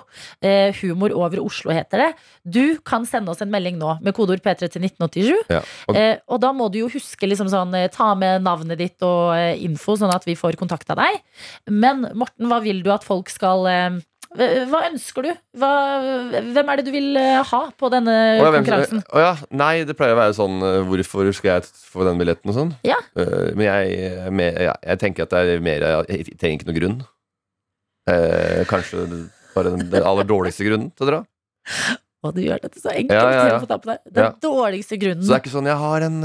[0.41, 2.09] Eh, humor over Oslo heter det.
[2.43, 5.33] Du kan sende oss en melding nå med kodeord P3 til 1987.
[5.49, 5.61] Ja.
[5.87, 9.01] Og, Eh, og da må du jo huske liksom sånn, eh, ta med navnet ditt
[9.05, 11.21] og eh, info, sånn at vi får kontakt av deg.
[11.71, 14.01] Men Morten, hva vil du at folk skal eh,
[14.35, 15.31] Hva ønsker du?
[15.59, 15.71] Hva,
[16.55, 19.03] hvem er det du vil eh, ha på denne oh, ja, konkurransen?
[19.07, 22.51] å ja, nei, det pleier å være sånn eh, Hvorfor skal jeg få den billetten
[22.51, 22.73] og sånn?
[22.87, 22.97] Ja.
[23.19, 24.09] Eh, men jeg,
[24.67, 26.97] ja, jeg tenker at det er mer Jeg trenger ikke noen grunn.
[28.69, 29.05] Kanskje
[29.55, 31.21] bare den, den aller dårligste grunnen til å dra.
[32.25, 33.15] Å, du gjør dette så enkelt.
[33.15, 33.97] Ja, ja.
[34.11, 35.23] Den dårligste grunnen.
[35.23, 36.19] Så det er ikke sånn jeg har en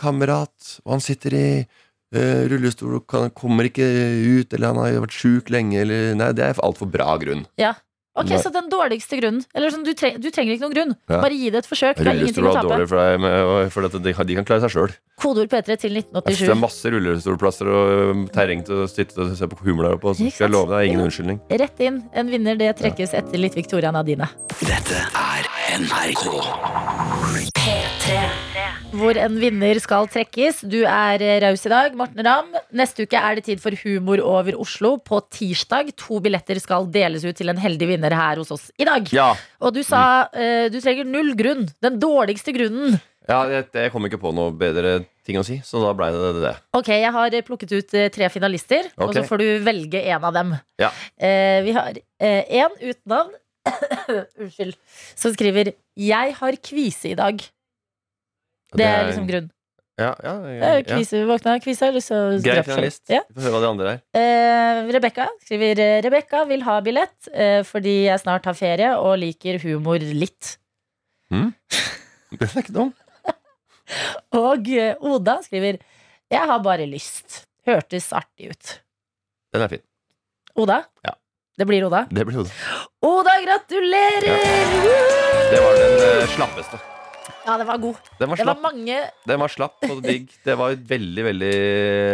[0.00, 1.48] kamerat, og han sitter i
[2.14, 6.44] eh, rullestol kan, kommer ikke ut, eller han har vært sjuk lenge, eller Nei, det
[6.46, 7.46] er altfor bra grunn.
[7.60, 7.74] Ja.
[8.16, 9.42] Ok, Så den dårligste grunnen.
[9.52, 10.92] Eller sånn, du, treng, du trenger ikke noen grunn.
[11.04, 11.18] Ja.
[11.20, 12.00] Bare gi det et forsøk.
[12.00, 13.34] Rullestol er dårlig for deg, med,
[13.74, 14.94] for at de, de kan klare seg sjøl.
[15.20, 16.40] Kodeord P3 til 1987.
[16.46, 20.00] Det er masse rullestolplasser og um, terreng til å sitte og se på humor der
[20.00, 20.16] oppe.
[20.16, 21.38] Så skal jeg love deg, ingen unnskyldning.
[21.64, 22.00] Rett inn.
[22.16, 24.32] En vinner det trekkes etter litt Victoria Nadine.
[24.64, 25.42] Dette er
[25.84, 26.24] NRK.
[28.96, 30.62] Hvor en vinner skal trekkes.
[30.64, 32.54] Du er eh, raus i dag, Morten Ramm.
[32.76, 34.94] Neste uke er det tid for Humor over Oslo.
[35.04, 35.90] På tirsdag.
[36.00, 39.10] To billetter skal deles ut til en heldig vinner her hos oss i dag.
[39.12, 41.66] Ja, Og du sa eh, du trenger null grunn.
[41.84, 42.96] Den dårligste grunnen.
[43.28, 46.30] ja jeg, jeg kom ikke på noe bedre ting å si, så da blei det
[46.44, 46.54] det.
[46.78, 50.24] Ok, jeg har eh, plukket ut eh, tre finalister, og så får du velge en
[50.24, 50.54] av dem.
[50.80, 50.92] Ja.
[51.18, 53.34] Eh, vi har én uten navn.
[54.40, 54.76] Unnskyld.
[55.18, 57.50] Som skriver 'Jeg har kvise i dag'.
[58.80, 59.50] Det er liksom grunn.
[59.96, 60.80] Ja, ja, ja, ja.
[60.84, 63.02] Kvise, våkna av kvise, eller så Grei drap- finalist.
[63.08, 63.22] Ja.
[63.30, 64.02] Vi får høre hva de andre er.
[64.20, 69.16] Eh, Rebekka skriver eh, Rebekka vil ha billett eh, fordi jeg snart har ferie og
[69.22, 70.58] liker humor litt.
[71.32, 72.92] Det er ikke dum.
[74.36, 75.78] Og eh, Oda skriver
[76.32, 77.46] Jeg har bare lyst.
[77.66, 78.74] Hørtes artig ut.
[79.54, 79.82] Den er fin.
[80.60, 80.82] Oda?
[81.06, 81.14] Ja.
[81.56, 82.04] Det blir Oda.
[82.12, 82.52] Det blir Oda.
[83.00, 84.44] Oda, gratulerer!
[85.50, 86.80] Det var den uh, slappeste.
[87.46, 87.98] Ja, det var god.
[88.18, 88.96] Den var Det var mange
[89.30, 90.28] Den var slapp og digg.
[90.44, 91.52] Det var veldig, veldig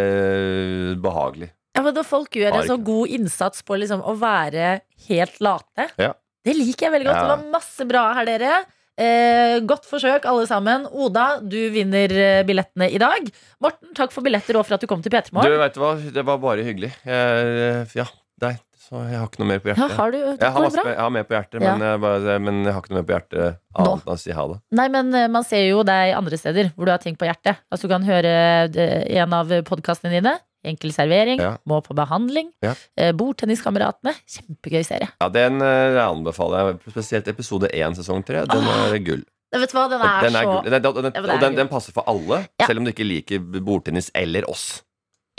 [0.02, 1.48] eh, behagelig.
[1.74, 5.88] ja, men Når folk gjør en så god innsats på liksom å være helt late,
[5.98, 6.12] Ja.
[6.44, 7.16] det liker jeg veldig godt.
[7.16, 7.22] Ja.
[7.22, 8.64] Det var masse bra her, dere.
[9.02, 10.84] Eh, godt forsøk, alle sammen.
[10.92, 13.24] Oda, du vinner eh, billettene i dag.
[13.64, 15.58] Morten, takk for billetter og for at du kom til P3 Du, Morgen.
[15.58, 15.94] vet du hva?
[16.12, 16.92] Det var bare hyggelig.
[17.08, 18.04] Jeg, ja,
[18.44, 18.52] nei,
[18.92, 19.96] så jeg har ikke noe mer på Ja, hjertet.
[19.96, 21.70] har du, jeg, har masse, jeg har mer på hjertet, Ja.
[21.72, 24.36] men, jeg bare, men jeg har ikke noe mer på hjertet annet enn å si
[24.36, 24.58] ha det.
[24.76, 27.62] Nei, men eh, man ser jo deg andre steder hvor du har ting på hjertet.
[27.72, 28.32] Altså, du kan høre
[28.68, 30.36] eh, en av podkastene dine.
[30.62, 31.40] Enkel servering.
[31.42, 31.56] Ja.
[31.66, 32.52] Må på behandling.
[32.62, 32.76] Ja.
[33.00, 34.12] Eh, Bordtenniskameratene.
[34.30, 35.08] Kjempegøy serie.
[35.18, 36.92] Ja, Den jeg anbefaler jeg.
[36.92, 38.44] Spesielt episode 1 sesong 3.
[38.52, 39.24] Den er gull.
[39.52, 40.62] Vet du hva, den er, Den er så gull.
[40.70, 42.66] Den, den, Ja, og den, passer for alle, Ja.
[42.70, 44.82] selv om du ikke liker bordtennis eller oss.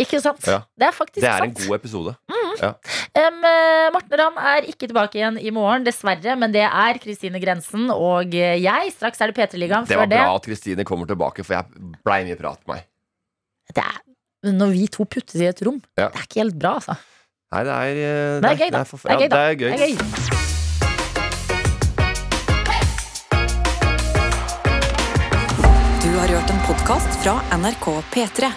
[0.01, 0.41] Ikke sant?
[0.49, 0.59] Ja.
[0.77, 1.23] Det er faktisk sant.
[1.23, 2.15] Det er en god episode.
[2.61, 6.35] Em, Um, Morten Ramm er ikke tilbake igjen i morgen, dessverre.
[6.39, 8.91] Men det er Kristine Grensen og jeg.
[8.95, 9.85] Straks er det P3-ligaen.
[9.87, 11.65] Det var det, bra at Kristine kommer tilbake, for jeg
[12.05, 12.85] blei mye prat med meg.
[13.73, 13.99] det er,
[14.53, 16.09] Når vi to puttes i et rom, Ja.
[16.09, 16.97] det er ikke helt bra, altså.
[17.53, 18.83] Nei, det er det gøy, da.
[18.83, 19.35] forf- Det er gøy, ja, da.
[19.37, 19.77] det er gøy.
[19.77, 20.43] Det er gøy.
[26.03, 28.49] Du har hørt en podkast fra NRK P3.